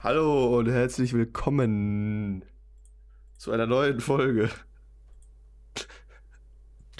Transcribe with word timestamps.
Hallo 0.00 0.56
und 0.56 0.68
herzlich 0.70 1.12
willkommen 1.12 2.44
zu 3.36 3.50
einer 3.50 3.66
neuen 3.66 3.98
Folge. 3.98 4.48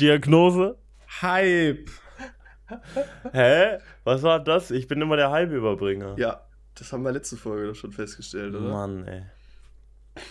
Diagnose? 0.01 0.77
Hype. 1.23 1.89
Hä? 3.31 3.79
Was 4.03 4.25
war 4.25 4.43
das? 4.43 4.73
Ich 4.73 4.89
bin 4.89 5.01
immer 5.01 5.17
der 5.17 5.31
Hype-Überbringer. 5.31 6.19
Ja, 6.19 6.41
das 6.75 6.93
haben 6.93 7.05
wir 7.05 7.13
letzte 7.13 7.37
Folge 7.37 7.69
doch 7.69 7.77
schon 7.77 7.93
festgestellt, 7.93 8.57
oder? 8.57 8.69
Mann, 8.69 9.07
ey. 9.07 9.23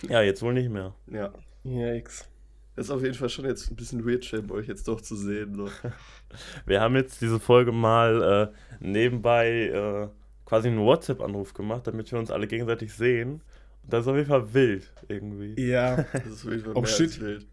Ja, 0.06 0.20
jetzt 0.20 0.42
wohl 0.42 0.52
nicht 0.52 0.68
mehr. 0.68 0.94
Ja. 1.06 1.32
Yikes. 1.64 2.28
Das 2.76 2.84
ist 2.84 2.90
auf 2.90 3.02
jeden 3.02 3.14
Fall 3.14 3.30
schon 3.30 3.46
jetzt 3.46 3.70
ein 3.70 3.76
bisschen 3.76 4.06
weird, 4.06 4.24
Champ, 4.24 4.50
euch 4.50 4.68
jetzt 4.68 4.86
doch 4.88 5.00
zu 5.00 5.16
sehen. 5.16 5.54
So. 5.54 5.70
Wir 6.66 6.82
haben 6.82 6.96
jetzt 6.96 7.22
diese 7.22 7.40
Folge 7.40 7.72
mal 7.72 8.52
äh, 8.52 8.86
nebenbei 8.86 9.48
äh, 9.68 10.08
quasi 10.48 10.68
einen 10.68 10.78
WhatsApp-Anruf 10.80 11.52
gemacht, 11.52 11.86
damit 11.86 12.10
wir 12.10 12.18
uns 12.18 12.30
alle 12.30 12.46
gegenseitig 12.46 12.94
sehen. 12.94 13.42
Und 13.82 13.92
das 13.92 14.02
ist 14.02 14.08
auf 14.08 14.16
jeden 14.16 14.28
Fall 14.28 14.54
wild 14.54 14.90
irgendwie. 15.08 15.60
Ja. 15.60 16.06
Das 16.14 16.26
ist 16.26 16.46
auf 16.46 16.52
jeden 16.52 16.64
Fall 16.64 16.72
Oh, 16.74 16.86
shit. 16.86 17.20
wild. 17.20 17.46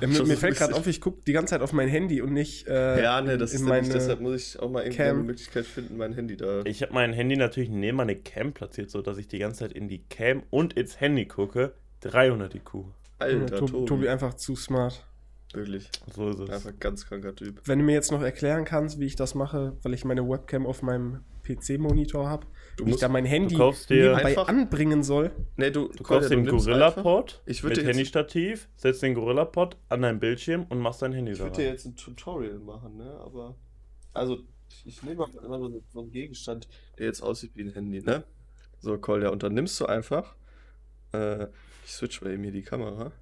Ja, 0.00 0.06
mir, 0.06 0.22
mir 0.24 0.36
fällt 0.36 0.56
gerade 0.56 0.74
auf, 0.74 0.86
ich 0.86 1.00
gucke 1.00 1.20
die 1.26 1.32
ganze 1.32 1.50
Zeit 1.50 1.62
auf 1.62 1.72
mein 1.72 1.88
Handy 1.88 2.22
und 2.22 2.32
nicht 2.32 2.66
äh, 2.68 3.02
Ja, 3.02 3.20
ne, 3.20 3.36
das 3.36 3.50
in 3.50 3.56
ist 3.56 3.62
meine 3.64 3.82
nämlich, 3.82 3.92
deshalb 3.92 4.20
muss 4.20 4.36
ich 4.54 4.58
auch 4.60 4.70
mal 4.70 4.82
irgendwie 4.84 4.96
Cam. 4.98 5.16
eine 5.16 5.24
Möglichkeit 5.24 5.66
finden, 5.66 5.96
mein 5.96 6.12
Handy 6.14 6.36
da. 6.36 6.62
Ich 6.64 6.80
habe 6.82 6.94
mein 6.94 7.12
Handy 7.12 7.36
natürlich 7.36 7.68
neben 7.70 7.96
meine 7.96 8.14
Cam 8.16 8.52
platziert, 8.52 8.88
sodass 8.90 9.18
ich 9.18 9.26
die 9.28 9.38
ganze 9.40 9.58
Zeit 9.60 9.72
in 9.72 9.88
die 9.88 10.04
Cam 10.08 10.44
und 10.50 10.74
ins 10.74 11.00
Handy 11.00 11.26
gucke. 11.26 11.72
300 12.02 12.54
IQ. 12.54 12.84
Alter, 13.18 13.56
Tobi, 13.58 13.72
Tobi. 13.72 13.84
Tobi 13.86 14.08
einfach 14.08 14.34
zu 14.34 14.54
smart. 14.56 15.04
Wirklich. 15.52 15.90
So 16.14 16.28
ist 16.30 16.38
es. 16.38 16.48
Einfach 16.50 16.78
ganz 16.78 17.04
kranker 17.06 17.34
Typ. 17.34 17.60
Wenn 17.64 17.80
du 17.80 17.84
mir 17.84 17.92
jetzt 17.92 18.12
noch 18.12 18.22
erklären 18.22 18.64
kannst, 18.64 19.00
wie 19.00 19.06
ich 19.06 19.16
das 19.16 19.34
mache, 19.34 19.76
weil 19.82 19.92
ich 19.92 20.04
meine 20.04 20.26
Webcam 20.28 20.66
auf 20.66 20.82
meinem 20.82 21.20
PC-Monitor 21.56 22.28
habe, 22.28 22.46
Du 22.76 22.84
wie 22.84 22.88
ich 22.90 22.92
musst. 22.94 23.02
da 23.02 23.08
mein 23.08 23.24
Handy 23.24 23.56
nebenbei 23.56 24.24
einfach- 24.24 24.48
anbringen 24.48 25.02
soll. 25.02 25.30
Nee, 25.56 25.70
du, 25.70 25.88
Du 25.88 26.02
kaufst 26.02 26.30
den 26.30 26.42
nimmst 26.42 26.66
Gorilla 26.66 26.86
einfach- 26.88 27.02
Pod 27.02 27.42
Ich 27.46 27.62
mit 27.62 27.82
Handystativ, 27.82 28.68
setzt 28.76 29.02
den 29.02 29.14
Gorilla 29.14 29.44
Pod 29.44 29.76
an 29.88 30.02
deinen 30.02 30.20
Bildschirm 30.20 30.66
und 30.68 30.78
machst 30.78 31.02
dein 31.02 31.12
Handy 31.12 31.32
Ich 31.32 31.38
würde 31.40 31.56
dir 31.56 31.66
jetzt 31.66 31.84
ein 31.86 31.96
Tutorial 31.96 32.58
machen, 32.58 32.96
ne? 32.96 33.10
Aber. 33.24 33.56
Also, 34.12 34.38
ich 34.84 35.02
nehme 35.02 35.16
mal 35.16 35.28
immer 35.44 35.58
so 35.58 35.82
so 35.92 36.00
einen 36.00 36.10
Gegenstand, 36.10 36.68
der 36.98 37.06
jetzt 37.06 37.20
aussieht 37.22 37.52
wie 37.54 37.62
ein 37.62 37.72
Handy, 37.72 38.00
ne? 38.02 38.24
So, 38.80 38.96
Kolja, 38.98 39.28
und 39.30 39.42
dann 39.42 39.54
nimmst 39.54 39.78
du 39.80 39.86
einfach. 39.86 40.34
Äh, 41.12 41.44
ich 41.84 41.92
switch 41.92 42.22
mal 42.22 42.32
eben 42.32 42.42
hier 42.44 42.52
die 42.52 42.62
Kamera. 42.62 43.12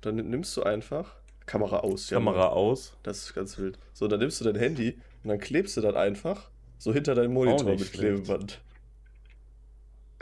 Dann 0.00 0.16
nimmst 0.16 0.56
du 0.56 0.62
einfach. 0.62 1.16
Kamera 1.46 1.78
aus, 1.80 2.10
ja. 2.10 2.18
Kamera 2.18 2.48
aus. 2.48 2.96
Das 3.02 3.18
ist 3.24 3.34
ganz 3.34 3.56
wild. 3.58 3.78
So, 3.92 4.06
dann 4.08 4.18
nimmst 4.20 4.40
du 4.40 4.44
dein 4.44 4.56
Handy 4.56 4.98
und 5.22 5.28
dann 5.30 5.38
klebst 5.38 5.76
du 5.76 5.80
das 5.80 5.94
einfach 5.94 6.50
so 6.78 6.92
hinter 6.92 7.14
deinen 7.14 7.32
Monitor 7.32 7.70
mit 7.70 7.80
schlecht. 7.80 7.92
Klebeband. 7.94 8.60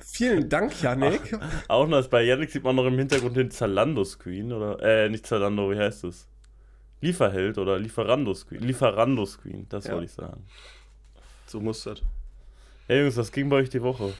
Vielen 0.02 0.48
Dank, 0.48 0.80
Janik. 0.82 1.38
Auch 1.68 1.86
noch, 1.88 2.06
bei 2.08 2.22
Yannick 2.22 2.50
sieht 2.50 2.64
man 2.64 2.76
noch 2.76 2.84
im 2.84 2.98
Hintergrund 2.98 3.36
den 3.36 3.50
Zalando-Screen 3.50 4.52
oder, 4.52 4.80
äh, 4.82 5.08
nicht 5.08 5.26
Zalando, 5.26 5.70
wie 5.70 5.78
heißt 5.78 6.04
es? 6.04 6.26
Lieferheld 7.00 7.56
oder 7.58 7.78
Lieferando-Screen. 7.78 8.62
Lieferando-Screen, 8.62 9.66
das 9.68 9.86
Ja. 9.86 9.92
wollte 9.92 10.06
ich 10.06 10.12
sagen. 10.12 10.44
So 11.46 11.60
muss 11.60 11.82
das. 11.84 12.02
Hey 12.88 13.00
Jungs, 13.02 13.16
was 13.16 13.32
ging 13.32 13.48
bei 13.48 13.56
euch 13.56 13.70
die 13.70 13.82
Woche? 13.82 14.12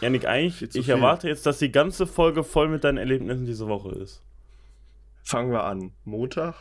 Yannick, 0.00 0.26
eigentlich, 0.26 0.62
ich 0.62 0.84
viel. 0.84 0.94
erwarte 0.94 1.28
jetzt, 1.28 1.44
dass 1.46 1.58
die 1.58 1.72
ganze 1.72 2.06
Folge 2.06 2.42
voll 2.44 2.68
mit 2.68 2.84
deinen 2.84 2.98
Erlebnissen 2.98 3.44
diese 3.46 3.66
Woche 3.68 3.90
ist. 3.96 4.22
Fangen 5.22 5.50
wir 5.50 5.64
an. 5.64 5.92
Montag. 6.04 6.54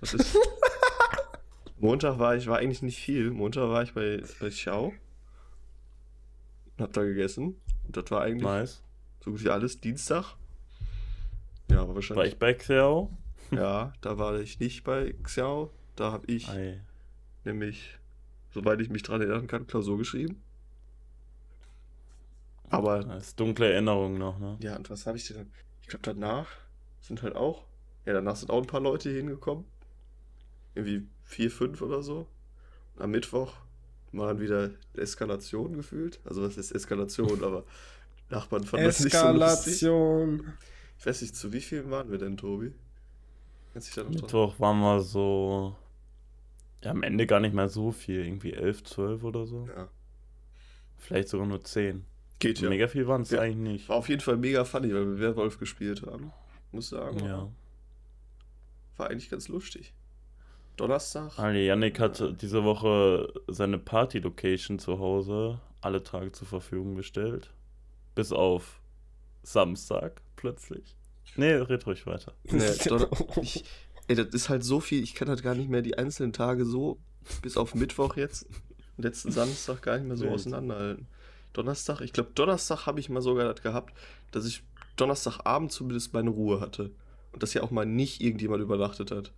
Was 0.00 0.14
ist? 0.14 0.36
Montag 1.78 2.18
war 2.18 2.36
ich, 2.36 2.46
war 2.46 2.58
eigentlich 2.58 2.82
nicht 2.82 2.98
viel. 2.98 3.30
Montag 3.30 3.68
war 3.68 3.82
ich 3.82 3.92
bei, 3.94 4.22
bei 4.40 4.48
Xiao. 4.50 4.92
Und 6.76 6.82
hab 6.82 6.92
da 6.92 7.02
gegessen. 7.02 7.56
Und 7.86 7.96
das 7.96 8.10
war 8.10 8.22
eigentlich 8.22 8.42
Nice. 8.44 8.82
so 9.20 9.30
gut 9.32 9.44
wie 9.44 9.50
alles. 9.50 9.80
Dienstag. 9.80 10.36
Ja, 11.70 11.78
aber 11.78 11.88
War 11.88 11.94
wahrscheinlich. 11.96 12.32
ich 12.34 12.38
bei 12.38 12.54
Xero? 12.54 13.10
Ja, 13.50 13.92
da 14.00 14.16
war 14.18 14.38
ich 14.40 14.58
nicht 14.58 14.84
bei 14.84 15.14
Xiao. 15.22 15.70
Da 15.96 16.10
habe 16.12 16.26
ich 16.26 16.48
Ei. 16.48 16.80
nämlich, 17.44 17.98
soweit 18.52 18.80
ich 18.80 18.88
mich 18.88 19.02
dran 19.02 19.20
erinnern 19.20 19.46
kann, 19.46 19.66
Klausur 19.66 19.98
geschrieben. 19.98 20.42
Aber 22.70 23.04
Das 23.04 23.28
ist 23.28 23.40
dunkle 23.40 23.70
Erinnerung 23.72 24.18
noch, 24.18 24.38
ne? 24.38 24.56
Ja, 24.60 24.76
und 24.76 24.88
was 24.90 25.06
habe 25.06 25.18
ich 25.18 25.28
denn 25.28 25.36
dann? 25.36 25.52
Ich 25.82 25.88
glaube, 25.88 26.02
danach 26.04 26.48
sind 27.00 27.22
halt 27.22 27.36
auch. 27.36 27.64
Ja, 28.06 28.14
danach 28.14 28.36
sind 28.36 28.50
auch 28.50 28.60
ein 28.62 28.66
paar 28.66 28.80
Leute 28.80 29.10
hier 29.10 29.18
hingekommen. 29.18 29.64
Irgendwie 30.74 31.06
vier, 31.24 31.50
fünf 31.50 31.82
oder 31.82 32.02
so. 32.02 32.26
Am 32.98 33.10
Mittwoch 33.10 33.52
war 34.12 34.28
dann 34.28 34.40
wieder 34.40 34.70
Eskalation 34.94 35.74
gefühlt. 35.74 36.20
Also, 36.24 36.42
was 36.42 36.56
ist 36.56 36.70
Eskalation? 36.72 37.42
aber 37.42 37.64
Nachbarn 38.30 38.64
fanden 38.64 38.86
das 38.86 39.00
nicht 39.00 39.14
so 39.16 39.28
lustig. 39.32 39.72
Eskalation. 39.74 40.52
Ich 40.98 41.06
weiß 41.06 41.22
nicht, 41.22 41.36
zu 41.36 41.52
wie 41.52 41.60
vielen 41.60 41.90
waren 41.90 42.10
wir 42.10 42.18
denn, 42.18 42.36
Tobi? 42.36 42.72
Mittwoch 43.74 44.58
waren 44.60 44.78
wir 44.80 45.00
so. 45.00 45.76
Ja, 46.82 46.92
am 46.92 47.02
Ende 47.02 47.26
gar 47.26 47.40
nicht 47.40 47.54
mehr 47.54 47.68
so 47.68 47.90
viel. 47.92 48.24
Irgendwie 48.24 48.52
11, 48.52 48.84
12 48.84 49.24
oder 49.24 49.46
so. 49.46 49.66
Ja. 49.74 49.88
Vielleicht 50.98 51.28
sogar 51.28 51.46
nur 51.46 51.62
10. 51.64 52.04
Geht 52.38 52.60
ja. 52.60 52.68
Mega 52.68 52.86
viel 52.88 53.06
waren 53.08 53.22
es 53.22 53.30
Ja. 53.30 53.40
eigentlich 53.40 53.72
nicht. 53.72 53.88
War 53.88 53.96
auf 53.96 54.08
jeden 54.08 54.20
Fall 54.20 54.36
mega 54.36 54.64
funny, 54.64 54.94
weil 54.94 55.06
wir 55.06 55.18
Werwolf 55.18 55.58
gespielt 55.58 56.02
haben. 56.06 56.32
Muss 56.72 56.90
sagen. 56.90 57.18
Ja. 57.24 57.48
War 58.96 59.10
eigentlich 59.10 59.30
ganz 59.30 59.48
lustig. 59.48 59.92
Donnerstag. 60.76 61.38
Ali, 61.38 61.66
Yannick 61.66 62.00
hat 62.00 62.40
diese 62.40 62.64
Woche 62.64 63.32
seine 63.46 63.78
Party-Location 63.78 64.78
zu 64.78 64.98
Hause 64.98 65.60
alle 65.80 66.02
Tage 66.02 66.32
zur 66.32 66.48
Verfügung 66.48 66.96
gestellt. 66.96 67.50
Bis 68.14 68.32
auf 68.32 68.80
Samstag 69.42 70.22
plötzlich. 70.36 70.96
Nee, 71.36 71.52
red 71.54 71.86
ruhig 71.86 72.06
weiter. 72.06 72.32
Nee, 72.44 72.64
ich, 73.42 73.64
ey, 74.08 74.16
das 74.16 74.28
ist 74.28 74.48
halt 74.48 74.64
so 74.64 74.80
viel, 74.80 75.02
ich 75.02 75.14
kann 75.14 75.28
halt 75.28 75.42
gar 75.42 75.54
nicht 75.54 75.68
mehr 75.68 75.82
die 75.82 75.98
einzelnen 75.98 76.32
Tage 76.32 76.64
so, 76.64 76.98
bis 77.42 77.56
auf 77.56 77.74
Mittwoch 77.74 78.16
jetzt, 78.16 78.46
letzten 78.96 79.32
Samstag 79.32 79.82
gar 79.82 79.96
nicht 79.98 80.06
mehr 80.06 80.16
so 80.16 80.24
Wild. 80.24 80.34
auseinanderhalten. 80.34 81.06
Donnerstag, 81.52 82.00
ich 82.00 82.12
glaube, 82.12 82.30
Donnerstag 82.34 82.86
habe 82.86 83.00
ich 83.00 83.08
mal 83.08 83.22
sogar 83.22 83.52
das 83.52 83.62
gehabt, 83.62 83.94
dass 84.32 84.44
ich 84.44 84.62
Donnerstagabend 84.96 85.72
zumindest 85.72 86.12
meine 86.12 86.30
Ruhe 86.30 86.60
hatte. 86.60 86.90
Und 87.32 87.42
dass 87.42 87.52
hier 87.52 87.64
auch 87.64 87.70
mal 87.70 87.86
nicht 87.86 88.20
irgendjemand 88.20 88.62
übernachtet 88.62 89.10
hat. 89.10 89.32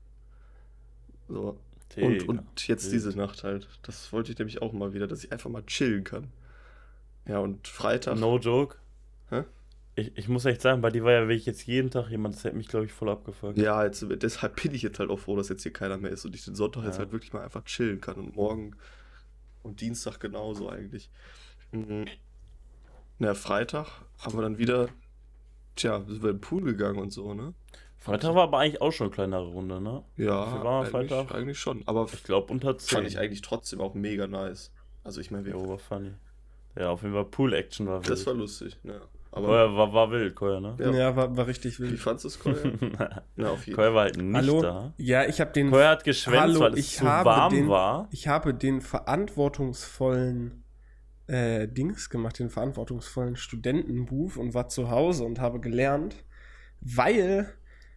So. 1.28 1.59
Und, 1.97 2.12
Digga, 2.20 2.25
und 2.26 2.69
jetzt 2.69 2.92
diese 2.92 3.16
Nacht 3.16 3.44
halt. 3.44 3.69
Das 3.82 4.12
wollte 4.12 4.32
ich 4.32 4.38
nämlich 4.38 4.60
auch 4.60 4.72
mal 4.72 4.92
wieder, 4.92 5.06
dass 5.06 5.25
ich 5.25 5.32
einfach 5.32 5.50
mal 5.50 5.64
chillen 5.64 6.04
kann. 6.04 6.28
Ja, 7.26 7.38
und 7.38 7.66
Freitag. 7.69 8.19
No 8.19 8.38
joke. 8.38 8.76
Hä? 9.31 9.44
Ich, 9.94 10.16
ich 10.16 10.28
muss 10.28 10.44
echt 10.44 10.60
sagen, 10.60 10.82
bei 10.82 10.91
dir 10.91 11.04
war 11.04 11.12
ja 11.12 11.22
wirklich 11.22 11.47
jetzt 11.47 11.66
jeden 11.66 11.91
Tag 11.91 12.10
jemand, 12.10 12.34
das 12.34 12.44
hätte 12.44 12.56
mich, 12.56 12.69
glaube 12.69 12.84
ich, 12.84 12.92
voll 12.92 13.09
abgefuckt. 13.09 13.56
Ja, 13.56 13.82
jetzt, 13.84 14.04
deshalb 14.22 14.62
bin 14.62 14.75
ich 14.75 14.82
jetzt 14.82 14.98
halt 14.98 15.09
auch 15.10 15.19
froh, 15.19 15.37
dass 15.37 15.48
jetzt 15.48 15.62
hier 15.62 15.72
keiner 15.72 15.97
mehr 15.97 16.10
ist 16.10 16.25
und 16.26 16.34
ich 16.34 16.44
den 16.44 16.54
Sonntag 16.54 16.84
jetzt 16.84 16.97
Ja. 16.97 16.98
halt 17.00 17.12
wirklich 17.12 17.32
mal 17.32 17.43
einfach 17.43 17.64
chillen 17.64 18.00
kann 18.00 18.16
und 18.16 18.37
morgen 18.37 18.76
und 19.62 19.81
Dienstag 19.81 20.20
genauso 20.20 20.69
eigentlich. 20.69 21.08
Mhm. 21.72 22.04
Na, 23.19 23.34
Freitag 23.34 23.87
haben 24.19 24.37
wir 24.37 24.43
dann 24.43 24.58
wieder, 24.58 24.91
tja, 25.76 26.04
sind 26.06 26.22
wir 26.22 26.31
in 26.31 26.37
den 26.37 26.41
Pool 26.43 26.62
gegangen 26.62 26.98
und 26.98 27.10
so, 27.12 27.32
ne? 27.32 27.54
Freitag 27.98 28.34
war 28.34 28.44
aber 28.44 28.58
eigentlich 28.58 28.80
auch 28.80 28.92
schon 28.92 29.06
eine 29.08 29.14
kleinere 29.14 29.46
Runde, 29.46 29.80
ne? 29.80 30.02
Ja, 30.16 30.60
Wie 30.60 30.64
war 30.64 30.80
eigentlich, 30.80 30.90
Freitag? 30.90 31.34
eigentlich 31.34 31.58
schon. 31.58 31.82
Aber 31.86 32.06
Ich 32.12 32.22
glaube 32.22 32.52
unter 32.52 32.76
10. 32.78 32.96
fand 32.98 33.08
ich 33.08 33.18
eigentlich 33.18 33.42
trotzdem 33.42 33.80
auch 33.80 33.94
mega 33.94 34.26
nice. 34.26 34.70
Also 35.02 35.20
ich 35.20 35.30
meine, 35.30 35.44
wir- 35.44 35.52
Jo, 35.52 35.68
war 35.68 35.78
funny. 35.78 36.12
Ja, 36.78 36.90
auf 36.90 37.02
jeden 37.02 37.14
Fall 37.14 37.24
Pool-Action 37.24 37.86
war 37.86 38.00
wild. 38.00 38.10
das 38.10 38.26
war 38.26 38.34
lustig, 38.34 38.78
ne? 38.84 39.00
Aber 39.32 39.48
Koya 39.48 39.76
war, 39.76 39.92
war 39.92 40.10
wild, 40.12 40.34
Koya, 40.34 40.60
ne? 40.60 40.76
Ja. 40.78 40.90
Ja, 40.92 41.16
war, 41.16 41.36
war 41.36 41.46
richtig 41.46 41.78
wie 41.80 41.90
wild. 41.90 41.98
fandst 42.00 42.24
du 42.24 42.28
es, 42.28 42.38
Kolja? 42.38 42.60
Na, 43.36 43.50
auf 43.50 43.66
jeden 43.66 43.76
Koya 43.76 43.92
war 43.92 44.02
halt 44.04 44.16
nicht 44.16 44.34
Hallo? 44.34 44.62
da. 44.62 44.94
Ja, 44.98 45.24
ich 45.24 45.40
habe 45.40 45.52
den, 45.52 45.70
Koya 45.70 45.90
hat 45.90 46.04
geschwänzt, 46.04 46.40
Hallo, 46.40 46.60
weil 46.60 46.72
es 46.74 46.78
ich 46.78 46.96
zu 46.96 47.04
habe 47.06 47.28
warm 47.28 47.52
den- 47.54 47.68
war. 47.68 48.08
ich 48.12 48.28
habe 48.28 48.54
den 48.54 48.80
verantwortungsvollen 48.80 50.62
äh, 51.26 51.66
Dings 51.68 52.08
gemacht, 52.08 52.38
den 52.38 52.50
verantwortungsvollen 52.50 53.36
Studentenmove 53.36 54.38
und 54.38 54.54
war 54.54 54.68
zu 54.68 54.90
Hause 54.90 55.25
und 55.25 55.40
habe 55.40 55.60
gelernt, 55.60 56.16
weil 56.81 57.52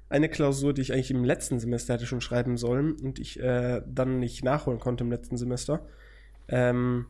eine 0.09 0.29
Klausur, 0.29 0.73
die 0.73 0.81
ich 0.81 0.93
eigentlich 0.93 1.11
im 1.11 1.23
letzten 1.23 1.59
Semester 1.59 1.93
hätte 1.93 2.05
schon 2.05 2.21
schreiben 2.21 2.57
sollen 2.57 2.93
und 2.93 3.19
ich 3.19 3.39
äh, 3.39 3.81
dann 3.87 4.19
nicht 4.19 4.43
nachholen 4.43 4.79
konnte 4.79 5.03
im 5.03 5.11
letzten 5.11 5.37
Semester, 5.37 5.85
ähm, 6.47 7.05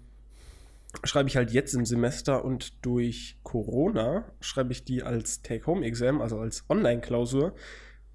schreibe 1.03 1.29
ich 1.29 1.37
halt 1.37 1.51
jetzt 1.51 1.73
im 1.73 1.85
Semester 1.85 2.43
und 2.43 2.85
durch 2.85 3.37
Corona 3.43 4.25
schreibe 4.41 4.73
ich 4.73 4.83
die 4.83 5.03
als 5.03 5.41
Take-Home-Exam, 5.41 6.21
also 6.21 6.39
als 6.39 6.65
Online-Klausur. 6.69 7.53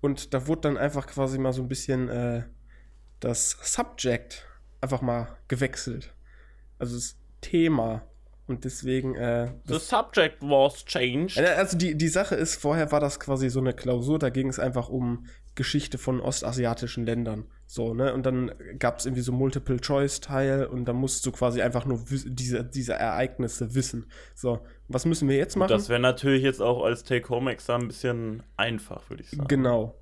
Und 0.00 0.34
da 0.34 0.46
wurde 0.46 0.62
dann 0.62 0.76
einfach 0.76 1.06
quasi 1.06 1.38
mal 1.38 1.52
so 1.52 1.62
ein 1.62 1.68
bisschen 1.68 2.08
äh, 2.08 2.42
das 3.20 3.56
Subject 3.62 4.46
einfach 4.80 5.00
mal 5.00 5.38
gewechselt. 5.48 6.14
Also 6.78 6.96
das 6.96 7.16
Thema. 7.40 8.02
Und 8.46 8.64
deswegen, 8.64 9.14
äh, 9.14 9.52
The 9.64 9.78
subject 9.78 10.42
was 10.42 10.84
changed. 10.84 11.38
äh, 11.38 11.46
also 11.56 11.78
die, 11.78 11.96
die 11.96 12.08
Sache 12.08 12.34
ist, 12.34 12.56
vorher 12.60 12.92
war 12.92 13.00
das 13.00 13.18
quasi 13.18 13.48
so 13.48 13.60
eine 13.60 13.72
Klausur, 13.72 14.18
da 14.18 14.28
ging 14.28 14.48
es 14.48 14.58
einfach 14.58 14.88
um 14.88 15.26
Geschichte 15.54 15.98
von 15.98 16.20
ostasiatischen 16.20 17.06
Ländern. 17.06 17.44
So, 17.66 17.94
ne? 17.94 18.12
Und 18.12 18.26
dann 18.26 18.52
gab 18.78 18.98
es 18.98 19.06
irgendwie 19.06 19.22
so 19.22 19.32
Multiple-Choice-Teil 19.32 20.66
und 20.66 20.84
dann 20.84 20.96
musst 20.96 21.24
du 21.24 21.32
quasi 21.32 21.62
einfach 21.62 21.86
nur 21.86 22.04
diese, 22.08 22.64
diese 22.64 22.94
Ereignisse 22.94 23.74
wissen. 23.74 24.10
So, 24.34 24.60
was 24.88 25.06
müssen 25.06 25.28
wir 25.28 25.36
jetzt 25.36 25.56
machen? 25.56 25.70
Das 25.70 25.88
wäre 25.88 26.00
natürlich 26.00 26.42
jetzt 26.42 26.60
auch 26.60 26.84
als 26.84 27.04
Take-Home-Examen 27.04 27.84
ein 27.84 27.88
bisschen 27.88 28.42
einfach, 28.56 29.08
würde 29.08 29.22
ich 29.22 29.30
sagen. 29.30 29.46
Genau. 29.48 29.94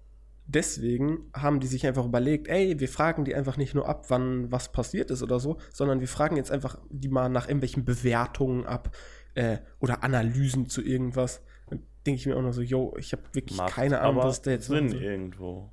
Deswegen 0.54 1.30
haben 1.34 1.60
die 1.60 1.66
sich 1.66 1.86
einfach 1.86 2.04
überlegt, 2.04 2.46
ey, 2.48 2.78
wir 2.78 2.88
fragen 2.88 3.24
die 3.24 3.34
einfach 3.34 3.56
nicht 3.56 3.74
nur 3.74 3.88
ab, 3.88 4.06
wann 4.08 4.52
was 4.52 4.70
passiert 4.70 5.10
ist 5.10 5.22
oder 5.22 5.40
so, 5.40 5.58
sondern 5.72 6.00
wir 6.00 6.08
fragen 6.08 6.36
jetzt 6.36 6.50
einfach 6.50 6.78
die 6.90 7.08
mal 7.08 7.28
nach 7.28 7.46
irgendwelchen 7.48 7.84
Bewertungen 7.84 8.66
ab 8.66 8.94
äh, 9.34 9.58
oder 9.80 10.04
Analysen 10.04 10.68
zu 10.68 10.82
irgendwas. 10.82 11.42
Dann 11.68 11.86
denke 12.04 12.20
ich 12.20 12.26
mir 12.26 12.36
auch 12.36 12.42
noch 12.42 12.52
so, 12.52 12.60
yo, 12.60 12.94
ich 12.98 13.12
habe 13.12 13.22
wirklich 13.32 13.56
Macht 13.58 13.72
keine 13.74 14.00
Ahnung, 14.00 14.18
aber 14.20 14.28
was 14.28 14.42
der 14.42 14.54
jetzt 14.54 14.66
Sinn 14.66 14.90
soll. 14.90 15.02
irgendwo. 15.02 15.72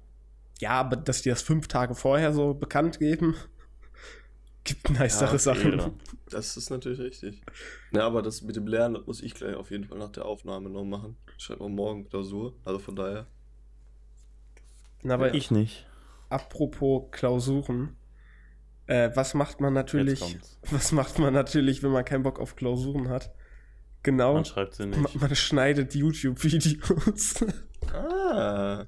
Ja, 0.59 0.71
aber 0.71 0.95
dass 0.95 1.21
die 1.21 1.29
das 1.29 1.41
fünf 1.41 1.67
Tage 1.67 1.93
vorher 1.95 2.31
so 2.33 2.53
bekannt 2.53 2.99
geben, 2.99 3.35
gibt 4.63 4.89
nicere 4.89 5.31
Ja, 5.33 5.37
Sachen. 5.39 5.73
Ehre. 5.73 5.93
Das 6.29 6.55
ist 6.57 6.69
natürlich 6.69 6.99
richtig. 6.99 7.41
Na, 7.91 8.03
aber 8.03 8.21
das 8.21 8.41
mit 8.43 8.55
dem 8.55 8.67
Lernen, 8.67 8.95
das 8.95 9.05
muss 9.05 9.21
ich 9.21 9.33
gleich 9.33 9.55
auf 9.55 9.71
jeden 9.71 9.85
Fall 9.85 9.97
nach 9.97 10.11
der 10.11 10.25
Aufnahme 10.25 10.69
noch 10.69 10.85
machen. 10.85 11.17
Ich 11.37 11.43
schreibe 11.43 11.67
morgen 11.67 12.07
Klausur, 12.07 12.53
also 12.63 12.79
von 12.79 12.95
daher. 12.95 13.27
Na, 15.03 15.13
aber 15.15 15.33
Ich 15.33 15.51
nicht. 15.51 15.87
apropos 16.29 17.09
Klausuren, 17.11 17.95
äh, 18.87 19.09
was 19.15 19.33
macht 19.33 19.61
man 19.61 19.73
natürlich, 19.73 20.37
was 20.71 20.91
macht 20.91 21.19
man 21.19 21.33
natürlich, 21.33 21.83
wenn 21.83 21.91
man 21.91 22.03
keinen 22.05 22.23
Bock 22.23 22.39
auf 22.39 22.55
Klausuren 22.55 23.09
hat? 23.09 23.31
Genau. 24.03 24.33
Man 24.33 24.45
schreibt 24.45 24.75
sie 24.75 24.85
Man, 24.87 25.01
nicht. 25.01 25.19
man 25.19 25.35
schneidet 25.35 25.95
YouTube-Videos. 25.95 27.45
Ah, 27.93 28.85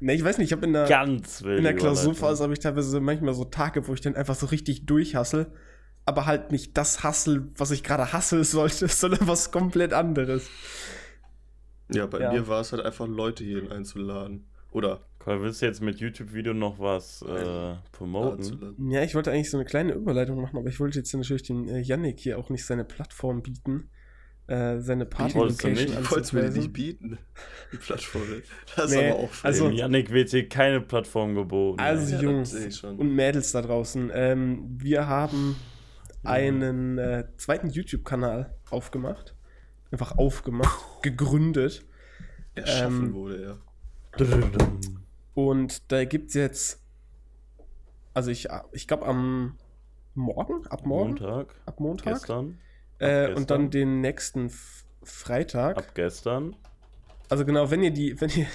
ne, 0.00 0.14
ich 0.14 0.24
weiß 0.24 0.38
nicht, 0.38 0.46
ich 0.48 0.52
habe 0.52 0.66
in 0.66 0.72
der, 0.72 0.88
Ganz 0.88 1.42
in 1.42 1.62
der 1.62 1.74
Klausurphase 1.76 2.42
habe 2.42 2.54
ich 2.54 2.58
teilweise 2.58 2.98
manchmal 2.98 3.34
so 3.34 3.44
Tage, 3.44 3.86
wo 3.86 3.94
ich 3.94 4.00
dann 4.00 4.16
einfach 4.16 4.34
so 4.34 4.46
richtig 4.46 4.84
durchhassel, 4.86 5.52
aber 6.06 6.26
halt 6.26 6.50
nicht 6.50 6.76
das 6.76 7.04
hassel, 7.04 7.48
was 7.56 7.70
ich 7.70 7.84
gerade 7.84 8.12
hassel 8.12 8.42
sollte, 8.44 8.88
sondern 8.88 9.28
was 9.28 9.52
komplett 9.52 9.92
anderes. 9.92 10.48
ja, 11.92 12.06
bei 12.06 12.18
Ja. 12.20 12.32
mir 12.32 12.48
war 12.48 12.62
es 12.62 12.72
halt 12.72 12.84
einfach, 12.84 13.06
Leute 13.06 13.44
hierhin 13.44 13.70
einzuladen. 13.70 14.48
Oder 14.72 15.02
Cool, 15.26 15.42
willst 15.42 15.60
du 15.60 15.66
jetzt 15.66 15.82
mit 15.82 15.98
YouTube-Video 15.98 16.54
noch 16.54 16.78
was 16.78 17.20
äh, 17.22 17.74
promoten? 17.90 18.38
einzuladen. 18.38 18.90
Ja, 18.90 19.02
ich 19.02 19.14
wollte 19.14 19.32
eigentlich 19.32 19.50
so 19.50 19.56
eine 19.56 19.64
kleine 19.64 19.92
Überleitung 19.92 20.40
machen, 20.40 20.56
aber 20.56 20.68
ich 20.68 20.78
wollte 20.78 20.98
jetzt 20.98 21.12
natürlich 21.14 21.42
dem 21.42 21.68
äh, 21.68 21.80
Yannick 21.80 22.20
hier 22.20 22.38
auch 22.38 22.48
nicht 22.48 22.64
seine 22.64 22.84
Plattform 22.84 23.42
bieten, 23.42 23.90
äh, 24.46 24.78
seine 24.78 25.08
wolltest 25.34 25.64
du 25.64 25.68
nicht? 25.68 25.88
Ich 25.88 26.10
wollte 26.10 26.20
es 26.20 26.32
mir 26.32 26.48
nicht 26.48 26.72
bieten, 26.72 27.18
die 27.72 27.76
Plattform. 27.76 28.22
Das 28.76 28.92
Nee, 28.92 29.08
ist 29.08 29.14
aber 29.14 29.22
auch 29.24 29.30
also- 29.42 29.66
frech. 29.66 29.78
Yannick 29.78 30.10
wird 30.12 30.30
hier 30.30 30.48
keine 30.48 30.80
Plattform 30.80 31.34
geboten. 31.34 31.80
Also 31.80 32.14
Ja, 32.14 32.22
Jungs 32.22 32.54
und 32.84 33.12
Mädels 33.14 33.50
da 33.50 33.62
draußen, 33.62 34.12
ähm, 34.14 34.76
wir 34.78 35.08
haben 35.08 35.56
einen 36.22 36.98
äh, 36.98 37.24
zweiten 37.36 37.70
YouTube-Kanal 37.70 38.54
aufgemacht. 38.70 39.34
Einfach 39.90 40.18
aufgemacht, 40.18 40.78
gegründet. 41.02 41.84
Erschaffen 42.54 43.06
ähm, 43.06 43.14
wurde 43.14 43.42
er. 43.42 43.58
Und 45.36 45.92
da 45.92 46.06
gibt 46.06 46.28
es 46.28 46.34
jetzt, 46.34 46.82
also 48.14 48.30
ich, 48.30 48.48
ich 48.72 48.88
glaube 48.88 49.04
am 49.04 49.58
Morgen, 50.14 50.66
ab 50.68 50.86
morgen, 50.86 51.10
Montag, 51.10 51.54
ab 51.66 51.78
Montag. 51.78 52.14
gestern, 52.14 52.58
Äh, 52.98 53.26
ab 53.26 53.36
und 53.36 53.50
dann 53.50 53.70
den 53.70 54.00
nächsten 54.00 54.50
Freitag. 55.02 55.76
ab 55.76 55.94
gestern. 55.94 56.56
Also 57.28 57.44
genau, 57.44 57.70
wenn 57.70 57.82
ihr 57.82 57.90
die, 57.90 58.18
wenn 58.22 58.30
ihr, 58.30 58.46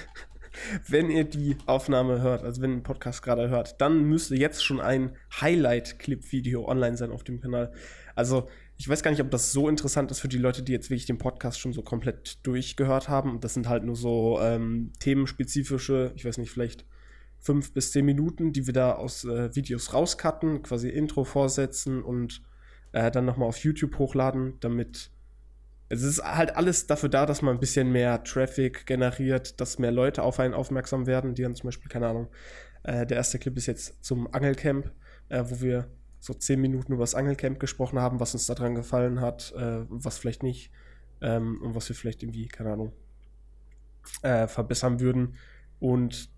wenn 0.88 1.12
ihr 1.12 1.24
die 1.25 1.56
Aufnahme 1.68 2.19
hört, 2.19 2.44
also 2.44 2.63
wenn 2.63 2.72
ihr 2.72 2.78
den 2.78 2.84
Podcast 2.84 3.22
gerade 3.22 3.48
hört, 3.50 3.80
dann 3.80 4.04
müsste 4.06 4.36
jetzt 4.36 4.66
schon 4.66 4.81
ein 4.81 5.16
Highlight-Clip-Video 5.39 6.68
online 6.68 6.98
sein 6.98 7.12
auf 7.12 7.24
dem 7.24 7.42
Kanal. 7.42 7.72
Also 8.16 8.50
ich 8.81 8.89
weiß 8.89 9.04
gar 9.04 9.12
nicht, 9.12 9.22
ob 9.22 9.30
das 9.30 9.51
so 9.51 9.69
interessant 9.69 10.10
ist 10.10 10.22
für 10.22 10.28
die 10.28 10.39
Leute, 10.39 10.63
die 10.63 10.72
jetzt 10.72 10.89
wirklich 10.89 11.06
den 11.06 11.19
Podcast 11.19 11.60
schon 11.60 11.72
so 11.72 11.83
komplett 11.83 12.39
durchgehört 12.42 13.10
haben. 13.10 13.39
Das 13.39 13.54
sind 13.54 13.69
halt 13.69 13.83
nur 13.83 13.95
so 13.95 14.39
ähm, 14.42 14.92
themenspezifische, 15.00 16.12
ich 16.16 16.25
weiß 16.25 16.39
nicht, 16.39 16.50
vielleicht 16.50 16.83
fünf 17.38 17.75
bis 17.75 17.92
zehn 17.92 18.04
Minuten, 18.06 18.54
die 18.54 18.66
wir 18.66 18.74
da 18.74 18.94
aus 18.94 19.24
äh, 19.24 19.56
Videos 19.56 19.94
rauscutten, 19.94 20.63
quasi 20.63 20.89
Intro 20.89 21.25
vorsetzen 21.25 22.01
und 22.01 22.42
äh, 22.92 23.12
dann 23.12 23.25
nochmal 23.25 23.50
auf 23.50 23.57
YouTube 23.57 24.00
hochladen, 24.00 24.60
damit 24.62 25.12
es 25.89 26.01
ist 26.01 26.24
halt 26.24 26.56
alles 26.56 26.88
dafür 26.88 27.10
da, 27.10 27.27
dass 27.27 27.44
man 27.44 27.57
ein 27.57 27.60
bisschen 27.60 27.92
mehr 27.92 28.24
Traffic 28.24 28.88
generiert, 28.88 29.62
dass 29.62 29.77
mehr 29.77 29.92
Leute 29.92 30.24
auf 30.24 30.39
einen 30.39 30.56
aufmerksam 30.56 31.06
werden, 31.06 31.36
die 31.36 31.44
dann 31.44 31.54
zum 31.54 31.68
Beispiel, 31.68 31.92
keine 31.92 32.07
Ahnung, 32.07 32.30
äh, 32.81 33.06
der 33.06 33.18
erste 33.18 33.38
Clip 33.38 33.56
ist 33.56 33.68
jetzt 33.68 34.04
zum 34.04 34.34
Angelcamp, 34.34 34.92
äh, 35.30 35.44
wo 35.45 35.62
wir 35.62 35.88
so 36.22 36.34
zehn 36.34 36.62
Minuten 36.62 36.94
über 36.94 37.02
das 37.04 37.16
Angelcamp 37.16 37.60
gesprochen 37.60 38.00
haben, 38.00 38.20
was 38.22 38.34
uns 38.34 38.46
daran 38.46 38.76
gefallen 38.76 39.20
hat, 39.20 39.52
äh, 39.58 39.86
was 39.90 40.18
vielleicht 40.20 40.44
nicht 40.44 40.72
ähm, 41.20 41.60
und 41.62 41.76
was 41.76 41.90
wir 41.90 41.96
vielleicht 41.96 42.24
irgendwie, 42.24 42.48
keine 42.48 42.72
Ahnung, 42.72 42.94
äh, 44.22 44.48
verbessern 44.48 45.00
würden. 45.02 45.36
Und 45.80 46.30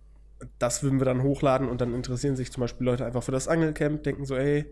das 0.57 0.83
würden 0.83 0.99
wir 0.99 1.05
dann 1.05 1.21
hochladen 1.21 1.69
und 1.69 1.81
dann 1.81 1.93
interessieren 1.93 2.35
sich 2.35 2.51
zum 2.51 2.61
Beispiel 2.61 2.85
Leute 2.85 3.05
einfach 3.05 3.23
für 3.23 3.31
das 3.33 3.47
Angelcamp, 3.47 4.03
denken 4.03 4.25
so, 4.25 4.35
ey, 4.35 4.65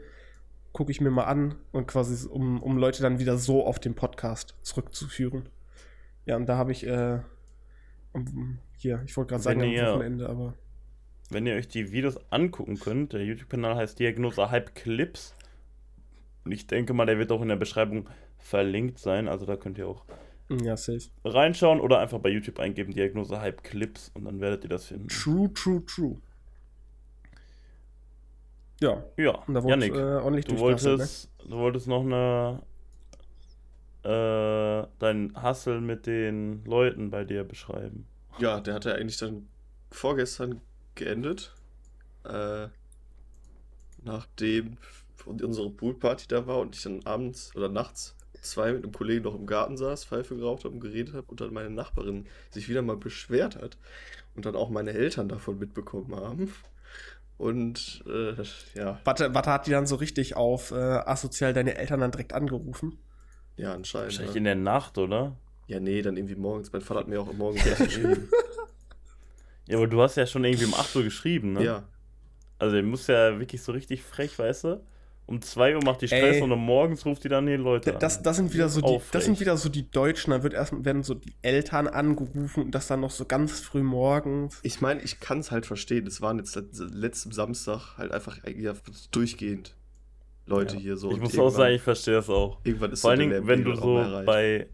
gucke 0.72 0.92
ich 0.92 1.02
mir 1.02 1.12
mal 1.12 1.25
an 1.25 1.56
und 1.74 1.88
quasi, 1.88 2.25
um, 2.28 2.63
um 2.63 2.78
Leute 2.78 3.02
dann 3.02 3.19
wieder 3.19 3.38
so 3.38 3.66
auf 3.66 3.80
den 3.80 3.96
Podcast 3.96 4.56
zurückzuführen. 4.62 5.50
Ja, 6.25 6.38
und 6.38 6.48
da 6.48 6.56
habe 6.56 6.72
ich, 6.72 6.88
äh, 6.88 7.19
hier, 8.78 9.02
ich 9.06 9.16
wollte 9.18 9.30
gerade 9.31 9.44
sagen, 9.44 9.60
Wenn 9.60 9.68
am 9.69 9.74
ihr- 9.74 9.94
Wochenende, 9.94 10.30
aber 10.30 10.54
Wenn 11.31 11.48
ihr 11.48 11.56
euch 11.56 11.69
die 11.69 11.94
Videos 11.94 12.19
angucken 12.30 12.78
könnt, 12.78 13.13
der 13.13 13.24
YouTube-Kanal 13.24 13.78
heißt 13.78 13.98
Diagnose 13.98 14.51
Hype 14.51 14.75
Clips. 14.75 15.33
Und 16.44 16.51
ich 16.51 16.68
denke 16.68 16.94
mal, 16.94 17.06
der 17.06 17.18
wird 17.18 17.31
auch 17.31 17.42
in 17.42 17.48
der 17.48 17.56
Beschreibung 17.56 18.10
verlinkt 18.38 19.00
sein. 19.00 19.30
Also 19.30 19.45
da 19.45 19.56
könnt 19.56 19.78
ihr 19.78 19.88
auch 19.88 20.04
ja, 20.50 20.75
safe. 20.75 21.07
reinschauen 21.24 21.80
oder 21.80 22.00
einfach 22.00 22.19
bei 22.19 22.28
YouTube 22.28 22.60
eingeben 22.60 22.94
Diagnose 22.94 23.39
Hype 23.39 23.63
Clips 23.63 24.12
und 24.13 24.25
dann 24.25 24.42
werdet 24.42 24.66
ihr 24.66 24.69
das 24.69 24.88
finden. 24.88 25.07
True, 25.07 25.50
true, 25.54 25.86
true. 25.86 26.18
Ja, 28.81 29.01
Ja, 29.16 29.31
und 29.48 29.54
da 29.54 29.62
Yannick, 29.62 29.94
äh, 29.94 30.16
ordentlich 30.16 30.45
du 30.45 30.60
wolltest, 30.60 31.31
du 31.48 31.56
wolltest 31.56 31.88
noch 31.88 32.01
eine 32.01 32.62
äh, 34.04 34.88
dein 35.00 35.31
Hassel 35.36 35.80
mit 35.80 36.07
den 36.07 36.66
Leuten 36.66 37.10
bei 37.10 37.24
dir 37.24 37.45
beschreiben. 37.45 38.06
Ja, 38.39 38.60
der 38.60 38.74
hat 38.74 38.86
ja 38.86 38.94
eigentlich 38.95 39.18
dann 39.18 39.48
vorgestern 39.92 40.60
geendet. 40.95 41.53
Äh, 42.23 42.67
nachdem 44.03 44.77
unsere 45.25 45.69
Poolparty 45.69 46.27
da 46.27 46.47
war 46.47 46.59
und 46.59 46.75
ich 46.75 46.83
dann 46.83 47.05
abends 47.05 47.51
oder 47.55 47.69
nachts 47.69 48.15
zwei 48.41 48.71
mit 48.73 48.83
einem 48.83 48.91
Kollegen 48.91 49.23
noch 49.23 49.35
im 49.35 49.45
Garten 49.45 49.77
saß, 49.77 50.05
Pfeife 50.05 50.35
geraucht 50.35 50.63
habe 50.63 50.73
und 50.73 50.79
geredet 50.79 51.13
habe 51.13 51.27
und 51.29 51.41
dann 51.41 51.53
meine 51.53 51.69
Nachbarin 51.69 52.25
sich 52.49 52.67
wieder 52.69 52.81
mal 52.81 52.98
beschwert 52.98 53.55
hat 53.55 53.77
und 54.36 54.45
dann 54.48 54.55
auch 54.55 54.69
meine 54.71 54.93
Eltern 54.93 55.29
davon 55.29 55.60
mitbekommen 55.60 56.15
haben. 56.15 56.51
Und 57.38 58.03
äh, 58.07 58.33
ja, 58.74 59.00
Warte, 59.03 59.33
warte, 59.36 59.51
hat 59.51 59.67
die 59.67 59.71
dann 59.71 59.86
so 59.88 59.95
richtig 59.95 60.36
auf 60.36 60.71
äh, 60.71 60.75
asozial 60.75 61.53
deine 61.53 61.75
Eltern 61.75 62.00
dann 62.00 62.12
direkt 62.12 62.33
angerufen? 62.33 62.98
ja, 63.57 63.74
anscheinend. 63.74 64.07
Wahrscheinlich 64.07 64.33
Ja. 64.33 64.38
in 64.38 64.43
der 64.45 64.55
Nacht, 64.55 64.98
oder? 64.98 65.36
ja, 65.67 65.79
nee, 65.79 66.01
dann 66.01 66.17
irgendwie 66.17 66.36
morgens. 66.36 66.71
Mein 66.74 66.81
Vater 66.81 67.01
hat 67.01 67.07
mir 67.07 67.21
auch 67.21 67.31
morgens 67.33 67.63
erst 67.65 67.83
geschrieben. 67.83 68.27
Ja, 69.72 69.78
aber 69.78 69.88
du 69.88 70.01
hast 70.01 70.18
ja 70.18 70.25
schon 70.28 70.44
irgendwie 70.44 70.66
um 70.66 70.74
8 70.74 70.96
Uhr 70.98 71.04
geschrieben, 71.04 71.54
ne? 71.54 71.63
Ja, 71.63 71.84
Also, 72.60 72.75
ihr 72.75 72.84
muss 72.84 73.08
ja 73.08 73.40
wirklich 73.40 73.62
so 73.63 73.72
richtig 73.72 74.04
frech, 74.04 74.38
weißt 74.38 74.66
du? 74.66 74.84
Um 75.28 75.42
2 75.42 75.75
Uhr 75.78 75.84
macht 75.86 76.01
die 76.01 76.08
Stress 76.08 76.38
Ey. 76.38 76.42
und 76.42 76.51
um 76.51 76.60
morgens 76.60 77.06
ruft 77.06 77.24
die 77.24 77.30
dann 77.30 77.46
die 77.46 77.54
Leute 77.56 77.94
an. 77.94 78.00
Das, 78.00 78.22
das 78.22 78.36
sind 78.36 78.54
wieder 78.54 78.68
so 78.68 78.82
die, 78.82 79.00
das 79.12 79.24
sind 79.24 79.40
wieder 79.40 79.56
so 79.56 79.70
die 79.70 79.90
Deutschen, 79.90 80.32
da 80.32 80.44
wird 80.44 80.54
erst 80.54 80.84
werden 80.84 81.04
so 81.04 81.13
die 81.13 81.34
Eltern 81.42 81.88
angerufen 81.88 82.63
und 82.66 82.72
das 82.75 82.88
dann 82.88 83.00
noch 83.00 83.12
so 83.12 83.24
ganz 83.24 83.62
früh 83.62 83.82
morgens. 83.82 84.60
Ich 84.63 84.82
meine, 84.82 85.01
ich 85.01 85.22
kann 85.22 85.40
es 85.40 85.50
halt 85.51 85.66
verstehen. 85.66 86.06
Es 86.06 86.20
waren 86.22 86.38
jetzt 86.38 86.62
letzten 86.78 87.32
Samstag 87.32 87.98
halt 87.98 88.12
einfach 88.12 88.44
eigentlich 88.44 88.66
ja 88.66 88.74
durchgehend 89.12 89.78
Leute 90.48 90.75
Ja. 90.75 90.82
hier 90.82 90.98
so. 90.98 91.12
ich 91.12 91.20
muss 91.20 91.38
auch 91.40 91.50
sagen, 91.50 91.75
ich 91.75 91.82
verstehe 91.82 92.16
das 92.16 92.30
auch. 92.30 92.60
Irgendwann 92.66 92.92
ist 92.92 93.00
Vor 93.01 93.12
allen 93.12 93.20
so 93.22 93.30
Dingen, 93.30 93.48
wenn 93.48 93.63
du 93.63 93.75
so 93.75 94.04
bei, 94.25 94.68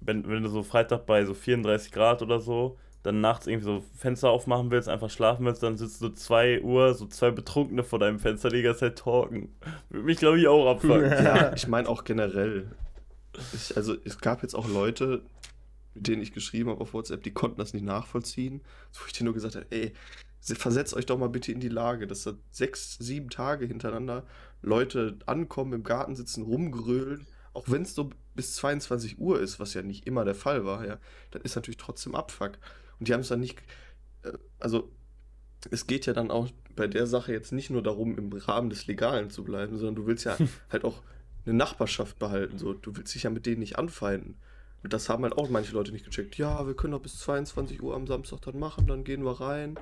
wenn, 0.00 0.28
wenn 0.28 0.44
du 0.44 0.48
so 0.48 0.62
Freitag 0.62 1.06
bei 1.06 1.24
so 1.24 1.34
34 1.34 1.90
Grad 1.90 2.22
oder 2.22 2.38
so, 2.38 2.78
dann 3.08 3.20
nachts 3.20 3.46
irgendwie 3.46 3.64
so 3.64 3.84
Fenster 3.96 4.30
aufmachen 4.30 4.70
willst, 4.70 4.88
einfach 4.88 5.10
schlafen 5.10 5.44
willst, 5.46 5.62
dann 5.62 5.76
sitzt 5.76 6.00
du 6.02 6.10
2 6.10 6.62
Uhr, 6.62 6.94
so 6.94 7.06
zwei 7.06 7.30
Betrunkene 7.30 7.82
vor 7.82 7.98
deinem 7.98 8.18
Fenster, 8.18 8.48
die 8.50 8.62
ganze 8.62 8.80
Zeit 8.80 8.98
talken. 8.98 9.48
Würde 9.88 10.04
mich, 10.06 10.18
glaube 10.18 10.38
ich, 10.38 10.46
auch 10.48 10.70
abfangen. 10.70 11.10
Ja, 11.10 11.52
ich 11.54 11.66
meine 11.68 11.88
auch 11.88 12.04
generell. 12.04 12.70
Ich, 13.54 13.76
also 13.76 13.96
es 14.04 14.18
gab 14.20 14.42
jetzt 14.42 14.54
auch 14.54 14.68
Leute, 14.68 15.22
mit 15.94 16.06
denen 16.08 16.22
ich 16.22 16.32
geschrieben 16.32 16.70
habe 16.70 16.80
auf 16.80 16.94
WhatsApp, 16.94 17.22
die 17.22 17.32
konnten 17.32 17.58
das 17.58 17.72
nicht 17.74 17.84
nachvollziehen. 17.84 18.60
Wo 18.92 19.04
ich 19.06 19.12
denen 19.12 19.26
nur 19.26 19.34
gesagt 19.34 19.56
habe, 19.56 19.66
ey, 19.70 19.92
se- 20.40 20.54
versetzt 20.54 20.94
euch 20.94 21.06
doch 21.06 21.18
mal 21.18 21.28
bitte 21.28 21.52
in 21.52 21.60
die 21.60 21.68
Lage, 21.68 22.06
dass 22.06 22.24
da 22.24 22.32
sechs, 22.50 22.96
sieben 22.98 23.30
Tage 23.30 23.66
hintereinander 23.66 24.24
Leute 24.62 25.18
ankommen, 25.26 25.72
im 25.72 25.82
Garten 25.82 26.14
sitzen, 26.16 26.42
rumgrölen. 26.42 27.26
Auch 27.54 27.64
wenn 27.68 27.82
es 27.82 27.94
so 27.94 28.10
bis 28.34 28.54
22 28.54 29.18
Uhr 29.18 29.40
ist, 29.40 29.58
was 29.58 29.74
ja 29.74 29.82
nicht 29.82 30.06
immer 30.06 30.24
der 30.24 30.34
Fall 30.36 30.64
war, 30.64 30.86
ja, 30.86 30.98
dann 31.32 31.42
ist 31.42 31.56
natürlich 31.56 31.78
trotzdem 31.78 32.14
Abfuck. 32.14 32.52
Und 32.98 33.08
die 33.08 33.12
haben 33.12 33.20
es 33.20 33.28
dann 33.28 33.40
nicht, 33.40 33.58
äh, 34.22 34.32
also 34.58 34.90
es 35.70 35.86
geht 35.86 36.06
ja 36.06 36.12
dann 36.12 36.30
auch 36.30 36.48
bei 36.76 36.86
der 36.86 37.06
Sache 37.06 37.32
jetzt 37.32 37.52
nicht 37.52 37.70
nur 37.70 37.82
darum, 37.82 38.16
im 38.16 38.32
Rahmen 38.32 38.70
des 38.70 38.86
Legalen 38.86 39.30
zu 39.30 39.42
bleiben, 39.44 39.76
sondern 39.76 39.96
du 39.96 40.06
willst 40.06 40.24
ja 40.24 40.36
halt 40.70 40.84
auch 40.84 41.02
eine 41.44 41.54
Nachbarschaft 41.54 42.18
behalten. 42.18 42.58
So. 42.58 42.74
Du 42.74 42.96
willst 42.96 43.14
dich 43.14 43.24
ja 43.24 43.30
mit 43.30 43.46
denen 43.46 43.60
nicht 43.60 43.78
anfeinden. 43.78 44.36
Und 44.84 44.92
das 44.92 45.08
haben 45.08 45.24
halt 45.24 45.36
auch 45.36 45.48
manche 45.50 45.72
Leute 45.72 45.90
nicht 45.90 46.04
gecheckt. 46.04 46.38
Ja, 46.38 46.64
wir 46.66 46.74
können 46.74 46.92
doch 46.92 47.00
bis 47.00 47.18
22 47.18 47.82
Uhr 47.82 47.96
am 47.96 48.06
Samstag 48.06 48.42
dann 48.42 48.58
machen, 48.60 48.86
dann 48.86 49.02
gehen 49.02 49.24
wir 49.24 49.40
rein. 49.40 49.76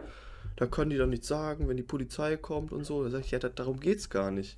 Da 0.57 0.67
können 0.67 0.89
die 0.91 0.97
dann 0.97 1.11
nichts 1.11 1.27
sagen, 1.29 1.69
wenn 1.69 1.77
die 1.77 1.83
Polizei 1.83 2.37
kommt 2.39 2.73
und 2.73 2.85
so. 2.85 3.05
Da 3.05 3.11
sag 3.11 3.21
ich, 3.21 3.31
ja, 3.31 3.39
da, 3.39 3.51
darum 3.51 3.79
geht's 3.79 4.09
gar 4.09 4.31
nicht. 4.31 4.57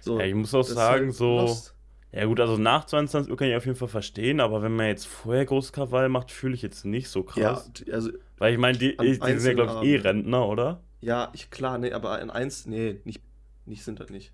So, 0.00 0.20
Ja, 0.20 0.26
ich 0.26 0.34
muss 0.34 0.54
auch 0.54 0.62
sagen, 0.62 1.06
halt 1.06 1.14
so- 1.14 1.38
lost. 1.38 1.74
Ja 2.16 2.24
gut, 2.24 2.40
also 2.40 2.56
nach 2.56 2.86
22 2.86 3.30
Uhr 3.30 3.36
kann 3.36 3.48
ich 3.48 3.56
auf 3.56 3.66
jeden 3.66 3.76
Fall 3.76 3.88
verstehen, 3.88 4.40
aber 4.40 4.62
wenn 4.62 4.74
man 4.74 4.86
jetzt 4.86 5.06
vorher 5.06 5.44
großes 5.44 5.72
Krawall 5.72 6.08
macht, 6.08 6.30
fühle 6.30 6.54
ich 6.54 6.62
jetzt 6.62 6.86
nicht 6.86 7.10
so 7.10 7.20
Ja, 7.34 7.52
krass. 7.52 7.70
d- 7.72 7.92
also, 7.92 8.10
Weil 8.38 8.54
ich 8.54 8.58
meine, 8.58 8.78
die, 8.78 8.96
die 8.96 9.14
sind 9.14 9.44
ja, 9.58 9.64
glaube 9.64 9.84
ich, 9.86 9.92
eh. 9.92 9.96
Rentner, 9.98 10.48
oder? 10.48 10.80
ja, 11.02 11.30
ich, 11.34 11.50
klar, 11.50 11.76
nee, 11.76 11.92
aber 11.92 12.12
ein 12.12 12.30
eins, 12.30 12.64
nee, 12.64 13.00
nicht, 13.04 13.20
nicht 13.66 13.84
sind 13.84 14.00
das 14.00 14.08
nicht. 14.08 14.32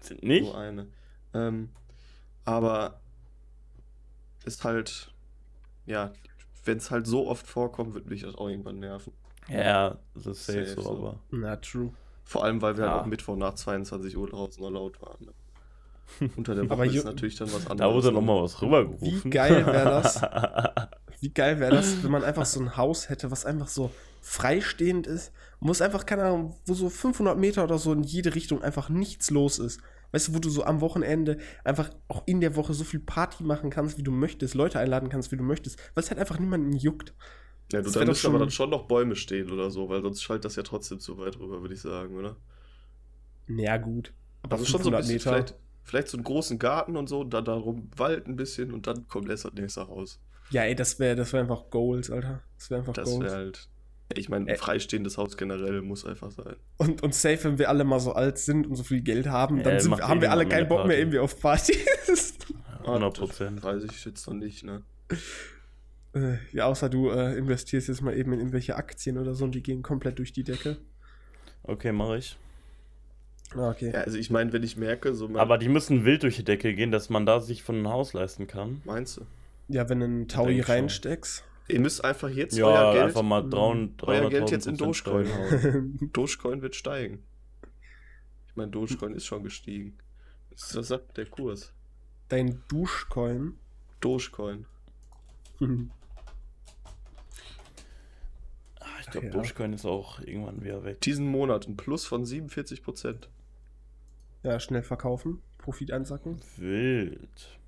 Sind 0.00 0.22
nicht? 0.22 0.42
Nur 0.42 0.58
eine. 0.58 0.86
Ähm, 1.32 1.70
aber 2.44 3.00
ist 4.44 4.62
halt, 4.64 5.10
ja, 5.86 6.12
wenn 6.66 6.76
es 6.76 6.90
halt 6.90 7.06
so 7.06 7.26
oft 7.26 7.46
vorkommt, 7.46 7.94
wird 7.94 8.06
mich 8.06 8.20
das 8.22 8.34
auch 8.34 8.48
irgendwann 8.50 8.80
nerven. 8.80 9.14
Ja, 9.48 9.96
das 10.14 10.26
ist 10.26 10.46
safe, 10.46 10.66
Safe 10.66 10.82
so, 10.82 10.82
so. 10.82 10.90
aber. 10.98 11.18
Na, 11.30 11.56
true. 11.56 11.92
Vor 12.24 12.44
allem, 12.44 12.60
weil 12.60 12.76
wir 12.76 12.84
Ja. 12.84 12.90
halt 12.92 13.02
auch 13.02 13.06
Mittwoch 13.06 13.36
nach 13.36 13.54
22 13.54 14.16
Uhr 14.16 14.28
draußen 14.28 14.62
noch 14.62 14.70
laut 14.70 15.00
waren. 15.00 15.24
Ne? 15.24 15.32
Unter 16.36 16.54
der 16.54 16.64
Woche 16.64 16.72
Aber 16.72 16.86
ist 16.86 17.04
natürlich 17.04 17.36
dann 17.36 17.48
was 17.52 17.66
anderes. 17.66 17.78
Da 17.78 17.94
wurde 17.94 18.06
ne? 18.08 18.12
nochmal 18.14 18.42
was 18.42 18.60
rübergerufen. 18.62 19.24
Wie 19.24 19.30
geil 19.30 19.66
wär 19.66 19.84
das? 19.84 20.22
Wie 21.20 21.30
geil 21.30 21.58
wäre 21.60 21.74
das, 21.74 22.02
wenn 22.02 22.10
man 22.10 22.24
einfach 22.24 22.44
so 22.44 22.60
ein 22.60 22.76
Haus 22.76 23.08
hätte, 23.08 23.30
was 23.30 23.46
einfach 23.46 23.68
so 23.68 23.90
freistehend 24.20 25.06
ist, 25.06 25.32
wo 25.60 25.70
es 25.70 25.80
einfach, 25.80 26.04
keine 26.04 26.24
Ahnung, 26.24 26.56
wo 26.66 26.74
so 26.74 26.90
500 26.90 27.38
Meter 27.38 27.64
oder 27.64 27.78
so 27.78 27.92
in 27.92 28.02
jede 28.02 28.34
Richtung 28.34 28.62
einfach 28.62 28.88
nichts 28.90 29.30
los 29.30 29.58
ist. 29.58 29.80
Weißt 30.12 30.28
du, 30.28 30.34
wo 30.34 30.38
du 30.38 30.50
so 30.50 30.64
am 30.64 30.80
Wochenende 30.80 31.38
einfach 31.64 31.90
auch 32.08 32.22
in 32.26 32.40
der 32.40 32.54
Woche 32.54 32.74
so 32.74 32.84
viel 32.84 33.00
Party 33.00 33.42
machen 33.44 33.70
kannst, 33.70 33.98
wie 33.98 34.02
du 34.02 34.12
möchtest, 34.12 34.54
Leute 34.54 34.78
einladen 34.78 35.08
kannst, 35.08 35.32
wie 35.32 35.36
du 35.36 35.42
möchtest, 35.42 35.78
weil 35.94 36.04
es 36.04 36.10
halt 36.10 36.20
einfach 36.20 36.38
niemanden 36.38 36.72
juckt. 36.72 37.14
Ja, 37.72 37.82
du, 37.82 37.90
da 37.90 38.04
müssen 38.04 38.26
aber 38.28 38.38
dann 38.38 38.50
schon 38.50 38.70
noch 38.70 38.86
Bäume 38.86 39.16
stehen 39.16 39.50
oder 39.50 39.70
so, 39.70 39.88
weil 39.88 40.02
sonst 40.02 40.22
schallt 40.22 40.44
das 40.44 40.54
ja 40.56 40.62
trotzdem 40.62 41.00
zu 41.00 41.18
weit 41.18 41.38
rüber, 41.38 41.60
würde 41.62 41.74
ich 41.74 41.80
sagen, 41.80 42.16
oder? 42.16 42.36
Ja, 43.48 43.76
gut. 43.78 44.12
Aber 44.42 44.54
Also 44.54 44.66
schon 44.66 44.82
so 44.82 44.90
ein 44.90 44.94
500 44.94 45.00
bisschen, 45.02 45.14
Meter. 45.14 45.30
vielleicht, 45.30 45.58
vielleicht 45.86 46.08
so 46.08 46.16
einen 46.18 46.24
großen 46.24 46.58
Garten 46.58 46.96
und 46.96 47.08
so, 47.08 47.24
dann 47.24 47.44
darum 47.44 47.90
Wald 47.96 48.26
ein 48.26 48.36
bisschen 48.36 48.72
und 48.72 48.86
dann 48.86 49.06
kommt 49.08 49.30
erst 49.30 49.44
das 49.46 49.54
nächste 49.54 49.80
raus. 49.82 50.20
Ja, 50.50 50.62
ey, 50.62 50.74
das 50.74 50.98
wäre 50.98 51.16
das 51.16 51.32
wär 51.32 51.40
einfach 51.40 51.70
Goals, 51.70 52.10
Alter. 52.10 52.42
Das 52.58 52.70
wäre 52.70 52.80
einfach 52.80 52.92
Das 52.92 53.08
Goals. 53.08 53.24
wäre 53.24 53.34
halt. 53.36 53.68
Ich 54.14 54.28
meine, 54.28 54.48
ein 54.52 54.56
freistehendes 54.56 55.18
Haus 55.18 55.36
generell 55.36 55.82
muss 55.82 56.04
einfach 56.04 56.30
sein. 56.30 56.54
Und, 56.76 57.02
und 57.02 57.12
safe, 57.12 57.42
wenn 57.44 57.58
wir 57.58 57.68
alle 57.68 57.82
mal 57.82 57.98
so 57.98 58.12
alt 58.12 58.38
sind 58.38 58.64
und 58.66 58.76
so 58.76 58.84
viel 58.84 59.00
Geld 59.00 59.26
haben, 59.26 59.64
dann 59.64 59.74
Äh, 59.76 59.80
sind, 59.80 60.00
haben 60.00 60.20
wir 60.20 60.30
alle 60.30 60.44
keinen 60.46 60.58
eine 60.60 60.66
Bock 60.66 60.78
mehr 60.86 60.96
Party. 60.96 61.00
irgendwie 61.00 61.18
auf 61.18 61.40
Partys. 61.40 62.34
100 62.84 63.12
Das 63.12 63.18
Prozent. 63.18 63.62
Weiß 63.64 63.82
ich 63.82 64.04
jetzt 64.04 64.24
noch 64.28 64.34
nicht, 64.34 64.62
ne? 64.64 64.82
Äh, 66.14 66.36
ja, 66.52 66.66
außer 66.66 66.88
du 66.88 67.10
äh, 67.10 67.36
investierst 67.36 67.88
jetzt 67.88 68.00
mal 68.00 68.16
eben 68.16 68.32
in 68.32 68.38
irgendwelche 68.38 68.76
Aktien 68.76 69.18
oder 69.18 69.34
so 69.34 69.44
und 69.44 69.54
die 69.56 69.62
gehen 69.62 69.82
komplett 69.82 70.18
durch 70.18 70.32
die 70.32 70.44
Decke. 70.44 70.76
Okay, 71.64 71.90
mache 71.90 72.18
ich. 72.18 72.38
Ah, 73.54 73.70
okay. 73.70 73.92
Ja, 73.92 74.00
also 74.00 74.18
ich 74.18 74.30
meine, 74.30 74.52
wenn 74.52 74.62
ich 74.62 74.76
merke, 74.76 75.14
so 75.14 75.28
mein, 75.28 75.36
Aber 75.38 75.56
die 75.58 75.68
müssen 75.68 76.04
wild 76.04 76.22
durch 76.24 76.36
die 76.36 76.44
Decke 76.44 76.74
gehen, 76.74 76.90
dass 76.90 77.10
man 77.10 77.24
da 77.26 77.40
sich 77.40 77.62
von 77.62 77.76
einem 77.76 77.88
Haus 77.88 78.12
leisten 78.12 78.46
kann. 78.46 78.82
meinst 78.84 79.18
du? 79.18 79.26
Ja, 79.68 79.88
wenn 79.88 80.00
du 80.00 80.04
einen 80.06 80.28
Taui 80.28 80.60
reinsteckst. 80.60 81.44
Ihr 81.68 81.80
müsst 81.80 82.04
einfach 82.04 82.28
jetzt 82.28 82.56
Ja, 82.56 82.66
euer 82.66 82.92
Geld, 82.92 83.04
einfach 83.06 83.22
mal 83.22 83.42
300 83.48 84.02
euer 84.04 84.30
Geld 84.30 84.50
jetzt 84.50 84.66
in 84.66 84.76
300.000% 84.76 84.78
Dogecoin 84.78 85.26
hauen. 85.34 86.10
Dogecoin 86.12 86.62
wird 86.62 86.76
steigen. 86.76 87.22
Ich 88.48 88.54
meine, 88.56 88.70
Dogecoin 88.70 89.14
ist 89.14 89.26
schon 89.26 89.42
gestiegen. 89.42 89.96
Das 90.50 90.68
das 90.70 90.88
sagt 90.88 91.16
der 91.16 91.26
Kurs. 91.26 91.72
Dein 92.28 92.62
Duschcoin. 92.68 93.54
Dogecoin. 94.00 94.66
Ah, 98.80 98.86
Ich 99.00 99.10
glaube, 99.10 99.26
Ja. 99.26 99.32
Dogecoin 99.32 99.72
ist 99.72 99.84
auch 99.84 100.20
irgendwann 100.20 100.62
wieder 100.62 100.84
weg. 100.84 101.00
Diesen 101.00 101.26
Monat 101.26 101.66
ein 101.66 101.76
Plus 101.76 102.06
von 102.06 102.24
47 102.24 102.82
Prozent. 102.82 103.28
Ja, 104.42 104.60
schnell 104.60 104.82
verkaufen. 104.82 105.40
Profit 105.58 105.92
einsacken. 105.92 106.40
Wild. 106.56 107.58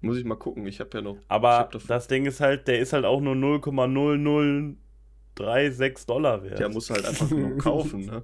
Muss 0.00 0.16
ich 0.18 0.24
mal 0.24 0.36
gucken. 0.36 0.66
Ich 0.66 0.80
habe 0.80 0.90
ja 0.94 1.02
noch. 1.02 1.16
Aber 1.28 1.58
hab 1.58 1.86
das 1.86 2.08
Ding 2.08 2.26
ist 2.26 2.40
halt, 2.40 2.68
der 2.68 2.78
ist 2.78 2.92
halt 2.92 3.04
auch 3.04 3.20
nur 3.20 3.34
0,0036 3.34 6.06
Dollar 6.06 6.42
wert. 6.42 6.58
Der 6.58 6.68
muss 6.68 6.90
halt 6.90 7.06
einfach 7.06 7.30
nur 7.30 7.52
kaufen, 7.58 8.06
ne? 8.06 8.22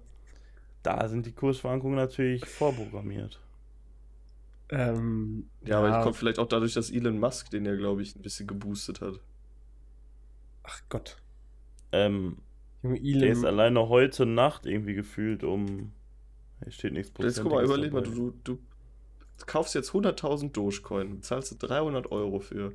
da 0.83 1.09
sind 1.09 1.27
die 1.27 1.33
Kursschwankungen 1.33 1.97
natürlich 1.97 2.45
vorprogrammiert. 2.47 3.41
Ähm, 4.71 5.49
Ja, 5.65 5.79
aber 5.79 5.89
das 5.91 6.05
kommt 6.05 6.17
vielleicht 6.17 6.39
auch 6.39 6.47
dadurch, 6.47 6.75
dass 6.75 6.91
Elon 6.91 7.19
Musk 7.19 7.51
den 7.51 7.65
ja, 7.65 7.75
glaube 7.77 8.03
ich, 8.03 8.17
ein 8.17 8.23
bisschen 8.23 8.47
geboostet 8.47 9.01
hat. 9.01 9.21
Ach 10.63 10.81
Gott. 10.89 11.17
Ähm, 11.93 12.39
Junge, 12.83 13.01
der 13.19 13.33
ist 13.33 13.43
Elon. 13.43 13.45
alleine 13.45 13.89
heute 13.89 14.27
Nacht 14.27 14.67
irgendwie 14.67 14.95
gefühlt 14.95 15.45
um. 15.45 15.93
Hier 16.63 16.73
steht 16.73 16.93
nichts 16.93 17.13
Jetzt 17.19 17.43
guck 17.43 17.53
mal, 17.53 17.65
überleg 17.65 17.93
mal, 17.93 18.03
du, 18.03 18.33
du, 18.45 18.59
kaufst 19.47 19.75
jetzt 19.75 19.91
100.000 19.91 20.53
Dogecoin, 20.53 21.23
zahlst 21.23 21.53
du 21.53 21.67
300 21.67 22.11
Euro 22.13 22.41
für. 22.41 22.73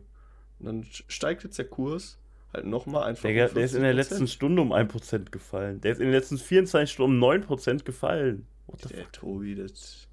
Und 0.60 0.65
dann 0.65 0.86
steigt 1.08 1.44
jetzt 1.44 1.58
der 1.58 1.65
Kurs 1.65 2.18
halt 2.54 2.65
nochmal 2.65 3.04
einfach. 3.04 3.30
Um 3.30 3.36
der 3.36 3.56
ist 3.58 3.75
in 3.75 3.82
der 3.82 3.94
50%. 3.94 3.96
letzten 3.96 4.27
Stunde 4.27 4.62
um 4.62 4.74
1% 4.74 5.30
gefallen. 5.32 5.82
Der 5.82 5.92
ist 5.92 6.00
in 6.00 6.06
den 6.06 6.13
letzten 6.13 6.38
24 6.38 6.92
Stunden 6.92 7.22
um 7.22 7.30
9% 7.30 7.84
gefallen. 7.84 8.48
What 8.68 8.82
the 8.82 8.89
Der 8.89 9.04
fuck? 9.04 9.13
Tobi, 9.13 9.56
das. 9.56 10.08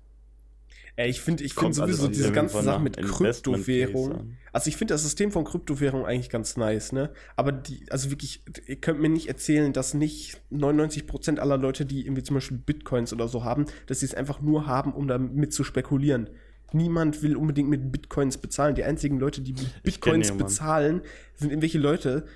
Ey, 0.97 1.09
ich 1.09 1.23
finde 1.23 1.43
ich 1.43 1.55
find 1.55 1.79
alles 1.81 1.97
sowieso 1.97 2.05
auf 2.05 2.11
diese 2.11 2.33
ganze 2.33 2.63
Sache 2.63 2.83
mit 2.83 3.01
Kryptowährung. 3.01 4.37
Also 4.53 4.69
ich 4.69 4.77
finde 4.77 4.93
das 4.93 5.03
System 5.03 5.33
von 5.33 5.45
Kryptowährung 5.45 6.05
eigentlich 6.05 6.29
ganz 6.29 6.59
nice, 6.59 6.93
ne? 6.93 7.11
Aber 7.35 7.51
die, 7.51 7.87
also 7.91 8.11
wirklich, 8.11 8.45
ihr 8.67 8.77
könnt 8.77 9.01
mir 9.01 9.09
nicht 9.09 9.29
erzählen, 9.29 9.73
dass 9.73 9.95
nicht 9.95 10.43
99% 10.53 11.39
aller 11.39 11.57
Leute, 11.57 11.87
die 11.87 12.05
irgendwie 12.05 12.23
zum 12.23 12.35
Beispiel 12.35 12.59
Bitcoins 12.59 13.15
oder 13.15 13.27
so 13.27 13.43
haben, 13.43 13.65
dass 13.87 14.01
sie 14.01 14.07
es 14.07 14.15
einfach 14.15 14.43
nur 14.43 14.67
haben, 14.67 14.93
um 14.93 15.09
damit 15.09 15.55
zu 15.55 15.65
spekulieren. 15.65 16.29
Niemand 16.75 17.23
will 17.23 17.37
unbedingt 17.37 17.71
mit 17.71 17.91
Bitcoins 17.91 18.39
bezahlen. 18.39 18.75
Die 18.75 18.85
einzigen 18.85 19.19
Leute, 19.19 19.41
die 19.41 19.53
mit 19.55 19.83
Bitcoins 19.83 20.33
bezahlen, 20.33 21.03
sind 21.35 21.51
irgendwelche 21.51 21.79
Leute, 21.79 22.27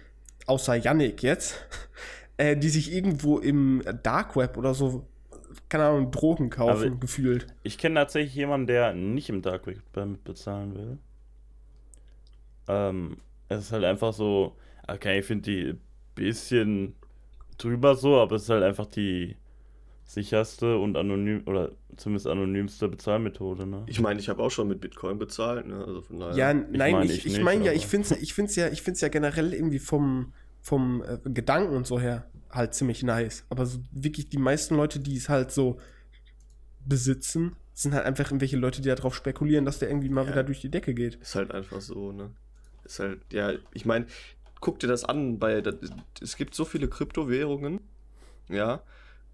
außer 0.46 0.76
Yannick 0.76 1.22
jetzt, 1.22 1.56
äh, 2.38 2.56
die 2.56 2.70
sich 2.70 2.92
irgendwo 2.92 3.38
im 3.38 3.82
Dark 4.02 4.36
Web 4.36 4.56
oder 4.56 4.72
so, 4.72 5.06
keine 5.68 5.84
Ahnung, 5.84 6.10
Drogen 6.10 6.50
kaufen, 6.50 6.70
Also- 6.70 6.96
gefühlt. 6.96 7.46
Ich 7.62 7.78
kenne 7.78 7.96
tatsächlich 7.96 8.34
jemanden, 8.34 8.66
der 8.66 8.92
nicht 8.92 9.28
im 9.28 9.42
Dark 9.42 9.66
Web 9.66 9.82
bezahlen 10.24 10.74
will. 10.74 10.98
Ähm, 12.68 13.18
es 13.48 13.60
ist 13.60 13.72
halt 13.72 13.84
einfach 13.84 14.12
so, 14.12 14.56
okay, 14.88 15.20
ich 15.20 15.26
finde 15.26 15.50
die 15.50 15.68
ein 15.70 15.80
bisschen 16.14 16.94
drüber 17.58 17.94
so, 17.94 18.16
aber 18.16 18.36
es 18.36 18.42
ist 18.44 18.50
halt 18.50 18.64
einfach 18.64 18.86
die 18.86 19.36
sicherste 20.04 20.78
und 20.78 20.96
anonym 20.96 21.42
oder 21.46 21.72
zumindest 21.96 22.26
anonymste 22.28 22.88
Bezahlmethode, 22.88 23.66
ne? 23.66 23.84
Ich 23.88 24.00
meine, 24.00 24.20
ich 24.20 24.28
habe 24.28 24.42
auch 24.42 24.50
schon 24.50 24.68
mit 24.68 24.80
Bitcoin 24.80 25.18
bezahlt, 25.18 25.66
ne? 25.66 25.84
Also 25.84 26.02
von 26.02 26.20
daher. 26.20 26.36
Ja, 26.36 26.54
nein, 26.54 26.92
mein, 26.92 27.06
ich, 27.06 27.18
ich 27.18 27.26
ich 27.26 27.32
nicht, 27.34 27.42
meine 27.42 27.64
ja, 27.64 27.72
ich 27.72 27.86
finde 27.86 28.14
es 28.14 28.22
ich 28.22 28.32
find's 28.34 28.54
ja, 28.56 28.68
ich 28.68 28.82
find's 28.82 29.00
ja 29.00 29.08
generell 29.08 29.52
irgendwie 29.52 29.80
vom, 29.80 30.32
vom 30.60 31.02
äh, 31.02 31.18
Gedanken 31.30 31.74
und 31.74 31.86
so 31.86 31.98
her 31.98 32.26
halt 32.50 32.74
ziemlich 32.74 33.02
nice. 33.02 33.44
Aber 33.48 33.66
so 33.66 33.78
wirklich 33.92 34.28
die 34.28 34.38
meisten 34.38 34.76
Leute, 34.76 35.00
die 35.00 35.16
es 35.16 35.28
halt 35.28 35.50
so 35.52 35.80
besitzen, 36.84 37.56
sind 37.74 37.94
halt 37.94 38.06
einfach 38.06 38.26
irgendwelche 38.26 38.56
Leute, 38.56 38.80
die 38.80 38.88
darauf 38.88 39.14
spekulieren, 39.14 39.64
dass 39.64 39.78
der 39.78 39.88
irgendwie 39.90 40.08
mal 40.08 40.24
Ja. 40.24 40.30
wieder 40.30 40.44
durch 40.44 40.60
die 40.60 40.70
Decke 40.70 40.94
geht. 40.94 41.16
Ist 41.16 41.34
halt 41.34 41.52
einfach 41.52 41.80
so, 41.80 42.12
ne? 42.12 42.30
Ist 42.84 43.00
halt, 43.00 43.20
ja, 43.32 43.52
ich 43.74 43.84
meine, 43.84 44.06
guck 44.60 44.78
dir 44.78 44.86
das 44.86 45.04
an, 45.04 45.38
bei, 45.38 45.60
das, 45.60 45.74
es 46.20 46.36
gibt 46.36 46.54
so 46.54 46.64
viele 46.64 46.88
Kryptowährungen, 46.88 47.80
ja, 48.48 48.82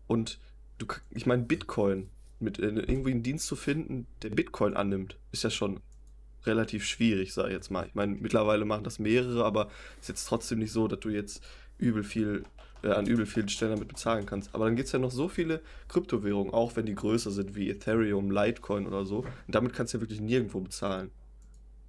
und 0.07 0.39
du, 0.79 0.87
ich 1.11 1.27
meine, 1.27 1.43
Bitcoin, 1.43 2.09
mit 2.41 2.59
äh, 2.59 2.69
irgendwie 2.69 3.13
einen 3.13 3.23
Dienst 3.23 3.47
zu 3.47 3.55
finden, 3.55 4.07
der 4.23 4.31
Bitcoin 4.31 4.75
annimmt, 4.75 5.17
ist 5.31 5.45
ja 5.45 5.51
schon 5.51 5.81
relativ 6.45 6.85
schwierig, 6.85 7.33
sag 7.33 7.47
ich 7.47 7.53
jetzt 7.53 7.71
mal. 7.71 7.87
Ich 7.87 7.95
meine, 7.95 8.15
mittlerweile 8.17 8.65
machen 8.65 8.83
das 8.83 8.99
mehrere, 8.99 9.45
aber 9.45 9.71
ist 10.01 10.09
jetzt 10.09 10.25
trotzdem 10.27 10.59
nicht 10.59 10.73
so, 10.73 10.89
dass 10.89 10.99
du 10.99 11.11
jetzt 11.11 11.45
übel 11.79 12.03
viel, 12.03 12.45
äh, 12.83 12.89
an 12.89 13.07
übel 13.07 13.27
vielen 13.27 13.49
Stellen 13.49 13.73
damit 13.73 13.89
bezahlen 13.89 14.27
kannst. 14.27 14.55
Aber 14.55 14.67
dann 14.67 14.77
gibt 14.77 14.87
es 14.87 14.93
ja 14.93 14.99
noch 14.99 15.11
so 15.11 15.29
viele 15.29 15.61
Kryptowährungen, 15.89 16.53
auch 16.53 16.77
wenn 16.77 16.87
die 16.87 16.95
größer 16.95 17.31
sind, 17.31 17.55
wie 17.55 17.71
Ethereum, 17.71 18.31
Litecoin 18.31 18.87
oder 18.87 19.05
so. 19.05 19.21
Und 19.21 19.55
damit 19.55 19.73
kannst 19.73 19.95
du 19.95 19.99
ja 19.99 20.03
wirklich 20.03 20.21
nirgendwo 20.21 20.61
bezahlen. 20.61 21.11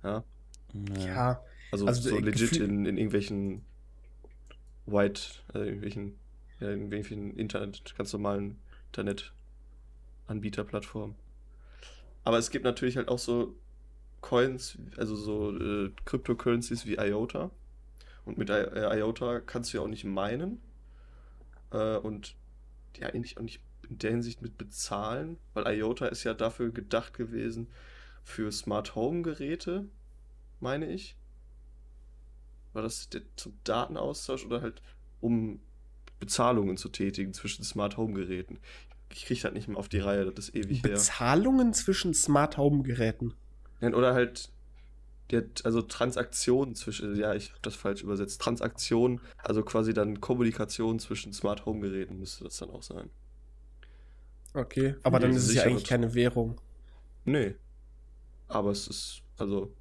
Ja. 0.03 0.23
Ja, 0.97 1.41
Also, 1.71 1.85
Also, 1.87 2.09
so 2.09 2.17
äh, 2.17 2.21
legit 2.21 2.57
in, 2.57 2.85
in 2.85 2.97
irgendwelchen 2.97 3.63
White, 4.85 5.21
also 5.53 5.65
irgendwelchen, 5.65 6.17
ja, 6.59 6.71
in 6.71 6.91
irgendwelchen 6.91 7.35
Internet, 7.37 7.95
ganz 7.97 8.11
normalen 8.13 8.59
Internet-Anbieterplattformen. 8.87 11.15
Aber 12.23 12.37
es 12.37 12.51
gibt 12.51 12.65
natürlich 12.65 12.97
halt 12.97 13.09
auch 13.09 13.19
so 13.19 13.55
Coins, 14.21 14.77
also 14.97 15.15
so 15.15 15.57
äh, 15.57 15.91
Cryptocurrencies 16.05 16.85
wie 16.85 16.95
IOTA. 16.95 17.51
Und 18.25 18.37
mit 18.37 18.49
I 18.49 18.53
äh, 18.53 18.99
IOTA 18.99 19.41
kannst 19.41 19.73
du 19.73 19.77
ja 19.77 19.83
auch 19.83 19.87
nicht 19.87 20.05
meinen. 20.05 20.61
Äh, 21.73 21.97
und 21.97 22.35
ja, 22.97 23.07
eigentlich 23.07 23.37
auch 23.37 23.41
nicht 23.41 23.59
in 23.89 23.97
der 23.97 24.11
Hinsicht 24.11 24.41
mit 24.41 24.57
bezahlen, 24.57 25.37
weil 25.53 25.67
IOTA 25.67 26.07
ist 26.07 26.23
ja 26.23 26.33
dafür 26.33 26.71
gedacht 26.71 27.13
gewesen 27.13 27.67
für 28.23 28.51
Smart 28.51 28.95
Home 28.95 29.21
Geräte, 29.23 29.85
meine 30.59 30.89
ich. 30.91 31.17
War 32.71 32.81
das 32.81 33.09
der, 33.09 33.21
zum 33.35 33.53
Datenaustausch 33.63 34.45
oder 34.45 34.61
halt 34.61 34.81
um 35.19 35.59
Bezahlungen 36.19 36.77
zu 36.77 36.89
tätigen 36.89 37.33
zwischen 37.33 37.63
Smart 37.63 37.97
Home 37.97 38.13
Geräten? 38.13 38.59
Ich 39.11 39.25
kriege 39.25 39.41
das 39.41 39.53
nicht 39.53 39.67
mehr 39.67 39.77
auf 39.77 39.89
die 39.89 39.99
Reihe, 39.99 40.31
das 40.31 40.49
ist 40.49 40.55
ewig 40.55 40.83
her. 40.83 40.91
Bezahlungen 40.93 41.73
zwischen 41.73 42.13
Smart 42.13 42.57
Home 42.57 42.83
Geräten. 42.83 43.33
Nein, 43.81 43.93
Oder 43.93 44.13
halt, 44.13 44.49
der, 45.31 45.45
also 45.63 45.81
Transaktionen 45.81 46.75
zwischen, 46.75 47.15
ja, 47.15 47.33
ich 47.33 47.49
habe 47.49 47.59
das 47.61 47.75
falsch 47.75 48.03
übersetzt. 48.03 48.41
Transaktionen, 48.41 49.21
also 49.37 49.63
quasi 49.63 49.93
dann 49.93 50.21
Kommunikation 50.21 50.99
zwischen 50.99 51.33
Smart 51.33 51.65
Home 51.65 51.81
Geräten 51.81 52.19
müsste 52.19 52.43
das 52.43 52.57
dann 52.57 52.69
auch 52.69 52.83
sein. 52.83 53.09
Okay. 54.53 54.95
Aber 55.03 55.19
dann 55.19 55.31
ist 55.31 55.47
es 55.47 55.55
ja 55.55 55.63
eigentlich 55.63 55.85
keine 55.85 56.13
Währung. 56.13 56.61
Nee. 57.25 57.55
Aber 58.47 58.71
es 58.71 58.87
ist, 58.87 59.21
also. 59.37 59.73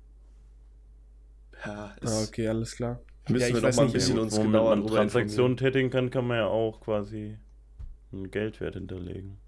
Ja, 1.65 1.95
es 2.01 2.11
Ah, 2.11 2.23
okay, 2.25 2.49
alles 2.49 2.75
klar. 2.75 3.01
müssen 3.29 3.41
Ja, 3.41 3.49
ich 3.49 3.55
wir 3.55 3.71
noch 3.71 3.77
mal 3.77 3.87
ein 3.87 3.93
bisschen 3.93 4.19
uns 4.19 4.37
genauer 4.37 4.71
man 4.71 4.81
drüber 4.81 4.97
Transaktionen 4.97 5.57
tätigen 5.57 5.91
kann, 5.91 6.11
kann 6.11 6.27
man 6.27 6.39
ja 6.39 6.47
auch 6.47 6.81
quasi 6.81 7.39
einen 8.13 8.31
Geldwert 8.31 8.75
hinterlegen. 8.75 9.39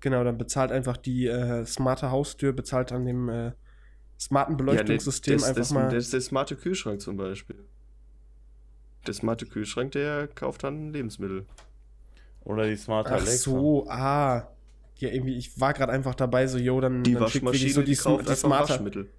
Genau, 0.00 0.22
dann 0.22 0.38
bezahlt 0.38 0.70
einfach 0.70 0.96
die 0.96 1.26
äh, 1.26 1.64
smarte 1.66 2.10
Haustür, 2.10 2.52
bezahlt 2.52 2.92
an 2.92 3.04
dem 3.04 3.28
äh, 3.28 3.52
smarten 4.18 4.52
Ja, 4.54 4.56
Beleuchtungssystem 4.58 5.34
das, 5.34 5.44
einfach 5.44 5.60
das, 5.60 5.70
mal. 5.72 5.88
Das 5.90 6.04
ist 6.04 6.12
der 6.12 6.20
smarte 6.20 6.56
Kühlschrank 6.56 7.00
zum 7.00 7.16
Beispiel. 7.16 7.56
Der 9.06 9.14
smarte 9.14 9.46
Kühlschrank, 9.46 9.92
der 9.92 10.28
kauft 10.28 10.64
dann 10.64 10.92
Lebensmittel. 10.92 11.46
Oder 12.44 12.66
die 12.66 12.76
smarte 12.76 13.10
Ach 13.10 13.14
Alexa. 13.14 13.36
so, 13.36 13.88
ah. 13.88 14.48
Ja, 14.98 15.10
irgendwie, 15.10 15.36
ich 15.36 15.60
war 15.60 15.74
gerade 15.74 15.92
einfach 15.92 16.14
dabei, 16.14 16.46
so, 16.46 16.56
yo, 16.58 16.80
dann, 16.80 17.02
Die 17.02 17.12
dann 17.12 17.28
schickt 17.28 17.44
wirklich 17.44 17.62
Waschmaschine, 17.62 17.72
so 17.74 17.80
die, 17.82 17.92
die, 17.92 17.96
kauft 17.98 18.28
die 18.28 18.34
smarte. 18.34 18.72
Waschmittel. 18.72 19.10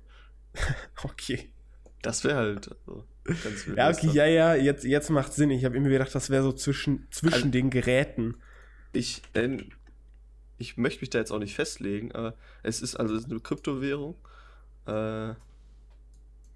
Okay. 1.03 1.49
Das 2.01 2.23
wäre 2.23 2.37
halt 2.37 2.69
also, 2.87 3.05
ganz 3.25 3.67
wild. 3.67 3.77
Ja, 3.77 3.89
okay, 3.89 4.07
dann- 4.07 4.15
ja, 4.15 4.25
ja, 4.25 4.55
jetzt, 4.55 4.83
jetzt 4.85 5.09
macht 5.09 5.33
Sinn. 5.33 5.51
Ich 5.51 5.65
habe 5.65 5.75
irgendwie 5.75 5.91
gedacht, 5.91 6.13
das 6.15 6.29
wäre 6.29 6.43
so 6.43 6.51
zwischen, 6.53 7.07
zwischen 7.11 7.33
Also- 7.35 7.49
den 7.49 7.69
Geräten. 7.69 8.37
Ich, 8.93 9.21
denn, 9.35 9.71
ich 10.57 10.77
möchte 10.77 11.01
mich 11.01 11.09
da 11.09 11.19
jetzt 11.19 11.31
auch 11.31 11.39
nicht 11.39 11.53
festlegen, 11.55 12.11
aber 12.13 12.35
es 12.63 12.81
ist 12.81 12.95
also 12.95 13.13
es 13.15 13.23
ist 13.25 13.31
eine 13.31 13.39
Kryptowährung. 13.39 14.15
Äh, 14.87 15.35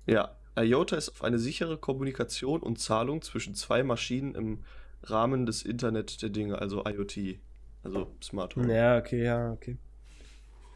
ja, 0.08 0.36
IOTA 0.58 0.98
ist 0.98 1.10
auf 1.10 1.24
eine 1.24 1.40
sichere 1.40 1.78
Kommunikation 1.78 2.62
und 2.62 2.80
Zahlung 2.80 3.22
zwischen 3.22 3.56
zwei 3.56 3.84
Maschinen 3.84 4.36
im 4.36 4.64
Rahmen 5.04 5.46
des 5.46 5.64
Internet 5.64 6.22
der 6.22 6.30
Dinge, 6.30 6.60
also 6.60 6.84
IoT, 6.86 7.40
also 7.84 8.16
Smart 8.22 8.56
Home. 8.56 8.74
Ja, 8.74 8.98
okay, 8.98 9.24
ja, 9.24 9.52
okay. 9.52 9.78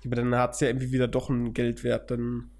Aber 0.06 0.16
dann 0.16 0.36
hat 0.36 0.54
es 0.54 0.60
ja 0.60 0.68
irgendwie 0.68 0.92
wieder 0.92 1.08
doch 1.08 1.30
einen 1.30 1.54
Geldwert, 1.54 2.12
dann. 2.12 2.52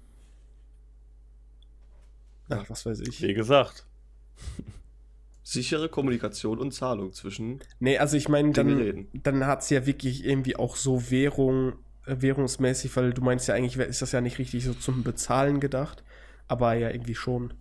Ach, 2.48 2.68
was 2.68 2.86
weiß 2.86 3.00
ich. 3.00 3.22
Wie 3.22 3.34
gesagt. 3.34 3.86
Sichere 5.42 5.88
Kommunikation 5.88 6.58
und 6.58 6.72
Zahlung 6.72 7.12
zwischen 7.12 7.60
Nee, 7.78 7.98
also 7.98 8.16
ich 8.16 8.28
meine, 8.28 8.52
dann, 8.52 9.06
dann 9.12 9.46
hat 9.46 9.62
es 9.62 9.70
ja 9.70 9.86
wirklich 9.86 10.24
irgendwie 10.24 10.56
auch 10.56 10.74
so 10.74 11.10
Währung, 11.10 11.72
äh, 11.72 11.74
währungsmäßig, 12.06 12.94
weil 12.96 13.12
du 13.12 13.22
meinst 13.22 13.48
ja 13.48 13.54
eigentlich, 13.54 13.76
ist 13.76 14.02
das 14.02 14.12
ja 14.12 14.20
nicht 14.20 14.38
richtig 14.38 14.64
so 14.64 14.74
zum 14.74 15.02
Bezahlen 15.02 15.60
gedacht, 15.60 16.02
aber 16.48 16.74
ja 16.74 16.90
irgendwie 16.90 17.14
schon. 17.14 17.52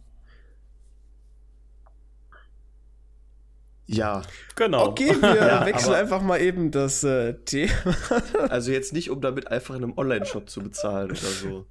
Ja, 3.88 4.24
Genau. 4.56 4.88
Okay, 4.88 5.16
wir 5.22 5.36
Ja, 5.36 5.66
wechseln 5.66 5.90
aber- 5.94 6.02
einfach 6.02 6.22
mal 6.22 6.42
eben 6.42 6.72
das 6.72 7.04
äh, 7.04 7.34
Thema. 7.46 7.72
also 8.50 8.72
jetzt 8.72 8.94
nicht, 8.94 9.12
um 9.12 9.22
damit 9.22 9.48
einfach 9.52 9.76
in 9.76 9.84
einem 9.84 9.98
Online-Shop 9.98 10.50
zu 10.50 10.62
bezahlen 10.62 11.12
oder 11.12 11.16
so. 11.20 11.68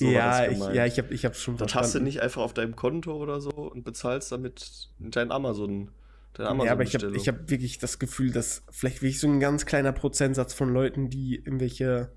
So 0.00 0.06
war 0.06 0.12
ja, 0.12 0.38
das 0.40 0.46
ich, 0.52 0.58
gemeint. 0.58 0.74
ja, 0.74 0.86
ich 0.86 0.98
habe 0.98 1.14
ich 1.14 1.24
hab 1.24 1.36
schon 1.36 1.56
Das 1.58 1.74
hast 1.76 1.94
du 1.94 2.00
nicht 2.00 2.20
einfach 2.20 2.42
auf 2.42 2.54
deinem 2.54 2.74
Konto 2.74 3.14
oder 3.16 3.40
so 3.40 3.50
und 3.50 3.84
bezahlst 3.84 4.32
damit 4.32 4.88
dein 4.98 5.30
Amazon. 5.30 5.90
Amazon 6.38 6.66
Ja, 6.66 6.72
aber 6.72 6.82
ich 6.82 6.94
habe 6.94 7.12
ich 7.14 7.28
hab 7.28 7.50
wirklich 7.50 7.78
das 7.78 7.98
Gefühl, 7.98 8.32
dass 8.32 8.62
vielleicht 8.70 9.02
wirklich 9.02 9.20
so 9.20 9.28
ein 9.28 9.40
ganz 9.40 9.66
kleiner 9.66 9.92
Prozentsatz 9.92 10.54
von 10.54 10.72
Leuten, 10.72 11.10
die 11.10 11.36
irgendwelche 11.36 12.12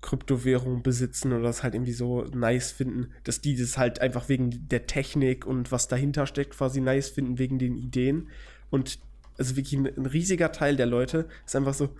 Kryptowährungen 0.00 0.82
besitzen 0.82 1.32
oder 1.32 1.42
das 1.42 1.62
halt 1.62 1.74
irgendwie 1.74 1.92
so 1.92 2.22
nice 2.22 2.70
finden, 2.70 3.12
dass 3.24 3.40
die 3.40 3.56
das 3.56 3.78
halt 3.78 4.00
einfach 4.00 4.28
wegen 4.28 4.68
der 4.68 4.86
Technik 4.86 5.44
und 5.44 5.72
was 5.72 5.88
dahinter 5.88 6.26
steckt 6.26 6.56
quasi 6.56 6.80
nice 6.80 7.08
finden, 7.08 7.38
wegen 7.38 7.58
den 7.58 7.76
Ideen. 7.76 8.28
Und 8.70 9.00
also 9.38 9.56
wirklich 9.56 9.78
ein, 9.78 9.86
ein 9.86 10.06
riesiger 10.06 10.52
Teil 10.52 10.76
der 10.76 10.86
Leute 10.86 11.28
ist 11.44 11.56
einfach 11.56 11.74
so, 11.74 11.96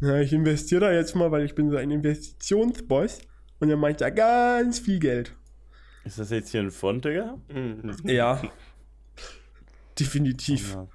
na, 0.00 0.20
ich 0.20 0.32
investiere 0.32 0.80
da 0.82 0.92
jetzt 0.92 1.14
mal, 1.14 1.30
weil 1.30 1.44
ich 1.44 1.54
bin 1.54 1.70
so 1.70 1.76
ein 1.76 1.90
Investitionsboss 1.90 3.18
und 3.60 3.70
er 3.70 3.76
meint 3.76 4.00
da 4.00 4.10
ganz 4.10 4.80
viel 4.80 4.98
Geld. 4.98 5.36
Ist 6.04 6.18
das 6.18 6.30
jetzt 6.30 6.50
hier 6.50 6.60
ein 6.60 6.70
Font, 6.70 7.04
Digga? 7.04 7.38
Mhm. 7.48 7.94
Ja. 8.04 8.42
Definitiv. 9.98 10.74
Ja. 10.74 10.88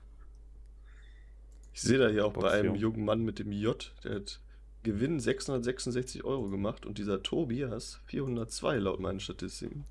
Ich 1.74 1.82
sehe 1.82 1.98
da 1.98 2.10
hier 2.10 2.26
auch 2.26 2.34
bei 2.34 2.52
einem 2.52 2.76
jungen 2.76 3.06
Mann 3.06 3.22
mit 3.22 3.40
dem 3.40 3.52
J, 3.52 3.94
der 4.04 4.16
hat 4.16 4.42
Gewinn 4.84 5.20
666 5.20 6.24
Euro 6.24 6.50
gemacht 6.50 6.86
und 6.86 6.98
dieser 6.98 7.22
Tobias 7.24 8.02
402 8.06 8.78
laut 8.78 9.00
meinen 9.00 9.20
Statistiken. 9.20 9.86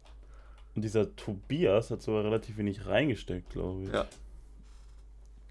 Und 0.75 0.83
dieser 0.83 1.15
Tobias 1.17 1.91
hat 1.91 2.03
sogar 2.03 2.25
relativ 2.25 2.57
wenig 2.59 2.87
reingesteckt, 2.87 3.51
glaube 3.51 3.85
ich. 3.85 3.93
Ja. 3.93 4.07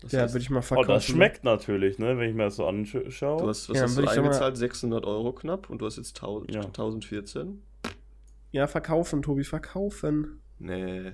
Das 0.01 0.11
Ja, 0.11 0.27
würde 0.31 0.39
ich 0.39 0.49
mal 0.51 0.59
Oh, 0.59 0.61
verkaufen. 0.61 0.89
das 0.89 1.05
schmeckt 1.05 1.43
natürlich, 1.43 1.97
ne, 1.97 2.17
wenn 2.19 2.29
ich 2.29 2.35
mir 2.35 2.43
das 2.45 2.57
so 2.57 2.63
du 2.63 2.69
anschaue. 2.69 3.47
hast, 3.47 3.69
was 3.69 3.75
Ja, 3.77 3.83
hast 3.83 3.97
du 3.97 4.01
doch 4.03 4.15
mal- 4.15 4.17
eingezahlt? 4.17 4.55
600 4.57 5.05
Euro 5.05 5.33
knapp 5.33 5.69
und 5.71 5.79
du 5.81 5.87
hast 5.87 5.97
jetzt 5.97 6.15
1000, 6.17 6.53
Ja. 6.53 6.61
1014? 6.61 7.63
Ja, 8.51 8.67
verkaufen, 8.67 9.23
Tobi, 9.23 9.43
verkaufen. 9.43 10.39
Nee, 10.59 11.13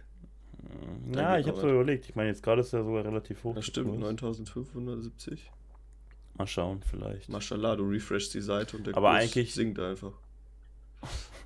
Ja, 1.14 1.38
ich 1.38 1.48
habe 1.48 1.58
aber. 1.60 1.68
so 1.70 1.74
überlegt. 1.74 2.10
Ich 2.10 2.16
meine, 2.16 2.30
jetzt 2.30 2.42
gerade 2.44 2.62
ist 2.62 2.74
er 2.74 2.84
sogar 2.84 3.06
relativ 3.06 3.44
hoch. 3.44 3.56
das 3.56 3.66
stimmt, 3.66 3.90
Kurs. 3.90 4.00
9570. 4.02 5.52
Mal 6.36 6.48
schauen, 6.48 6.82
vielleicht. 6.82 7.30
Mashallah, 7.30 7.76
du 7.76 7.84
refreshst 7.88 8.34
die 8.34 8.42
Seite 8.42 8.78
und 8.78 8.88
der 8.88 8.96
Aber 8.98 9.12
Kurs 9.12 9.22
eigentlich- 9.24 9.54
sinkt 9.54 9.80
einfach. 9.80 10.14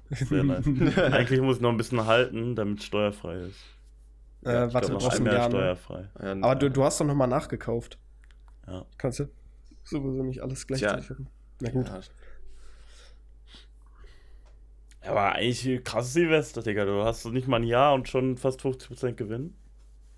Sehr 0.09 0.43
nice. 0.43 0.65
Eigentlich 0.97 1.41
muss 1.41 1.57
ich 1.57 1.61
noch 1.61 1.71
ein 1.71 1.77
bisschen 1.77 2.05
halten, 2.05 2.55
damit 2.55 2.79
es 2.79 2.85
steuerfrei 2.85 3.39
ist. 3.41 3.59
Äh, 4.45 4.53
Ja, 4.53 4.67
ich 4.67 4.73
warte, 4.73 4.87
glaub, 4.89 5.03
ein 5.03 5.11
Einmal 5.11 5.33
Jahr. 5.33 5.49
Ne? 5.49 5.55
steuerfrei. 5.55 6.09
Ja, 6.21 6.31
Aber 6.33 6.55
du, 6.55 6.69
du 6.71 6.83
hast 6.83 7.01
doch 7.01 7.05
nochmal 7.05 7.27
nachgekauft. 7.27 7.97
Ja. 8.67 8.85
Kannst 8.97 9.19
du 9.19 9.25
sowieso 9.83 10.23
nicht 10.23 10.41
alles 10.41 10.65
gleichzeitig 10.67 11.09
machen. 11.09 11.27
Na 11.59 11.69
gut. 11.71 11.87
Ja, 11.87 11.99
Aber 15.01 15.33
eigentlich 15.33 15.65
ein 15.67 15.83
krasses 15.83 16.13
Silvester, 16.13 16.61
Digga. 16.61 16.85
Du 16.85 17.03
hast 17.03 17.21
so 17.23 17.29
nicht 17.29 17.47
mal 17.47 17.57
ein 17.57 17.63
Jahr 17.63 17.93
und 17.93 18.09
schon 18.09 18.37
fast 18.37 18.61
50% 18.61 19.13
Gewinn. 19.13 19.53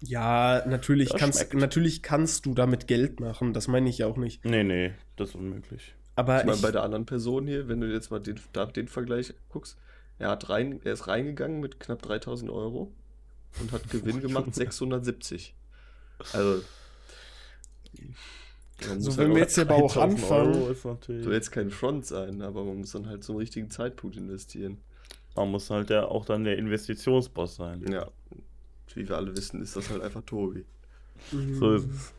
Ja, 0.02 0.64
natürlich 0.66 1.10
Das 1.10 1.20
kannst, 1.20 1.40
schmeckt. 1.40 1.54
natürlich 1.56 2.02
kannst 2.02 2.46
du 2.46 2.54
damit 2.54 2.88
Geld 2.88 3.20
machen. 3.20 3.54
Das 3.54 3.68
meine 3.68 3.90
ich 3.90 3.98
ja 4.00 4.08
auch 4.08 4.18
nicht. 4.18 4.44
Nee, 4.46 4.64
nee, 4.64 4.94
das 5.18 5.30
ist 5.30 5.36
unmöglich. 5.36 5.94
Aber 6.16 6.40
Ich 6.40 6.46
meine, 6.46 6.62
bei 6.62 6.72
der 6.72 6.84
anderen 6.84 7.06
Person 7.06 7.48
hier, 7.48 7.68
wenn 7.68 7.82
du 7.82 7.88
jetzt 7.92 8.10
mal 8.10 8.20
den, 8.20 8.40
da 8.54 8.66
den 8.66 8.88
Vergleich 8.88 9.34
guckst, 9.50 9.78
er, 10.18 10.30
hat 10.30 10.50
rein, 10.50 10.80
er 10.84 10.94
ist 10.94 11.08
reingegangen 11.08 11.60
mit 11.60 11.80
knapp 11.80 12.02
3000 12.02 12.50
Euro 12.50 12.92
und 13.62 13.72
hat 13.72 13.90
Gewinn 13.90 14.22
gemacht 14.22 14.54
670. 14.56 15.54
Also. 16.34 16.62
Man 18.88 19.02
So, 19.02 19.18
wenn 19.18 19.28
halt 19.28 19.36
wir 19.36 19.42
jetzt 19.42 19.56
hier 19.56 19.70
aber 19.70 19.76
auch 19.76 19.94
3000 19.94 20.24
anfangen. 20.24 21.24
Soll 21.24 21.34
jetzt 21.34 21.52
kein 21.52 21.70
Front 21.70 22.06
sein, 22.06 22.42
aber 22.42 22.64
man 22.64 22.78
muss 22.78 22.92
dann 22.92 23.08
halt 23.08 23.24
zum 23.24 23.38
richtigen 23.38 23.70
Zeitpunkt 23.70 24.18
investieren. 24.18 24.78
Man 25.36 25.52
muss 25.52 25.70
halt 25.70 25.90
ja 25.90 26.06
auch 26.06 26.26
dann 26.26 26.44
der 26.44 26.58
Investitionsboss 26.58 27.56
sein. 27.56 27.86
Ja. 27.92 28.10
Wie 28.94 29.08
wir 29.08 29.18
alle 29.18 29.36
wissen, 29.36 29.62
ist 29.62 29.76
das 29.76 29.90
halt 29.90 30.02
einfach 30.02 30.24
Tobi. 30.24 30.66
So 31.32 31.74
ist 31.76 31.86
es. 31.86 32.14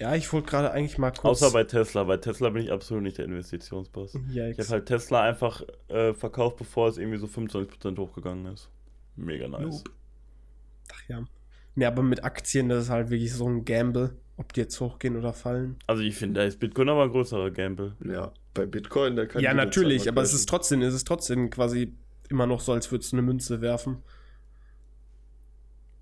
ja, 0.00 0.14
ich 0.14 0.32
wollte 0.32 0.48
gerade 0.48 0.72
eigentlich 0.72 0.98
mal 0.98 1.10
kurz. 1.10 1.42
Außer 1.42 1.52
bei 1.52 1.64
Tesla. 1.64 2.04
Bei 2.04 2.16
Tesla 2.16 2.50
bin 2.50 2.62
ich 2.62 2.72
absolut 2.72 3.02
nicht 3.02 3.18
der 3.18 3.26
Investitionsboss. 3.26 4.14
Yikes. 4.14 4.58
Ich 4.58 4.58
habe 4.58 4.68
halt 4.70 4.86
Tesla 4.86 5.22
einfach 5.22 5.62
äh, 5.88 6.14
verkauft, 6.14 6.56
bevor 6.56 6.88
es 6.88 6.98
irgendwie 6.98 7.18
so 7.18 7.26
25% 7.26 7.98
hochgegangen 7.98 8.46
ist. 8.52 8.68
Mega 9.16 9.46
nice. 9.46 9.62
Noob. 9.62 9.90
Ach 10.92 11.08
ja. 11.08 11.24
Nee, 11.74 11.86
aber 11.86 12.02
mit 12.02 12.24
Aktien, 12.24 12.68
das 12.68 12.84
ist 12.84 12.90
halt 12.90 13.10
wirklich 13.10 13.32
so 13.32 13.48
ein 13.48 13.64
Gamble, 13.64 14.16
ob 14.36 14.52
die 14.52 14.60
jetzt 14.60 14.80
hochgehen 14.80 15.16
oder 15.16 15.32
fallen. 15.32 15.76
Also 15.86 16.02
ich 16.02 16.16
finde, 16.16 16.40
da 16.40 16.46
ist 16.46 16.58
Bitcoin 16.58 16.88
aber 16.88 17.04
ein 17.04 17.10
größerer 17.10 17.50
Gamble. 17.50 17.96
Ja, 18.04 18.32
bei 18.54 18.66
Bitcoin, 18.66 19.16
da 19.16 19.26
kann 19.26 19.42
ja, 19.42 19.54
natürlich, 19.54 20.08
aber 20.08 20.22
es 20.22 20.34
ist 20.34 20.48
trotzdem, 20.48 20.82
es 20.82 20.94
ist 20.94 21.06
trotzdem 21.06 21.50
quasi 21.50 21.94
immer 22.28 22.46
noch 22.46 22.60
so, 22.60 22.72
als 22.72 22.90
würdest 22.90 23.12
du 23.12 23.16
eine 23.16 23.22
Münze 23.22 23.60
werfen. 23.60 24.02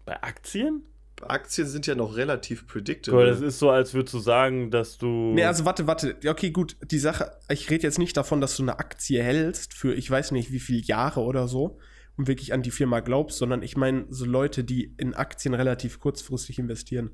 Bei 0.04 0.22
Aktien? 0.22 0.82
Aktien 1.22 1.66
sind 1.66 1.86
ja 1.86 1.94
noch 1.94 2.16
relativ 2.16 2.66
predictable. 2.66 3.18
mal, 3.18 3.26
das 3.26 3.40
ist 3.40 3.58
so, 3.58 3.70
als 3.70 3.92
würdest 3.92 4.14
du 4.14 4.18
sagen, 4.20 4.70
dass 4.70 4.96
du. 4.96 5.06
Nee, 5.06 5.44
also 5.44 5.64
warte, 5.64 5.86
warte. 5.86 6.16
Ja, 6.22 6.32
okay, 6.32 6.50
gut. 6.50 6.76
Die 6.90 6.98
Sache, 6.98 7.32
ich 7.48 7.68
rede 7.70 7.82
jetzt 7.82 7.98
nicht 7.98 8.16
davon, 8.16 8.40
dass 8.40 8.56
du 8.56 8.62
eine 8.62 8.78
Aktie 8.78 9.22
hältst 9.22 9.74
für 9.74 9.94
ich 9.94 10.10
weiß 10.10 10.32
nicht 10.32 10.50
wie 10.50 10.60
viele 10.60 10.80
Jahre 10.80 11.20
oder 11.20 11.46
so 11.46 11.78
und 12.16 12.26
wirklich 12.26 12.52
an 12.52 12.62
die 12.62 12.70
Firma 12.70 13.00
glaubst, 13.00 13.38
sondern 13.38 13.62
ich 13.62 13.76
meine 13.76 14.06
so 14.08 14.24
Leute, 14.24 14.64
die 14.64 14.94
in 14.96 15.14
Aktien 15.14 15.54
relativ 15.54 16.00
kurzfristig 16.00 16.58
investieren. 16.58 17.10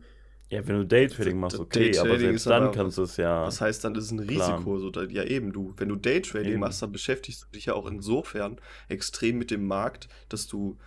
Ja, 0.49 0.67
wenn 0.67 0.77
du 0.77 0.87
Daytrading 0.87 1.41
machst, 1.41 1.59
okay, 1.59 1.99
aber 1.99 2.11
Daytrading 2.11 2.29
selbst 2.29 2.47
dann 2.47 2.63
aber- 2.65 2.73
kannst 2.73 2.99
du 2.99 3.03
es 3.03 3.17
ja. 3.17 3.45
Das 3.45 3.61
heißt, 3.61 3.83
dann 3.83 3.95
ist 3.97 4.05
es 4.05 4.11
ein 4.13 4.21
Risiko. 4.21 4.79
So, 4.79 4.91
da, 4.91 5.03
ja, 5.03 5.25
eben, 5.25 5.53
du, 5.53 5.75
wenn 5.77 5.89
du 5.89 5.97
Daytrading 5.97 6.53
Eben. 6.53 6.61
machst, 6.61 6.83
dann 6.83 6.93
beschäftigst 6.93 7.43
du 7.43 7.47
dich 7.53 7.67
ja 7.67 7.75
auch 7.75 7.87
insofern 7.87 8.61
extrem 8.89 9.39
mit 9.39 9.51
dem 9.51 9.67
Markt, 9.67 10.09
dass 10.29 10.47
du 10.47 10.79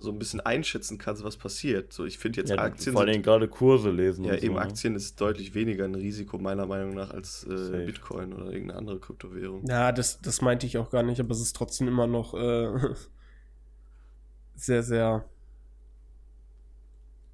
so 0.00 0.10
ein 0.10 0.18
bisschen 0.18 0.40
einschätzen 0.40 0.98
kannst, 0.98 1.22
was 1.22 1.36
passiert. 1.36 1.92
So, 1.92 2.04
ich 2.04 2.18
finde 2.18 2.40
jetzt 2.40 2.48
ja, 2.50 2.56
Aktien 2.56 2.94
vor 2.94 3.02
allem 3.02 3.22
gerade 3.22 3.46
Kurse 3.48 3.90
lesen. 3.90 4.24
ja, 4.24 4.32
und 4.32 4.38
eben 4.38 4.54
so, 4.54 4.60
ne? 4.60 4.66
Aktien 4.66 4.94
ist 4.96 5.20
deutlich 5.20 5.54
weniger 5.54 5.84
ein 5.84 5.94
Risiko, 5.94 6.38
meiner 6.38 6.66
Meinung 6.66 6.94
nach, 6.94 7.10
als 7.10 7.44
äh. 7.44 7.84
Bitcoin 7.86 8.32
oder 8.32 8.46
irgendeine 8.46 8.78
andere 8.78 8.98
Kryptowährung. 8.98 9.66
Ja, 9.66 9.92
das, 9.92 10.20
das 10.20 10.40
meinte 10.40 10.66
ich 10.66 10.78
auch 10.78 10.90
gar 10.90 11.02
nicht, 11.02 11.20
aber 11.20 11.30
es 11.32 11.40
ist 11.40 11.54
trotzdem 11.54 11.86
immer 11.86 12.06
noch 12.06 12.34
äh, 12.34 12.72
sehr, 14.56 14.82
sehr, 14.82 15.26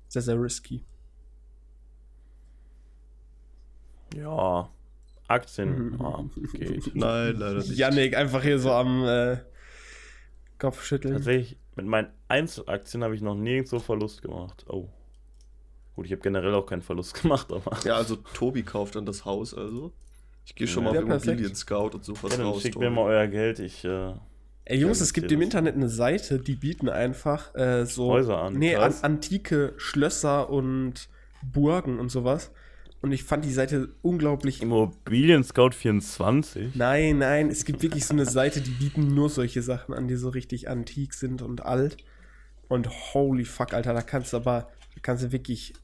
sehr, 0.08 0.22
sehr 0.22 0.38
risky. 0.40 0.82
Ja, 4.14 4.68
Aktien, 5.28 5.90
Mhm. 5.90 6.00
ah, 6.00 6.24
geht. 6.52 6.90
Nein, 6.94 7.36
leider 7.36 7.54
nicht. 7.58 7.76
Yannick 7.76 8.16
einfach 8.16 8.42
hier 8.42 8.58
so 8.58 8.70
am 8.72 9.04
äh, 9.04 9.38
Kopf 10.58 10.82
schütteln. 10.84 11.14
Tatsächlich, 11.14 11.58
mit 11.74 11.86
meinen 11.86 12.08
Einzelaktien 12.28 13.02
habe 13.04 13.14
ich 13.14 13.20
noch 13.22 13.34
nirgendwo 13.34 13.78
Verlust 13.78 14.22
gemacht. 14.22 14.64
Oh. 14.68 14.88
Gut, 15.96 16.06
ich 16.06 16.12
habe 16.12 16.22
generell 16.22 16.54
auch 16.54 16.66
keinen 16.66 16.82
Verlust 16.82 17.14
gemacht, 17.22 17.52
aber. 17.52 17.76
Ja, 17.84 17.96
also 17.96 18.16
Tobi 18.16 18.62
kauft 18.62 18.96
dann 18.96 19.06
das 19.06 19.24
Haus, 19.24 19.52
also. 19.54 19.92
Ich 20.44 20.54
gehe 20.54 20.68
schon 20.68 20.84
Ja, 20.86 20.92
mal 20.92 21.14
auf. 21.14 21.24
Immobilien-Scout 21.26 21.90
und 21.94 22.04
suche 22.04 22.24
was 22.24 22.32
Ja, 22.32 22.38
dann 22.38 22.46
raus. 22.46 22.62
schickt 22.62 22.74
Tobi. 22.74 22.86
mir 22.86 22.90
mal 22.92 23.02
euer 23.02 23.26
Geld, 23.26 23.58
ich 23.58 23.84
äh, 23.84 24.12
Ey 24.64 24.78
Jungs, 24.78 25.00
es 25.00 25.12
gibt 25.12 25.30
im. 25.30 25.42
Internet 25.42 25.74
eine 25.74 25.88
Seite, 25.88 26.38
die 26.40 26.54
bieten 26.54 26.88
einfach 26.88 27.54
äh, 27.54 27.84
so 27.84 28.08
Häuser 28.10 28.38
an. 28.38 28.54
nee, 28.54 28.74
an, 28.76 28.94
antike 29.02 29.74
Schlösser 29.76 30.48
und 30.50 31.08
Burgen 31.42 31.98
und 32.00 32.08
sowas. 32.10 32.52
Und 33.02 33.12
ich 33.12 33.24
fand 33.24 33.44
die 33.44 33.52
Seite 33.52 33.90
unglaublich. 34.02 34.62
Immobilien 34.62 35.44
Scout 35.44 35.70
24. 35.72 36.74
Nein, 36.74 37.18
nein, 37.18 37.48
es 37.50 37.64
gibt 37.64 37.82
wirklich 37.82 38.04
so 38.06 38.14
eine 38.14 38.24
Seite, 38.26 38.61
die 38.61 38.70
bieten 38.70 39.14
nur 39.14 39.28
solche 39.28 39.62
Sachen 39.62 39.94
an, 39.94 40.09
die 40.09 40.16
so 40.16 40.28
richtig 40.30 40.68
antik 40.68 41.14
sind 41.14 41.42
und 41.42 41.64
alt. 41.64 41.98
Und 42.68 42.88
holy 43.14 43.44
fuck, 43.44 43.74
Alter, 43.74 43.92
da 43.94 44.02
kannst 44.02 44.32
du 44.32 44.38
aber, 44.38 44.68
da 44.94 45.00
kannst 45.02 45.22
du 45.24 45.30
wirklich 45.32 45.74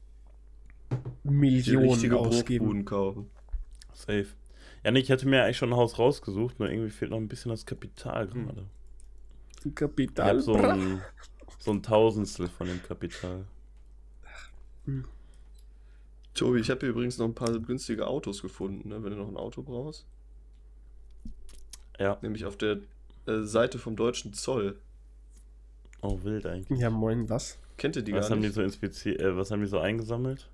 Millionen 1.23 1.89
richtige 1.89 2.17
ausgeben. 2.17 2.83
Kaufen. 2.83 3.29
Safe. 3.93 4.27
Ja, 4.83 4.91
nee, 4.91 4.99
ich 4.99 5.11
hatte 5.11 5.27
mir 5.27 5.43
eigentlich 5.43 5.57
schon 5.57 5.69
ein 5.71 5.77
Haus 5.77 5.97
rausgesucht, 5.97 6.59
nur 6.59 6.69
irgendwie 6.69 6.89
fehlt 6.89 7.11
noch 7.11 7.17
ein 7.19 7.29
bisschen 7.29 7.51
das 7.51 7.65
Kapital 7.65 8.29
Hm. 8.33 8.45
gerade. 8.47 8.65
Ich 9.63 9.75
Kapital. 9.75 10.27
habe 10.27 10.41
so 10.41 10.55
ein, 10.55 11.01
so 11.59 11.71
ein 11.71 11.81
Tausendstel 11.81 12.49
von 12.49 12.67
dem 12.67 12.83
Kapital. 12.83 13.45
Tobi, 16.33 16.59
ich 16.59 16.69
habe 16.69 16.79
hier 16.81 16.89
übrigens 16.89 17.17
noch 17.17 17.25
ein 17.27 17.35
paar 17.35 17.57
günstige 17.59 18.07
Autos 18.07 18.41
gefunden, 18.41 18.89
ne, 18.89 19.03
wenn 19.03 19.11
du 19.11 19.17
noch 19.17 19.27
ein 19.27 19.37
Auto 19.37 19.61
brauchst. 19.61 20.05
Ja, 21.99 22.17
Nämlich 22.21 22.45
auf 22.45 22.57
der 22.57 22.77
äh, 23.27 23.41
Seite 23.43 23.77
vom 23.77 23.95
deutschen 23.95 24.33
Zoll. 24.33 24.79
oh, 26.01 26.19
wild 26.23 26.45
eigentlich. 26.45 26.79
Ja, 26.79 26.89
moin, 26.89 27.29
was? 27.29 27.57
Kennt 27.77 27.95
ihr 27.95 28.01
die 28.01 28.13
Was 28.13 28.27
gar 28.27 28.31
haben 28.31 28.41
die 28.41 28.47
nicht? 28.47 28.55
so 28.55 28.61
inspiziert, 28.61 29.21
äh, 29.21 29.37
was 29.37 29.51
haben 29.51 29.61
die 29.61 29.67
so 29.67 29.79
eingesammelt? 29.79 30.49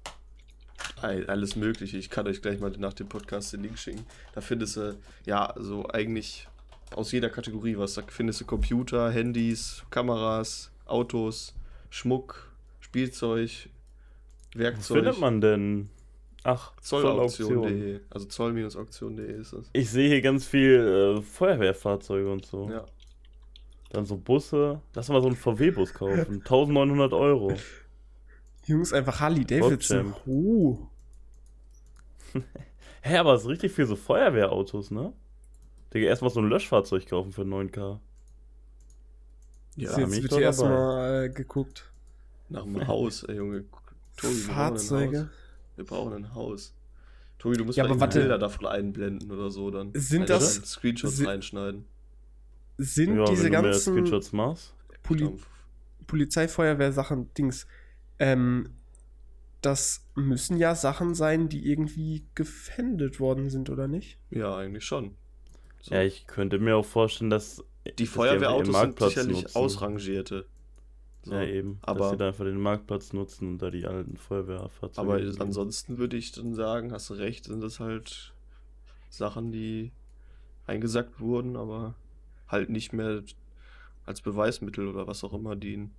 Ei- 1.02 1.26
Alles 1.28 1.56
Mögliche. 1.56 1.98
Ich 1.98 2.10
kann 2.10 2.28
euch 2.28 2.42
gleich 2.42 2.60
mal 2.60 2.72
nach 2.72 2.94
dem 2.94 3.08
Podcast 3.08 3.54
den 3.54 3.64
Link 3.64 3.78
schicken. 3.80 4.06
Da 4.34 4.42
findest 4.42 4.76
du, 4.78 4.98
ja, 5.26 5.54
so 5.58 5.88
eigentlich 5.88 6.48
aus 6.96 7.12
jeder 7.12 7.30
Kategorie 7.30 7.78
was. 7.78 7.94
Da 7.94 8.04
findest 8.08 8.42
du 8.42 8.46
Computer, 8.46 9.10
Handys, 9.12 9.84
Kameras, 9.92 10.72
Autos, 10.86 11.54
Schmuck, 11.90 12.52
Spielzeug, 12.82 13.70
Was 14.54 14.62
Werkzeug. 14.62 14.98
findet 14.98 15.20
man 15.20 15.42
denn? 15.42 15.90
Ach, 16.44 16.74
Zollauktion. 16.82 17.50
Zollauktion.de. 17.50 18.00
Also 18.10 18.26
zoll-auktion.de 18.28 19.40
ist 19.40 19.54
das. 19.54 19.70
Ich 19.74 19.90
sehe 19.90 20.08
hier 20.08 20.22
ganz 20.22 20.46
viel 20.46 21.18
äh, 21.18 21.22
Feuerwehrfahrzeuge 21.22 22.32
und 22.32 22.46
so. 22.46 22.70
Ja. 22.70 22.86
Dann 23.92 24.06
so 24.06 24.18
Busse. 24.18 24.82
Lass 24.94 25.10
mal 25.10 25.22
so 25.22 25.28
einen 25.28 25.36
VW-Bus 25.36 25.94
kaufen. 25.94 26.36
1900 26.40 27.14
Euro. 27.14 27.54
Jungs, 28.66 28.94
einfach 28.94 29.20
Harley 29.20 29.46
Davidson. 29.46 30.14
Uh. 30.26 30.88
Hä, 33.02 33.18
aber 33.18 33.34
es 33.34 33.42
ist 33.42 33.48
richtig 33.48 33.72
viel 33.72 33.86
so 33.86 33.96
Feuerwehrautos, 33.96 34.92
ne? 34.92 35.14
Digga, 35.94 36.08
erstmal 36.08 36.30
so 36.30 36.40
ein 36.40 36.50
Löschfahrzeug 36.50 37.08
kaufen 37.08 37.32
für 37.32 37.42
9k. 37.42 38.00
Ja, 39.76 39.98
jetzt 39.98 40.22
wird 40.22 40.34
hier 40.34 40.42
erstmal 40.42 41.26
äh, 41.26 41.30
geguckt. 41.30 41.92
Nach 42.50 42.64
einem 42.64 42.88
Haus, 42.88 43.24
ey 43.24 43.38
Junge. 43.38 43.66
Tobi, 44.22 44.34
wir 44.36 44.48
brauchen 44.48 44.50
ein 44.50 44.56
Fahrzeuge. 44.56 45.20
Haus. 45.20 45.28
Wir 45.76 45.86
brauchen 45.86 46.14
ein 46.14 46.34
Haus. 46.36 46.74
Tobi, 47.38 47.58
du 47.58 47.66
musst 47.66 47.78
Ja, 47.78 47.84
mal 47.84 47.88
aber 47.88 47.94
irgendwie 47.96 48.02
warte. 48.02 48.20
Bilder 48.20 48.38
davon 48.38 48.66
einblenden 48.66 49.32
oder 49.32 49.50
so 49.50 49.72
dann. 49.72 49.92
Sind 49.94 50.30
Also 50.30 50.60
das- 50.60 50.70
Screenshots 50.72 51.18
si- 51.18 51.26
reinschneiden. 51.26 51.86
Sind 52.78 53.18
Ja, 53.18 53.26
diese 53.26 53.44
wenn 53.46 53.52
du 53.54 53.62
mehr 53.62 53.72
ganzen 53.72 53.94
Screenshots 53.94 54.32
machst. 54.34 54.74
Poli 55.04 55.24
Dann- 55.26 55.40
Polizei, 56.08 56.48
Feuerwehr 56.48 56.92
Sachen, 56.92 57.34
Dings, 57.36 57.68
ähm, 58.20 58.70
das 59.62 60.06
müssen 60.16 60.58
ja 60.58 60.74
Sachen 60.76 61.14
sein, 61.14 61.50
die 61.50 61.70
irgendwie 61.70 62.26
gefändet 62.36 63.20
worden 63.20 63.50
sind, 63.50 63.70
oder 63.70 63.88
nicht? 63.88 64.18
Ja, 64.32 64.56
eigentlich 64.56 64.86
schon. 64.86 65.16
So. 65.82 65.94
Ja, 65.94 66.02
ich 66.04 66.26
könnte 66.28 66.60
mir 66.60 66.76
auch 66.76 66.86
vorstellen, 66.86 67.30
dass. 67.30 67.64
die 67.98 68.06
Feuerwehrautos 68.06 68.66
sind 68.68 68.74
Marktplatz 68.74 69.10
sicherlich 69.14 69.42
nutzen. 69.44 69.58
ausrangierte. 69.58 70.46
So. 71.24 71.34
Ja, 71.34 71.44
eben. 71.44 71.80
dass 71.82 71.90
Aber- 71.90 72.10
sie 72.12 72.18
da 72.18 72.28
einfach 72.28 72.46
den 72.46 72.60
Marktplatz 72.62 73.12
nutzen 73.14 73.48
und 73.48 73.62
da 73.62 73.70
die 73.70 73.86
alten 73.86 74.16
Feuerwehrfahrzeuge. 74.18 75.08
Aber 75.08 75.18
hinlegen. 75.20 75.42
ansonsten 75.42 75.98
würde 75.98 76.16
ich 76.18 76.32
dann 76.32 76.54
sagen, 76.54 76.92
hast 76.94 77.10
du 77.10 77.16
recht, 77.16 77.46
sind 77.46 77.62
das 77.62 77.80
halt 77.80 78.34
Sachen, 79.10 79.52
die 79.52 79.92
eingesackt 80.66 81.20
wurden, 81.20 81.56
aber 81.58 81.96
halt 82.48 82.70
nicht 82.70 82.94
mehr 82.94 83.22
als 84.06 84.22
Beweismittel 84.22 84.88
oder 84.88 85.08
was 85.08 85.24
auch 85.24 85.34
immer 85.34 85.56
dienen, 85.56 85.92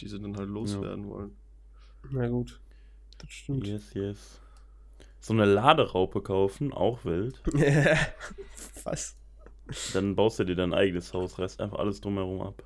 die 0.00 0.08
sie 0.08 0.20
dann 0.20 0.36
halt 0.36 0.48
loswerden 0.48 1.08
wollen. 1.08 1.32
Na 2.10 2.28
gut. 2.28 2.60
Das 3.18 3.30
stimmt. 3.30 3.66
Yes, 3.66 3.92
yes. 3.94 4.40
So 5.20 5.32
eine 5.32 5.46
Laderaupe 5.46 6.20
kaufen, 6.20 6.72
auch 6.72 7.04
wild. 7.04 7.42
Was? 8.84 9.16
Dann 9.94 10.14
baust 10.14 10.38
du 10.38 10.44
dir 10.44 10.54
dein 10.56 10.74
eigenes 10.74 11.14
Haus, 11.14 11.38
reißt 11.38 11.60
einfach 11.62 11.78
alles 11.78 12.00
drumherum 12.02 12.42
ab. 12.42 12.62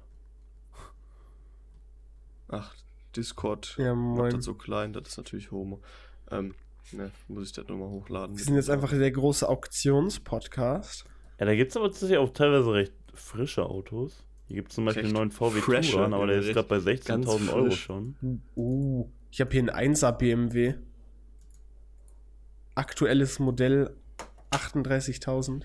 Ach, 2.49 2.75
Discord 3.17 3.77
Ja, 3.79 3.95
macht 3.95 4.19
moin. 4.19 4.31
das 4.33 4.45
so 4.45 4.55
klein, 4.55 4.93
das 4.93 5.09
ist 5.09 5.17
natürlich 5.17 5.51
Homo. 5.51 5.81
Ähm, 6.31 6.55
ne, 6.93 7.11
muss 7.29 7.47
ich 7.49 7.53
das 7.53 7.69
nochmal 7.69 7.89
hochladen. 7.89 8.37
Wir 8.37 8.45
sind 8.45 8.55
jetzt 8.55 8.71
einfach 8.71 8.91
der 8.91 9.11
große 9.11 9.49
Auktionspodcast. 9.49 11.05
Ja, 11.39 11.47
da 11.47 11.55
gibt 11.55 11.71
es 11.71 11.77
aber 11.77 11.87
tatsächlich 11.87 12.19
auch 12.19 12.31
teilweise 12.31 12.73
recht 12.73 12.93
frische 13.15 13.67
Autos. 13.67 14.25
Hier 14.47 14.57
gibt 14.57 14.71
es 14.71 14.77
zum 14.77 14.87
Beispiel 14.87 15.03
Recht 15.03 15.15
einen 15.15 15.29
neuen 15.29 15.31
VW 15.31 15.61
fresher, 15.61 15.93
Touran, 15.93 16.15
aber 16.15 16.27
der 16.27 16.39
ist 16.39 16.53
gerade 16.53 16.69
bei 16.69 16.79
ganz 16.95 17.27
16.000 17.27 17.53
Euro 17.53 17.71
schon. 17.71 18.17
Uh, 18.57 19.09
ich 19.31 19.41
habe 19.41 19.51
hier 19.51 19.61
einen 19.61 19.95
1er 19.95 20.13
BMW. 20.13 20.75
Aktuelles 22.75 23.39
Modell 23.41 23.95
38.000. 24.51 25.65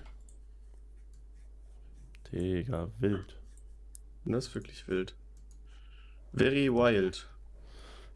Digga, 2.30 2.90
wild. 2.98 3.38
Das 4.26 4.48
ist 4.48 4.54
wirklich 4.54 4.86
wild. 4.88 5.14
Very 6.34 6.72
wild. 6.72 7.28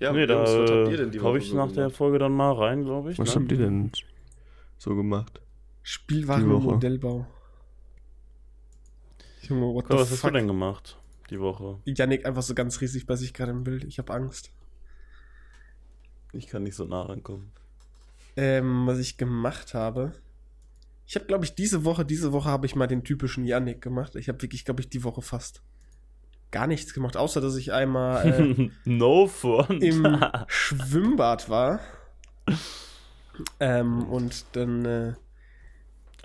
Ja, 0.00 0.12
nee, 0.12 0.24
Jungs, 0.24 0.50
was 0.50 0.70
habt 0.70 0.70
ihr 0.90 0.96
da 0.96 1.02
denn 1.02 1.10
die 1.10 1.20
Woche 1.22 1.38
ich 1.38 1.48
so 1.48 1.56
nach 1.56 1.68
der 1.68 1.74
gemacht? 1.74 1.96
Folge 1.96 2.18
dann 2.18 2.32
mal 2.32 2.52
rein, 2.52 2.84
glaube 2.84 3.12
ich. 3.12 3.18
Was 3.18 3.34
ne? 3.34 3.40
habt 3.40 3.52
ihr 3.52 3.58
denn 3.58 3.90
so 4.76 4.94
gemacht? 4.94 5.40
Spielwaren 5.82 6.50
und. 6.50 6.64
Modellbau. 6.64 7.26
Junge, 9.42 9.74
what 9.74 9.86
Komm, 9.86 9.96
the 9.96 10.02
was 10.02 10.10
hast 10.10 10.22
du 10.22 10.26
fuck? 10.28 10.34
denn 10.34 10.46
gemacht 10.46 10.98
die 11.30 11.40
Woche? 11.40 11.80
Yannick 11.84 12.26
einfach 12.26 12.42
so 12.42 12.54
ganz 12.54 12.80
riesig 12.80 13.06
bei 13.06 13.16
sich 13.16 13.32
gerade 13.34 13.52
im 13.52 13.64
Bild. 13.64 13.84
Ich 13.84 13.98
habe 13.98 14.12
Angst. 14.12 14.50
Ich 16.32 16.46
kann 16.46 16.62
nicht 16.62 16.74
so 16.74 16.84
nah 16.84 17.02
rankommen. 17.02 17.50
Ähm, 18.36 18.86
was 18.86 18.98
ich 18.98 19.16
gemacht 19.16 19.74
habe. 19.74 20.12
Ich 21.06 21.16
habe, 21.16 21.24
glaube 21.24 21.44
ich, 21.44 21.54
diese 21.54 21.84
Woche, 21.84 22.04
diese 22.04 22.32
Woche 22.32 22.50
habe 22.50 22.66
ich 22.66 22.76
mal 22.76 22.86
den 22.86 23.02
typischen 23.02 23.44
Yannick 23.44 23.80
gemacht. 23.80 24.14
Ich 24.16 24.28
habe 24.28 24.40
wirklich, 24.42 24.64
glaube 24.64 24.82
ich, 24.82 24.88
die 24.90 25.02
Woche 25.04 25.22
fast 25.22 25.62
gar 26.50 26.66
nichts 26.66 26.94
gemacht, 26.94 27.16
außer 27.16 27.40
dass 27.40 27.56
ich 27.56 27.72
einmal 27.72 28.26
äh, 28.26 28.70
no 28.84 29.26
fun. 29.26 29.80
im 29.80 30.22
Schwimmbad 30.46 31.48
war. 31.48 31.80
Ähm, 33.60 34.04
und 34.04 34.44
dann 34.52 34.84
äh, 34.84 35.14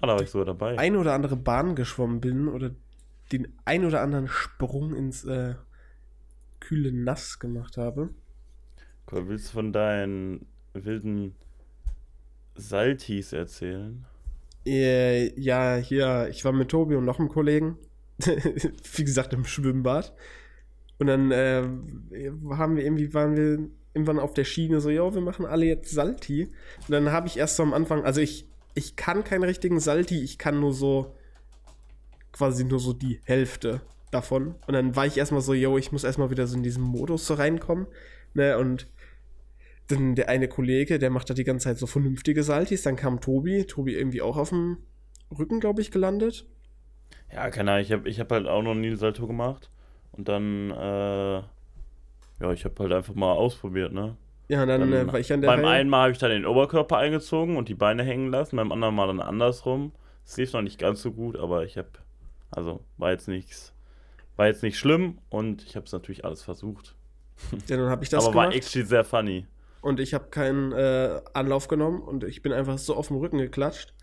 ah, 0.01 0.07
da 0.07 0.13
war 0.15 0.21
ich 0.21 0.29
sogar 0.31 0.45
dabei. 0.45 0.77
ein 0.79 0.95
oder 0.95 1.13
andere 1.13 1.35
Bahn 1.35 1.75
geschwommen 1.75 2.21
bin 2.21 2.47
oder 2.47 2.71
den 3.31 3.53
ein 3.65 3.85
oder 3.85 4.01
anderen 4.01 4.27
Sprung 4.27 4.95
ins 4.95 5.25
äh, 5.25 5.55
kühle 6.59 6.91
Nass 6.91 7.39
gemacht 7.39 7.77
habe. 7.77 8.09
Cool, 9.11 9.27
willst 9.27 9.49
du 9.49 9.53
von 9.53 9.73
deinen 9.73 10.45
wilden 10.73 11.35
Saltis 12.55 13.33
erzählen? 13.33 14.05
Äh, 14.65 15.37
ja, 15.39 15.75
hier, 15.75 16.29
ich 16.29 16.45
war 16.45 16.53
mit 16.53 16.69
Tobi 16.69 16.95
und 16.95 17.05
noch 17.05 17.19
einem 17.19 17.29
Kollegen. 17.29 17.77
Wie 18.95 19.03
gesagt, 19.03 19.33
im 19.33 19.45
Schwimmbad. 19.45 20.13
Und 20.99 21.07
dann 21.07 21.31
äh, 21.31 21.63
haben 22.51 22.77
wir 22.77 22.83
irgendwie, 22.83 23.13
waren 23.13 23.35
wir 23.35 23.69
irgendwann 23.93 24.19
auf 24.19 24.33
der 24.33 24.43
Schiene 24.43 24.79
so, 24.79 24.89
ja, 24.89 25.13
wir 25.13 25.21
machen 25.21 25.45
alle 25.45 25.65
jetzt 25.65 25.91
Salti. 25.91 26.51
Und 26.87 26.91
dann 26.91 27.11
habe 27.11 27.27
ich 27.27 27.37
erst 27.37 27.57
so 27.57 27.63
am 27.63 27.73
Anfang, 27.73 28.03
also 28.03 28.21
ich, 28.21 28.47
ich 28.73 28.95
kann 28.95 29.23
keinen 29.23 29.43
richtigen 29.43 29.79
Salti, 29.79 30.21
ich 30.23 30.37
kann 30.37 30.59
nur 30.59 30.73
so 30.73 31.15
quasi 32.31 32.63
nur 32.63 32.79
so 32.79 32.93
die 32.93 33.19
Hälfte 33.23 33.81
davon. 34.11 34.55
Und 34.67 34.73
dann 34.73 34.95
war 34.95 35.05
ich 35.05 35.17
erstmal 35.17 35.41
so, 35.41 35.53
yo, 35.53 35.77
ich 35.77 35.91
muss 35.91 36.03
erstmal 36.03 36.29
wieder 36.29 36.47
so 36.47 36.57
in 36.57 36.63
diesen 36.63 36.83
Modus 36.83 37.27
so 37.27 37.35
reinkommen. 37.35 37.87
Ne, 38.33 38.57
und 38.57 38.87
dann 39.87 40.15
der 40.15 40.29
eine 40.29 40.47
Kollege, 40.47 40.97
der 40.97 41.09
macht 41.09 41.29
da 41.29 41.33
die 41.33 41.43
ganze 41.43 41.65
Zeit 41.65 41.77
so 41.77 41.87
vernünftige 41.87 42.43
Saltis. 42.43 42.83
Dann 42.83 42.95
kam 42.95 43.21
Tobi, 43.21 43.65
Tobi 43.65 43.95
irgendwie 43.95 44.21
auch 44.21 44.37
auf 44.37 44.49
dem 44.49 44.77
Rücken, 45.37 45.59
glaube 45.59 45.81
ich, 45.81 45.91
gelandet. 45.91 46.47
Ja, 47.33 47.49
keine 47.49 47.71
Ahnung, 47.71 47.83
ich 47.83 47.91
habe 47.91 48.07
ich 48.07 48.19
hab 48.19 48.31
halt 48.31 48.47
auch 48.47 48.61
noch 48.61 48.75
nie 48.75 48.87
einen 48.87 48.97
Salto 48.97 49.25
gemacht. 49.25 49.69
Und 50.11 50.27
dann, 50.27 50.69
äh, 50.69 51.37
ja, 51.37 52.51
ich 52.51 52.63
habe 52.65 52.75
halt 52.79 52.93
einfach 52.93 53.15
mal 53.15 53.31
ausprobiert, 53.31 53.91
ne? 53.91 54.15
Ja, 54.47 54.65
dann, 54.65 54.81
dann 54.81 54.93
äh, 54.93 55.11
war 55.11 55.19
ich 55.19 55.33
an 55.33 55.41
der 55.41 55.47
beim 55.47 55.65
einen 55.65 55.89
Mal 55.89 56.03
habe 56.03 56.11
ich 56.11 56.19
dann 56.19 56.29
den 56.29 56.45
Oberkörper 56.45 56.97
eingezogen 56.97 57.57
und 57.57 57.69
die 57.69 57.73
Beine 57.73 58.03
hängen 58.03 58.29
lassen, 58.29 58.57
beim 58.57 58.71
anderen 58.71 58.93
Mal 58.93 59.07
dann 59.07 59.19
andersrum. 59.19 59.93
Es 60.25 60.37
lief 60.37 60.53
noch 60.53 60.61
nicht 60.61 60.77
ganz 60.77 61.01
so 61.01 61.11
gut, 61.11 61.37
aber 61.37 61.63
ich 61.63 61.77
habe, 61.77 61.89
also 62.51 62.81
war 62.97 63.11
jetzt 63.11 63.27
nichts, 63.27 63.73
war 64.35 64.47
jetzt 64.47 64.61
nicht 64.61 64.77
schlimm 64.77 65.17
und 65.29 65.63
ich 65.63 65.75
habe 65.75 65.85
es 65.85 65.91
natürlich 65.91 66.23
alles 66.25 66.43
versucht. 66.43 66.95
Ja, 67.67 67.77
dann 67.77 67.89
habe 67.89 68.03
ich 68.03 68.09
das 68.09 68.25
aber 68.25 68.35
war 68.35 68.43
gemacht 68.43 68.57
actually 68.57 68.85
sehr 68.85 69.03
funny. 69.03 69.47
und 69.81 69.99
ich 69.99 70.13
habe 70.13 70.27
keinen 70.29 70.71
äh, 70.71 71.19
Anlauf 71.33 71.67
genommen 71.67 72.01
und 72.01 72.23
ich 72.23 72.43
bin 72.43 72.53
einfach 72.53 72.77
so 72.77 72.95
auf 72.95 73.07
dem 73.07 73.17
Rücken 73.17 73.39
geklatscht. 73.39 73.93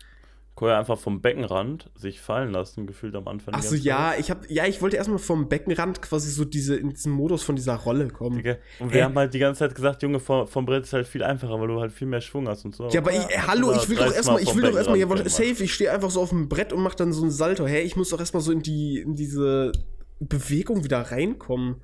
Koya 0.61 0.77
einfach 0.77 0.99
vom 0.99 1.21
Beckenrand 1.21 1.89
sich 1.95 2.21
fallen 2.21 2.51
lassen, 2.51 2.85
gefühlt 2.85 3.15
am 3.15 3.27
Anfang. 3.27 3.55
Achso, 3.55 3.73
ja, 3.73 4.11
Zeit. 4.11 4.19
ich 4.19 4.29
habe 4.29 4.41
ja, 4.47 4.67
ich 4.67 4.79
wollte 4.79 4.95
erstmal 4.95 5.17
vom 5.17 5.49
Beckenrand 5.49 6.03
quasi 6.03 6.29
so 6.29 6.45
diese 6.45 6.75
in 6.75 6.91
diesen 6.91 7.11
Modus 7.11 7.41
von 7.41 7.55
dieser 7.55 7.77
Rolle 7.77 8.09
kommen. 8.09 8.37
Digga. 8.37 8.57
Und 8.77 8.93
wir 8.93 8.99
Ey. 8.99 9.05
haben 9.05 9.15
halt 9.15 9.33
die 9.33 9.39
ganze 9.39 9.57
Zeit 9.57 9.73
gesagt, 9.73 10.03
Junge, 10.03 10.19
vom, 10.19 10.45
vom 10.45 10.67
Brett 10.67 10.83
ist 10.83 10.93
halt 10.93 11.07
viel 11.07 11.23
einfacher, 11.23 11.59
weil 11.59 11.67
du 11.67 11.79
halt 11.79 11.91
viel 11.91 12.05
mehr 12.05 12.21
Schwung 12.21 12.47
hast 12.47 12.63
und 12.63 12.75
so. 12.75 12.89
Ja, 12.89 13.01
aber 13.01 13.11
ich, 13.11 13.23
äh, 13.23 13.39
hallo, 13.39 13.73
ich 13.73 13.89
will 13.89 13.95
doch 13.95 14.03
30 14.03 14.17
erstmal, 14.17 14.35
Mal 14.35 14.43
ich 14.43 14.55
will 14.55 14.61
doch 14.61 14.77
erstmal, 14.77 14.97
ja, 14.99 15.29
safe, 15.29 15.63
ich 15.63 15.73
stehe 15.73 15.91
einfach 15.91 16.11
so 16.11 16.21
auf 16.21 16.29
dem 16.29 16.47
Brett 16.47 16.73
und 16.73 16.83
mach 16.83 16.93
dann 16.93 17.11
so 17.11 17.23
einen 17.23 17.31
Salto. 17.31 17.65
Hä, 17.65 17.79
ich 17.79 17.95
muss 17.95 18.09
doch 18.09 18.19
erstmal 18.19 18.43
so 18.43 18.51
in 18.51 18.61
die, 18.61 18.99
in 18.99 19.15
diese 19.15 19.71
Bewegung 20.19 20.83
wieder 20.83 20.99
reinkommen. 20.99 21.77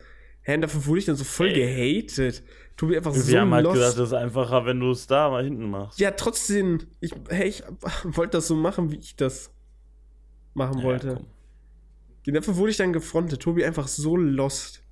Hä, 0.44 0.54
und 0.54 0.62
dafür 0.62 0.86
wurde 0.86 1.00
ich 1.00 1.06
dann 1.06 1.16
so 1.16 1.24
voll 1.24 1.48
Ey. 1.48 2.04
gehatet. 2.04 2.44
Tobi 2.78 2.96
einfach 2.98 3.13
Wir 3.13 3.22
so 3.22 3.38
haben 3.40 3.54
halt 3.54 3.63
lost. 3.66 3.76
gesagt, 3.76 3.98
das 4.00 4.08
ist 4.10 4.13
einfacher, 4.13 4.66
wenn 4.66 4.80
du 4.80 4.92
es 4.92 5.08
da 5.08 5.30
mal 5.30 5.44
hinten 5.44 5.70
machst. 5.70 6.00
Ja, 6.00 6.12
trotzdem, 6.12 6.80
ich, 7.02 7.12
hey, 7.30 7.50
ich 7.50 7.63
wollte 8.04 8.38
das 8.38 8.48
so 8.48 8.56
machen, 8.56 8.92
wie 8.92 8.98
ich 8.98 9.16
das 9.16 9.52
machen 10.54 10.78
Ja, 10.80 10.84
wollte. 10.84 11.16
komm. 11.16 12.34
Dafür 12.34 12.58
wurde 12.58 12.72
ich 12.72 12.78
dann 12.78 12.94
gefrontet. 12.94 13.42
Tobi 13.42 13.63
einfach 13.66 13.88
so 13.88 14.16
lost. 14.18 14.84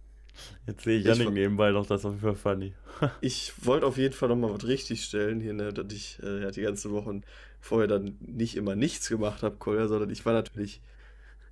Jetzt 0.67 0.83
sehe 0.83 0.99
ich 0.99 1.05
Janik 1.05 1.31
nebenbei 1.31 1.71
doch, 1.71 1.85
das 1.85 2.01
ist 2.01 2.05
auf 2.05 2.13
jeden 2.13 2.23
Fall 2.23 2.35
funny. 2.35 2.73
Ich 3.21 3.53
wollte 3.65 3.85
auf 3.85 3.97
jeden 3.97 4.13
Fall 4.13 4.29
nochmal 4.29 4.53
was 4.53 4.65
richtig 4.65 5.03
stellen 5.03 5.41
hier, 5.41 5.53
ne, 5.53 5.73
dass 5.73 5.91
ich 5.93 6.17
äh, 6.23 6.43
ja, 6.43 6.51
die 6.51 6.61
ganze 6.61 6.91
Woche 6.91 7.21
vorher 7.59 7.87
dann 7.87 8.17
nicht 8.21 8.55
immer 8.55 8.75
nichts 8.75 9.09
gemacht 9.09 9.43
habe, 9.43 9.57
Kolja, 9.57 9.87
sondern 9.89 10.09
ich 10.09 10.25
war 10.25 10.31
natürlich 10.33 10.81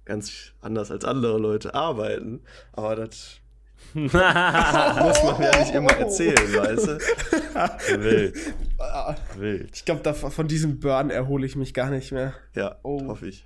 ganz 0.05 0.53
anders 0.61 0.89
als 0.89 1.03
andere 1.05 1.37
Leute 1.37 1.75
arbeiten. 1.75 2.41
Aber 2.71 2.95
das 2.95 3.39
muss 3.93 4.11
man 4.13 5.41
ja 5.41 5.59
nicht 5.59 5.73
immer 5.75 5.91
erzählen, 5.97 6.35
weißt 6.37 6.87
du? 6.87 6.97
Wild, 8.03 8.35
wild. 9.37 9.69
Ich 9.75 9.85
glaube, 9.85 10.13
von 10.13 10.47
diesem 10.47 10.79
Burn 10.79 11.09
erhole 11.11 11.45
ich 11.45 11.55
mich 11.55 11.73
gar 11.73 11.89
nicht 11.91 12.11
mehr. 12.11 12.33
Ja, 12.55 12.77
Oh. 12.83 13.05
hoffe 13.07 13.27
ich. 13.27 13.45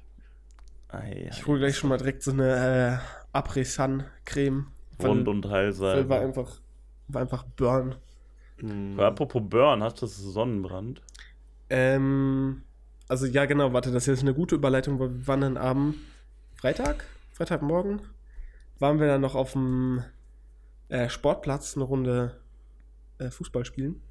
Ei, 0.89 1.27
Ich 1.31 1.45
hole 1.47 1.59
gleich 1.59 1.77
schon 1.77 1.89
mal 1.89 1.97
direkt 1.97 2.23
so 2.23 2.31
eine 2.31 3.01
äh, 3.01 3.37
Après-Sun-Creme. 3.37 4.67
Rund 5.03 5.27
und 5.27 5.45
Weil 5.45 5.51
heilsam. 5.51 6.09
war 6.09 6.21
einfach, 6.21 6.61
war 7.09 7.21
einfach 7.21 7.43
Burn. 7.55 7.95
Hm. 8.59 8.99
Apropos 8.99 9.41
Burn, 9.45 9.83
hast 9.83 10.01
du 10.01 10.05
das 10.05 10.15
Sonnenbrand? 10.17 11.01
Ähm, 11.69 12.63
also 13.09 13.25
ja, 13.25 13.45
genau, 13.45 13.73
warte, 13.73 13.91
das 13.91 14.07
ist 14.07 14.21
eine 14.21 14.33
gute 14.33 14.55
Überleitung, 14.55 14.97
weil 14.99 15.09
wir 15.13 15.27
waren 15.27 15.41
dann 15.41 15.57
am 15.57 15.95
Freitag, 16.55 17.03
Freitagmorgen, 17.33 18.01
waren 18.79 18.99
wir 18.99 19.07
dann 19.07 19.21
noch 19.21 19.35
auf 19.35 19.51
dem 19.51 20.03
äh, 20.89 21.09
Sportplatz 21.09 21.75
eine 21.75 21.85
Runde 21.85 22.37
äh, 23.19 23.29
Fußball 23.29 23.65
spielen. 23.65 24.01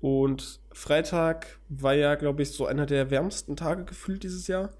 Und 0.00 0.60
Freitag 0.72 1.58
war 1.68 1.94
ja, 1.94 2.14
glaube 2.14 2.42
ich, 2.42 2.52
so 2.52 2.66
einer 2.66 2.86
der 2.86 3.10
wärmsten 3.10 3.56
Tage 3.56 3.84
gefühlt 3.84 4.22
dieses 4.22 4.46
Jahr. 4.46 4.70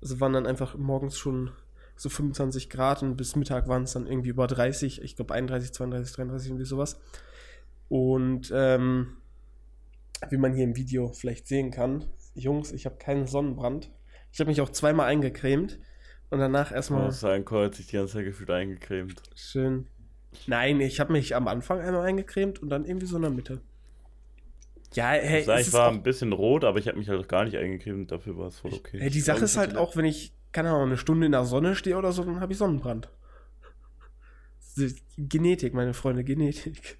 Also 0.00 0.20
waren 0.20 0.32
dann 0.32 0.46
einfach 0.46 0.76
morgens 0.76 1.18
schon 1.18 1.50
so 1.96 2.08
25 2.08 2.70
Grad 2.70 3.02
und 3.02 3.16
bis 3.16 3.34
Mittag 3.34 3.66
waren 3.66 3.82
es 3.82 3.92
dann 3.94 4.06
irgendwie 4.06 4.28
über 4.28 4.46
30, 4.46 5.02
ich 5.02 5.16
glaube 5.16 5.34
31, 5.34 5.72
32, 5.72 6.14
33, 6.14 6.50
irgendwie 6.50 6.64
sowas. 6.64 7.00
Und 7.88 8.52
ähm, 8.54 9.16
wie 10.30 10.36
man 10.36 10.52
hier 10.54 10.62
im 10.64 10.76
Video 10.76 11.08
vielleicht 11.12 11.48
sehen 11.48 11.72
kann, 11.72 12.04
Jungs, 12.34 12.70
ich 12.70 12.86
habe 12.86 12.96
keinen 12.98 13.26
Sonnenbrand. 13.26 13.90
Ich 14.32 14.38
habe 14.38 14.48
mich 14.48 14.60
auch 14.60 14.70
zweimal 14.70 15.06
eingecremt 15.06 15.80
und 16.30 16.38
danach 16.38 16.70
Oh, 16.70 16.74
erstmal 16.74 17.10
sein 17.10 17.44
Kreuz 17.44 17.78
sich 17.78 17.88
die 17.88 17.96
ganze 17.96 18.14
Zeit 18.14 18.26
gefühlt 18.26 18.50
eingecremt. 18.50 19.20
schön. 19.34 19.88
Nein, 20.46 20.80
ich 20.80 21.00
habe 21.00 21.12
mich 21.12 21.34
am 21.34 21.48
Anfang 21.48 21.80
einmal 21.80 22.06
eingecremt 22.06 22.60
und 22.62 22.68
dann 22.68 22.84
irgendwie 22.84 23.06
so 23.06 23.16
in 23.16 23.22
der 23.22 23.30
Mitte. 23.30 23.60
Ja, 24.94 25.10
hey, 25.10 25.40
ich 25.40 25.46
sag, 25.46 25.60
es 25.60 25.68
ich 25.68 25.72
war 25.72 25.88
auch, 25.88 25.92
ein 25.92 26.02
bisschen 26.02 26.32
rot, 26.32 26.64
aber 26.64 26.78
ich 26.78 26.88
habe 26.88 26.98
mich 26.98 27.08
halt 27.08 27.28
gar 27.28 27.44
nicht 27.44 27.56
eingecremt, 27.56 28.10
dafür 28.10 28.38
war 28.38 28.48
es 28.48 28.58
voll 28.58 28.72
okay. 28.72 28.98
hey, 29.00 29.10
die 29.10 29.18
ich 29.18 29.24
Sache 29.24 29.38
glaub, 29.38 29.44
ist 29.44 29.56
halt 29.56 29.76
auch, 29.76 29.96
wenn 29.96 30.06
ich, 30.06 30.32
keine 30.52 30.70
Ahnung, 30.70 30.86
eine 30.86 30.96
Stunde 30.96 31.26
in 31.26 31.32
der 31.32 31.44
Sonne 31.44 31.74
stehe 31.74 31.96
oder 31.96 32.12
so, 32.12 32.24
dann 32.24 32.40
habe 32.40 32.52
ich 32.52 32.58
Sonnenbrand. 32.58 33.10
Genetik, 35.16 35.74
meine 35.74 35.92
Freunde, 35.92 36.24
Genetik. 36.24 36.98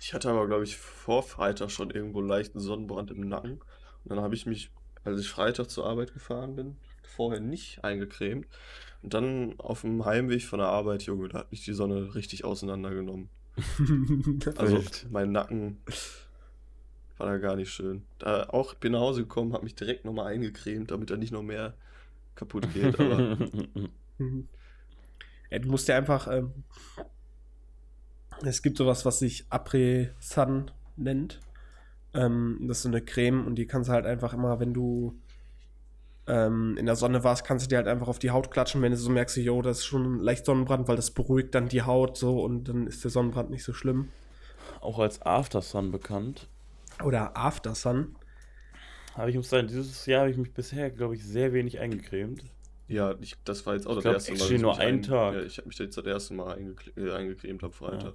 Ich 0.00 0.14
hatte 0.14 0.30
aber, 0.30 0.46
glaube 0.46 0.64
ich, 0.64 0.76
vor 0.76 1.22
Freitag 1.22 1.70
schon 1.70 1.90
irgendwo 1.90 2.20
leichten 2.20 2.60
Sonnenbrand 2.60 3.10
im 3.10 3.28
Nacken. 3.28 3.52
Und 3.52 4.10
dann 4.10 4.20
habe 4.20 4.34
ich 4.34 4.46
mich, 4.46 4.70
als 5.04 5.20
ich 5.20 5.28
Freitag 5.28 5.70
zur 5.70 5.86
Arbeit 5.86 6.12
gefahren 6.12 6.54
bin, 6.56 6.76
vorher 7.02 7.40
nicht 7.40 7.84
eingecremt. 7.84 8.46
Und 9.02 9.14
dann 9.14 9.54
auf 9.58 9.82
dem 9.82 10.04
Heimweg 10.04 10.42
von 10.42 10.58
der 10.58 10.68
Arbeit, 10.68 11.02
Junge, 11.04 11.28
da 11.28 11.38
hat 11.38 11.50
mich 11.50 11.64
die 11.64 11.72
Sonne 11.72 12.14
richtig 12.14 12.44
auseinandergenommen. 12.44 13.28
Also 14.56 14.80
mein 15.10 15.32
Nacken 15.32 15.78
war 17.16 17.26
da 17.26 17.38
gar 17.38 17.56
nicht 17.56 17.70
schön. 17.70 18.02
Da 18.18 18.44
auch 18.44 18.74
bin 18.74 18.92
nach 18.92 19.00
Hause 19.00 19.22
gekommen, 19.22 19.52
habe 19.52 19.64
mich 19.64 19.74
direkt 19.74 20.04
nochmal 20.04 20.32
eingecremt, 20.32 20.90
damit 20.90 21.10
da 21.10 21.16
nicht 21.16 21.32
noch 21.32 21.42
mehr 21.42 21.74
kaputt 22.34 22.72
geht. 22.72 22.98
Aber. 22.98 23.36
Ja, 25.50 25.58
du 25.58 25.68
musst 25.68 25.88
ja 25.88 25.96
einfach. 25.96 26.28
Ähm, 26.30 26.52
es 28.42 28.62
gibt 28.62 28.76
sowas, 28.76 29.04
was 29.04 29.18
sich 29.18 29.46
Après-Sun 29.50 30.70
nennt. 30.96 31.40
Ähm, 32.14 32.58
das 32.62 32.78
ist 32.78 32.82
so 32.84 32.88
eine 32.88 33.00
Creme 33.00 33.46
und 33.46 33.56
die 33.56 33.66
kannst 33.66 33.88
du 33.88 33.94
halt 33.94 34.06
einfach 34.06 34.34
immer, 34.34 34.60
wenn 34.60 34.74
du 34.74 35.18
ähm, 36.28 36.76
in 36.76 36.86
der 36.86 36.94
Sonne 36.96 37.24
warst, 37.24 37.44
kannst 37.44 37.66
du 37.66 37.68
dir 37.68 37.76
halt 37.78 37.88
einfach 37.88 38.06
auf 38.08 38.18
die 38.18 38.30
Haut 38.30 38.50
klatschen, 38.50 38.82
wenn 38.82 38.92
du 38.92 38.98
so 38.98 39.10
merkst, 39.10 39.36
jo, 39.38 39.62
das 39.62 39.78
ist 39.78 39.86
schon 39.86 40.18
leicht 40.20 40.44
Sonnenbrand, 40.46 40.86
weil 40.88 40.96
das 40.96 41.10
beruhigt 41.10 41.54
dann 41.54 41.68
die 41.68 41.82
Haut 41.82 42.16
so 42.16 42.42
und 42.42 42.64
dann 42.68 42.86
ist 42.86 43.02
der 43.04 43.10
Sonnenbrand 43.10 43.50
nicht 43.50 43.64
so 43.64 43.72
schlimm. 43.72 44.08
Auch 44.80 44.98
als 44.98 45.22
Aftersun 45.22 45.90
bekannt. 45.90 46.48
Oder 47.04 47.36
After 47.36 47.74
Sun. 47.74 48.14
Aber 49.14 49.28
ich 49.28 49.36
muss 49.36 49.48
sagen, 49.50 49.66
dieses 49.66 50.06
Jahr 50.06 50.20
habe 50.20 50.30
ich 50.30 50.36
mich 50.36 50.52
bisher, 50.52 50.90
glaube 50.90 51.14
ich, 51.16 51.24
sehr 51.24 51.52
wenig 51.52 51.80
eingecremt. 51.80 52.44
ja, 52.86 53.14
ich, 53.20 53.34
das 53.44 53.66
war 53.66 53.74
jetzt 53.74 53.86
auch 53.86 53.96
Ich 53.98 54.02
das 54.02 54.02
glaub, 54.04 54.14
erste 54.14 54.32
Mal. 54.32 54.54
ich 54.56 54.62
nur 54.62 54.70
mich 54.72 54.80
einen 54.80 54.98
ein- 54.98 55.02
Tag. 55.02 55.34
Ja, 55.34 55.42
ich 55.42 55.58
habe 55.58 55.68
mich 55.68 55.78
jetzt 55.78 55.96
das 55.98 56.04
erste 56.04 56.34
Mal 56.34 56.54
eingecre 56.56 56.90
äh, 56.96 57.12
eingecremt 57.12 57.64
am 57.64 57.72
Freitag. 57.72 58.14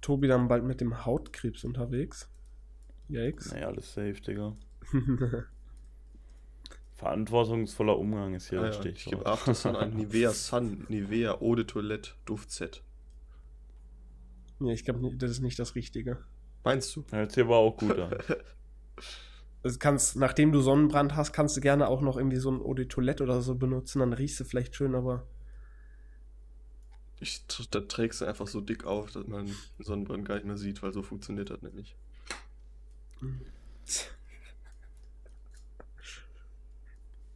Tobi 0.00 0.28
dann 0.28 0.48
bald 0.48 0.64
mit 0.64 0.80
dem 0.80 1.04
Hautkrebs 1.06 1.64
unterwegs. 1.64 2.28
Yikes. 3.08 3.52
Naja, 3.52 3.68
alles 3.68 3.92
safe, 3.94 4.14
Digga. 4.20 4.56
Verantwortungsvoller 6.96 7.98
Umgang 7.98 8.34
ist 8.34 8.48
hier 8.48 8.60
Ah, 8.60 8.68
das 8.68 8.84
ja, 8.84 8.90
ich 8.90 9.04
gebe 9.04 9.26
Aftersun 9.26 9.76
ein 9.76 9.94
Nivea 9.94 10.32
Sun, 10.32 10.86
Nivea 10.88 11.40
Eau 11.40 11.54
de 11.54 11.64
Toilette 11.64 12.12
Duftset. 12.24 12.82
nee, 14.58 14.72
ich 14.72 14.84
glaube, 14.84 15.14
das 15.16 15.30
ist 15.30 15.40
nicht 15.40 15.58
das 15.58 15.74
Richtige. 15.74 16.24
Meinst 16.64 16.96
du? 16.96 17.04
Ja, 17.12 17.28
sich 17.28 17.44
aber 17.44 17.56
auch 17.58 17.76
gut 17.76 17.98
an. 17.98 18.12
Also 19.62 19.78
kannst, 19.80 20.14
nachdem 20.16 20.52
du 20.52 20.60
Sonnenbrand 20.60 21.16
hast, 21.16 21.32
kannst 21.32 21.56
du 21.56 21.60
gerne 21.60 21.88
auch 21.88 22.00
noch 22.00 22.16
irgendwie 22.16 22.36
so 22.36 22.50
ein 22.52 22.60
Eau 22.60 22.72
de 22.74 22.86
Toilette 22.86 23.24
oder 23.24 23.42
so 23.42 23.56
benutzen, 23.56 23.98
dann 23.98 24.12
riechst 24.12 24.38
du 24.38 24.44
vielleicht 24.44 24.76
schön, 24.76 24.94
aber 24.94 25.26
Ich, 27.18 27.44
da 27.70 27.80
trägst 27.80 28.20
du 28.20 28.26
einfach 28.26 28.46
so 28.46 28.60
dick 28.60 28.84
auf, 28.84 29.10
dass 29.10 29.26
man 29.26 29.50
Sonnenbrand 29.78 30.24
gar 30.26 30.34
nicht 30.36 30.46
mehr 30.46 30.56
sieht, 30.58 30.82
weil 30.82 30.92
so 30.92 31.02
funktioniert 31.02 31.50
das 31.50 31.62
nämlich. 31.62 31.96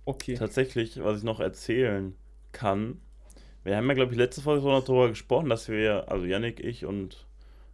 Okay. 0.05 0.35
Tatsächlich, 0.35 1.03
was 1.03 1.19
ich 1.19 1.25
noch 1.25 1.41
erzählen 1.41 2.15
kann, 2.53 3.01
wir 3.63 3.77
haben 3.77 3.89
ja, 3.89 3.95
glaube 3.95 4.13
ich, 4.13 4.19
letzte 4.19 4.41
Folge 4.41 4.67
noch 4.67 4.85
darüber 4.85 5.09
gesprochen, 5.09 5.51
dass 5.51 5.69
wir, 5.69 6.11
also 6.11 6.25
Yannick, 6.25 6.61
ich 6.61 6.87
und 6.87 7.27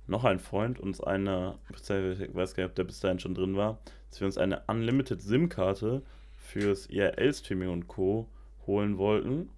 noch 0.08 0.24
ein 0.24 0.38
Freund, 0.38 0.80
uns 0.80 1.00
eine, 1.00 1.58
ich 1.70 1.88
weiß 2.34 2.54
gar 2.54 2.64
nicht, 2.64 2.70
ob 2.70 2.74
der 2.74 2.84
bis 2.84 3.00
dahin 3.00 3.18
schon 3.18 3.34
drin 3.34 3.56
war, 3.56 3.78
dass 4.10 4.20
wir 4.20 4.26
uns 4.26 4.38
eine 4.38 4.62
Unlimited 4.66 5.20
SIM-Karte 5.22 6.02
fürs 6.36 6.88
IRL-Streaming 6.88 7.68
und 7.68 7.88
Co. 7.88 8.28
holen 8.66 8.98
wollten. 8.98 9.50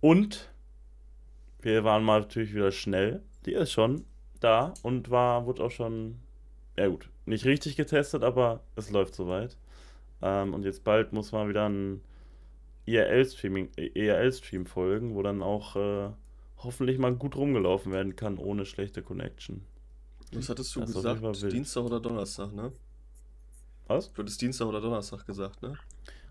Und 0.00 0.50
wir 1.60 1.84
waren 1.84 2.04
mal 2.04 2.20
natürlich 2.20 2.54
wieder 2.54 2.70
schnell. 2.70 3.22
Die 3.46 3.52
ist 3.52 3.72
schon 3.72 4.04
da 4.40 4.74
und 4.82 5.10
war, 5.10 5.46
wurde 5.46 5.64
auch 5.64 5.70
schon, 5.70 6.16
ja 6.76 6.86
gut, 6.86 7.08
nicht 7.26 7.44
richtig 7.44 7.76
getestet, 7.76 8.22
aber 8.22 8.60
es 8.76 8.90
läuft 8.90 9.14
soweit. 9.14 9.56
Ähm, 10.22 10.54
und 10.54 10.64
jetzt 10.64 10.84
bald 10.84 11.12
muss 11.12 11.32
man 11.32 11.48
wieder 11.48 11.68
ein 11.68 12.00
IRL-Streaming, 12.86 13.70
IRL-Stream 13.76 14.66
folgen, 14.66 15.14
wo 15.14 15.22
dann 15.22 15.42
auch 15.42 15.76
äh, 15.76 16.10
hoffentlich 16.58 16.98
mal 16.98 17.14
gut 17.14 17.36
rumgelaufen 17.36 17.92
werden 17.92 18.16
kann, 18.16 18.38
ohne 18.38 18.64
schlechte 18.64 19.02
Connection. 19.02 19.62
Was 20.32 20.48
hattest 20.48 20.74
du 20.74 20.80
Das 20.80 20.92
gesagt? 20.92 21.52
Dienstag 21.52 21.84
oder 21.84 22.00
Donnerstag, 22.00 22.52
ne? 22.52 22.72
Was? 23.86 24.12
Du 24.12 24.22
hattest 24.22 24.40
Dienstag 24.40 24.66
oder 24.66 24.80
Donnerstag 24.80 25.26
gesagt, 25.26 25.62
ne? 25.62 25.78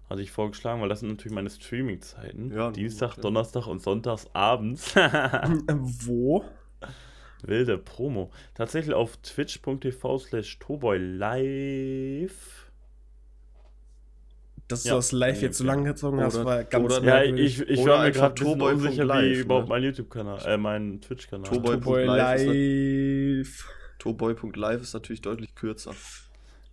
Hatte 0.10 0.22
ich 0.22 0.32
vorgeschlagen, 0.32 0.82
weil 0.82 0.90
das 0.90 1.02
sind 1.02 1.10
natürlich 1.10 1.34
meine 1.34 1.50
Streaming-Zeiten. 1.50 2.52
Ja, 2.52 2.72
Dienstag, 2.72 3.14
klar. 3.14 3.22
Donnerstag 3.24 3.68
und 3.68 3.82
Sonntags 3.82 4.28
abends. 4.34 4.96
Wo? 4.96 6.46
Wilde 7.44 7.78
Promo. 7.78 8.32
Tatsächlich 8.56 8.96
auf 8.96 9.18
twitch.tv 9.18 10.20
slash 10.20 10.60
toboylive. 10.60 12.32
Dass 14.68 14.84
du 14.84 14.90
Ja. 14.90 14.96
das 14.96 15.12
live 15.14 15.42
jetzt 15.42 15.58
so 15.60 15.64
Okay. 15.64 15.74
lang 15.74 15.86
gezogen 15.86 16.20
hast, 16.22 16.44
war 16.44 16.64
ganz 16.66 16.86
oder- 16.86 17.04
Ja, 17.04 17.24
ich, 17.24 17.62
ich 17.62 17.80
Oder 17.80 17.94
war 17.94 18.04
mir 18.04 18.12
gerade 18.12 18.34
ein 18.34 18.36
Toboy.live, 18.36 18.74
unsicher, 18.86 19.04
wie 19.08 19.30
ne? 19.30 19.34
überhaupt 19.40 19.70
mein 19.70 19.84
YouTube-Kanal, 19.84 20.40
äh, 20.46 20.58
mein 20.58 21.00
Twitch-Kanal. 21.02 21.50
Toboy- 21.50 21.76
Toboy 21.76 22.04
Live 22.06 22.42
ist 22.42 22.46
live. 22.48 23.74
Toboy.live 24.00 24.82
ist 24.82 24.94
natürlich 24.94 25.22
deutlich 25.22 25.56
kürzer. 25.56 25.94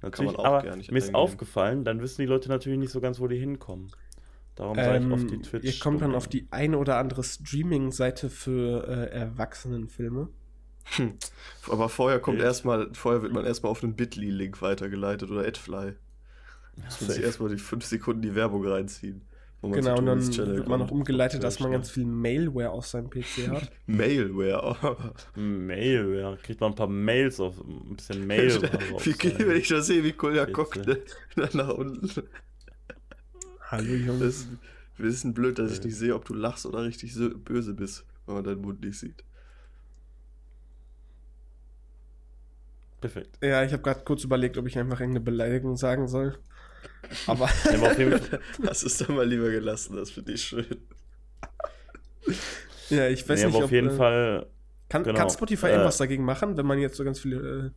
Natürlich, 0.02 0.32
man 0.32 0.40
auch 0.40 0.44
aber 0.44 0.62
gar 0.64 0.76
nicht 0.76 0.90
mir 0.90 0.98
ist 0.98 1.14
aufgefallen, 1.14 1.84
dann 1.84 2.02
wissen 2.02 2.20
die 2.20 2.26
Leute 2.26 2.48
natürlich 2.48 2.78
nicht 2.78 2.90
so 2.90 3.00
ganz, 3.00 3.20
wo 3.20 3.28
die 3.28 3.38
hinkommen. 3.38 3.90
Darum 4.56 4.76
sage 4.76 5.04
ich 5.06 5.12
auf 5.12 5.24
die 5.26 5.34
Ähm, 5.34 5.42
Twitch. 5.42 5.64
ihr 5.64 5.78
kommt 5.80 6.02
dann 6.02 6.14
auf 6.14 6.28
die 6.28 6.46
eine 6.50 6.78
oder 6.78 6.98
andere 6.98 7.24
Streaming-Seite 7.24 8.28
für 8.28 8.86
äh, 8.86 9.10
Erwachsenenfilme. 9.10 10.28
Aber 11.70 11.88
vorher 11.88 12.18
kommt 12.20 12.40
erstmal, 12.42 12.90
vorher 12.92 13.22
wird 13.22 13.32
man 13.32 13.46
erstmal 13.46 13.70
auf 13.72 13.82
einen 13.82 13.94
Bitly-Link 13.96 14.60
weitergeleitet 14.60 15.30
oder 15.30 15.46
Adfly. 15.46 15.94
Muss 16.76 17.00
man 17.00 17.10
sich 17.10 17.22
erstmal 17.22 17.50
die 17.50 17.58
5 17.58 17.84
Sekunden 17.84 18.22
die 18.22 18.34
Werbung 18.34 18.66
reinziehen. 18.66 19.22
wo 19.60 19.68
man 19.68 19.80
Genau, 19.80 19.98
und 19.98 20.06
dann 20.06 20.36
wird 20.36 20.68
man 20.68 20.80
noch 20.80 20.90
umgeleitet, 20.90 21.42
dass 21.42 21.60
man 21.60 21.70
ganz 21.72 21.90
viel 21.90 22.04
Mailware 22.04 22.70
auf 22.70 22.86
seinem 22.86 23.10
PC 23.10 23.48
hat. 23.48 23.70
Mailware. 23.86 25.14
Mail, 25.36 26.16
ja. 26.20 26.36
Kriegt 26.36 26.60
man 26.60 26.72
ein 26.72 26.76
paar 26.76 26.88
Mails 26.88 27.40
auf, 27.40 27.58
ein 27.60 27.96
bisschen 27.96 28.26
Mail. 28.26 28.60
Wie 29.04 29.12
geht, 29.12 29.38
wenn 29.38 29.56
ich 29.56 29.68
das 29.68 29.86
sehe, 29.86 30.02
wie 30.02 30.12
Kolja 30.12 30.44
guckt, 30.46 30.84
ne? 30.86 30.98
nach 31.52 31.68
unten. 31.74 32.10
Hallo 33.70 33.84
Das 33.84 34.06
Jungs. 34.06 34.22
ist 34.22 34.48
ein 34.48 34.58
bisschen 34.98 35.34
blöd, 35.34 35.58
dass 35.58 35.72
ich 35.72 35.82
nicht 35.82 35.96
sehe, 35.96 36.14
ob 36.14 36.24
du 36.24 36.34
lachst 36.34 36.66
oder 36.66 36.82
richtig 36.84 37.14
so 37.14 37.30
böse 37.30 37.74
bist, 37.74 38.04
wenn 38.26 38.34
man 38.36 38.44
deinen 38.44 38.60
Mund 38.60 38.80
nicht 38.84 38.98
sieht. 38.98 39.24
Perfekt. 43.00 43.38
Ja, 43.42 43.62
ich 43.64 43.72
habe 43.72 43.82
gerade 43.82 44.02
kurz 44.04 44.24
überlegt, 44.24 44.56
ob 44.56 44.66
ich 44.66 44.78
einfach 44.78 45.00
irgendeine 45.00 45.24
Beleidigung 45.24 45.76
sagen 45.76 46.08
soll. 46.08 46.38
Aber 47.26 47.44
auf 47.44 47.98
Hast 48.66 48.84
es 48.84 48.98
dann 48.98 49.16
mal 49.16 49.26
lieber 49.26 49.50
gelassen, 49.50 49.96
das 49.96 50.10
finde 50.10 50.32
ich 50.32 50.42
schön. 50.42 50.66
ja, 52.90 53.08
ich 53.08 53.28
weiß 53.28 53.40
nee, 53.40 53.46
nicht, 53.46 53.54
aber 53.54 53.58
ob, 53.58 53.64
auf 53.64 53.70
jeden 53.70 53.90
äh, 53.90 53.96
Fall, 53.96 54.46
kann, 54.88 55.04
genau, 55.04 55.18
kann 55.18 55.30
Spotify 55.30 55.66
äh, 55.66 55.70
irgendwas 55.70 55.98
dagegen 55.98 56.24
machen, 56.24 56.56
wenn 56.56 56.66
man 56.66 56.78
jetzt 56.78 56.96
so 56.96 57.04
ganz 57.04 57.20
viele 57.20 57.66
äh, 57.66 57.70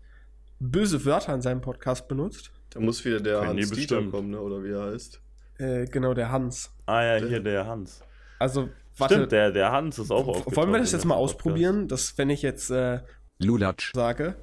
böse 0.60 1.04
Wörter 1.06 1.34
in 1.34 1.42
seinem 1.42 1.62
Podcast 1.62 2.08
benutzt? 2.08 2.52
Da 2.72 2.80
muss 2.80 3.04
wieder 3.06 3.20
der 3.20 3.40
Können 3.40 3.60
Hans 3.60 3.72
Dieter 3.72 4.04
kommen, 4.04 4.32
ne? 4.32 4.40
oder 4.40 4.64
wie 4.64 4.72
er 4.72 4.92
heißt. 4.92 5.22
Äh, 5.60 5.86
genau, 5.86 6.14
der 6.14 6.32
Hans. 6.32 6.72
ah 6.86 7.04
ja, 7.04 7.26
hier 7.26 7.40
der 7.40 7.66
Hans. 7.66 8.02
Also, 8.40 8.70
warte, 8.98 9.16
Stimmt, 9.16 9.32
der, 9.32 9.52
der 9.52 9.72
Hans 9.72 9.98
ist 9.98 10.12
auch 10.12 10.28
aufgetaucht 10.28 10.56
wollen 10.56 10.72
wir 10.72 10.80
das 10.80 10.92
jetzt 10.92 11.06
mal 11.06 11.16
ausprobieren, 11.16 11.88
dass 11.88 12.18
wenn 12.18 12.30
ich 12.30 12.42
jetzt 12.42 12.70
äh, 12.70 13.00
Lulatsch. 13.40 13.94
sage, 13.94 14.36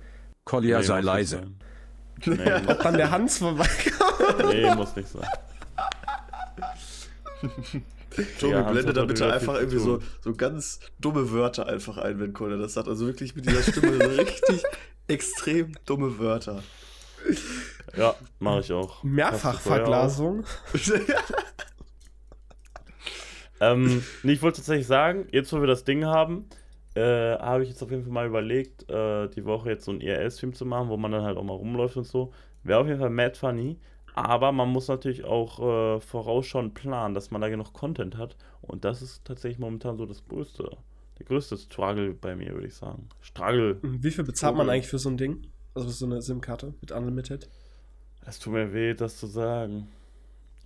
Kolja 0.45 0.79
Nee, 0.79 0.85
sei 0.85 1.01
leise. 1.01 1.37
sein. 1.37 1.57
Nee, 2.25 2.53
ob 2.67 2.83
dann 2.83 2.97
der 2.97 3.11
Hans 3.11 3.39
vorbeikommt? 3.39 4.53
nee, 4.53 4.75
muss 4.75 4.97
nicht 4.97 5.09
sein. 5.09 5.27
Tobi, 8.41 8.53
Ja, 8.53 8.63
blende 8.63 8.93
da 8.93 9.05
bitte 9.05 9.33
einfach 9.33 9.55
irgendwie 9.55 9.79
so, 9.79 10.01
so 10.21 10.35
ganz 10.35 10.81
dumme 11.01 11.33
Wörter 11.33 11.67
einfach 11.67 11.99
ein, 11.99 12.21
wenn 12.21 12.33
Kolja 12.33 12.57
das 12.57 12.75
sagt. 12.75 12.89
Also 12.89 13.07
wirklich 13.07 13.35
mit 13.35 13.47
dieser 13.47 13.63
Stimme 13.63 13.99
so 13.99 14.11
richtig 14.11 14.63
extrem 15.09 15.73
dumme 15.85 16.19
Wörter. 16.19 16.63
Ja, 17.97 18.15
mache 18.39 18.61
ich 18.61 18.73
auch. 18.73 19.03
Mehrfachverglasung. 19.03 20.45
Ähm, 23.61 24.05
nee, 24.23 24.33
ich 24.33 24.43
wollte 24.43 24.57
tatsächlich 24.59 24.87
sagen, 24.87 25.27
jetzt 25.31 25.53
wo 25.53 25.61
wir 25.61 25.67
das 25.67 25.85
Ding 25.85 26.05
haben, 26.05 26.47
äh, 26.95 27.39
habe 27.39 27.63
ich 27.63 27.71
jetzt 27.71 27.83
auf 27.83 27.91
jeden 27.91 28.05
Fall 28.05 28.13
mal 28.13 28.27
überlegt, 28.27 28.89
äh, 28.91 29.29
die 29.29 29.45
Woche 29.45 29.71
jetzt 29.71 29.85
so 29.85 29.91
einen 29.91 30.01
IRL-Stream 30.01 30.55
zu 30.55 30.65
machen, 30.65 30.89
wo 30.89 30.97
man 30.97 31.13
dann 31.13 31.25
halt 31.25 31.37
auch 31.37 31.43
mal 31.43 31.55
rumläuft 31.55 31.97
und 31.97 32.07
so. 32.07 32.33
Wäre 32.63 32.81
auf 32.81 32.87
jeden 32.87 33.01
Fall 33.01 33.11
mad 33.11 33.37
funny. 33.37 33.79
Aber 34.15 34.53
man 34.53 34.69
muss 34.69 34.87
natürlich 34.87 35.25
auch 35.25 35.59
äh, 35.97 36.01
vorausschauend 36.01 36.75
planen, 36.75 37.15
dass 37.15 37.33
man 37.33 37.41
da 37.41 37.49
genug 37.49 37.73
Content 37.73 38.17
hat. 38.17 38.37
Und 38.63 38.85
das 38.85 39.03
ist 39.03 39.25
tatsächlich 39.25 39.59
momentan 39.59 39.97
so 39.97 40.07
das 40.07 40.25
größte, 40.29 40.71
der 41.19 41.27
größte 41.27 41.57
Struggle 41.57 42.15
bei 42.15 42.37
mir, 42.37 42.55
würde 42.55 42.69
ich 42.69 42.75
sagen. 42.75 43.09
Struggle. 43.21 43.79
Wie 43.83 44.11
viel 44.13 44.25
bezahlt 44.25 44.57
man 44.57 44.71
eigentlich 44.71 44.87
für 44.87 45.01
so 45.01 45.11
ein 45.11 45.17
Ding? 45.17 45.49
Also 45.75 45.89
so 45.89 46.07
eine 46.07 46.23
SIM-Karte 46.23 46.75
mit 46.81 46.93
Unlimited? 46.93 47.49
Es 48.25 48.39
tut 48.39 48.53
mir 48.53 48.73
weh, 48.73 48.95
das 48.95 49.19
zu 49.19 49.27
sagen. 49.27 49.89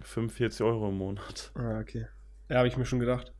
45 0.02 0.60
Euro 0.62 0.90
im 0.90 0.98
Monat. 0.98 1.50
Ah, 1.54 1.80
okay. 1.80 2.06
Ja, 2.50 2.58
habe 2.58 2.68
ich 2.68 2.76
mir 2.76 2.84
schon 2.84 3.00
gedacht. 3.00 3.32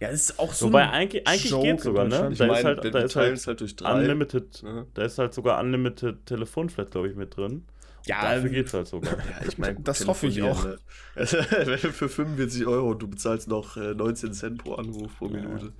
Ja, 0.00 0.08
es 0.08 0.30
ist 0.30 0.38
auch 0.38 0.52
so 0.54 0.66
Wobei 0.66 0.88
eigentlich, 0.88 1.28
eigentlich 1.28 1.50
Joke 1.50 1.66
geht's 1.66 1.84
in 1.84 1.90
sogar, 1.90 2.04
ne? 2.04 2.10
Deutschland. 2.10 2.32
Ich 2.32 2.38
Da 2.38 2.54
ist 2.56 2.64
halt, 2.64 2.94
da 2.94 2.98
ist 3.00 3.16
halt 3.16 3.34
es 3.34 3.46
halt 3.46 3.60
durch 3.60 3.76
drei. 3.76 3.94
Unlimited. 3.94 4.62
Ne? 4.62 4.86
Da 4.94 5.02
ist 5.02 5.18
halt 5.18 5.34
sogar 5.34 5.60
Unlimited 5.60 6.24
Telefonflat, 6.24 6.90
glaube 6.90 7.08
ich, 7.08 7.16
mit 7.16 7.36
drin. 7.36 7.64
Ja, 8.06 8.22
Dafür 8.22 8.46
ähm, 8.46 8.52
geht's 8.52 8.72
halt 8.72 8.86
sogar. 8.86 9.12
Ja, 9.12 9.46
ich 9.46 9.58
meine, 9.58 9.78
Das 9.80 10.06
hoffe 10.06 10.28
ich 10.28 10.36
telefonieren, 10.36 10.78
Ne? 11.14 11.78
Für 11.78 12.08
45 12.08 12.66
Euro 12.66 12.92
und 12.92 13.02
du 13.02 13.08
bezahlst 13.08 13.48
noch 13.48 13.76
äh, 13.76 13.94
19 13.94 14.32
Cent 14.32 14.64
pro 14.64 14.74
Anruf 14.74 15.18
pro 15.18 15.28
Minute. 15.28 15.72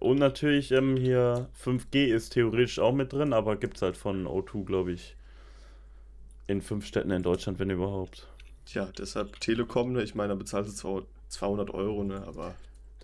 Und 0.00 0.18
natürlich 0.18 0.72
ähm, 0.72 0.96
hier 0.96 1.48
5G 1.62 2.06
ist 2.06 2.30
theoretisch 2.30 2.78
auch 2.78 2.94
mit 2.94 3.12
drin, 3.12 3.32
aber 3.32 3.56
gibt's 3.56 3.82
halt 3.82 3.96
von 3.96 4.26
O2, 4.26 4.64
glaube 4.64 4.92
ich, 4.92 5.16
in 6.46 6.62
fünf 6.62 6.86
Städten 6.86 7.10
in 7.10 7.22
Deutschland, 7.22 7.58
wenn 7.58 7.70
überhaupt. 7.70 8.26
Tja, 8.64 8.88
deshalb 8.98 9.38
Telekom, 9.40 9.92
ne? 9.92 10.02
ich 10.02 10.14
meine, 10.14 10.30
da 10.30 10.34
bezahlst 10.34 10.70
du 10.70 10.74
zwar 10.74 11.02
200 11.28 11.70
Euro, 11.70 12.04
ne? 12.04 12.22
aber. 12.26 12.54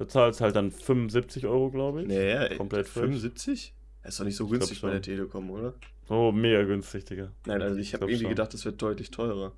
Da 0.00 0.08
zahlst 0.08 0.40
halt 0.40 0.56
dann 0.56 0.70
75 0.70 1.44
Euro, 1.44 1.70
glaube 1.70 2.00
ich. 2.00 2.08
Nee, 2.08 2.32
ey, 2.32 2.56
Komplett 2.56 2.88
frisch. 2.88 3.02
75? 3.02 3.74
Das 4.02 4.14
ist 4.14 4.20
doch 4.20 4.24
nicht 4.24 4.36
so 4.36 4.46
günstig 4.46 4.80
bei 4.80 4.92
der 4.92 5.02
Telekom, 5.02 5.50
oder? 5.50 5.74
Oh, 6.08 6.32
mega 6.32 6.62
günstig, 6.62 7.04
Digga. 7.04 7.30
Nein, 7.44 7.60
also 7.60 7.76
ich 7.76 7.92
habe 7.92 8.06
irgendwie 8.06 8.22
schon. 8.22 8.30
gedacht, 8.30 8.54
das 8.54 8.64
wird 8.64 8.80
deutlich 8.80 9.10
teurer. 9.10 9.52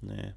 Nee. 0.00 0.32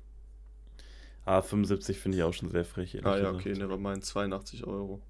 Ah, 1.25 1.41
75 1.41 1.97
finde 1.97 2.19
ich 2.19 2.23
auch 2.23 2.33
schon 2.33 2.51
sehr 2.51 2.63
frech. 2.63 3.03
Ah 3.03 3.17
ja, 3.17 3.31
gesagt. 3.31 3.35
okay, 3.37 3.53
ne, 3.53 3.63
aber 3.63 3.79
mein 3.79 4.03
82 4.03 4.67
Euro. 4.67 5.01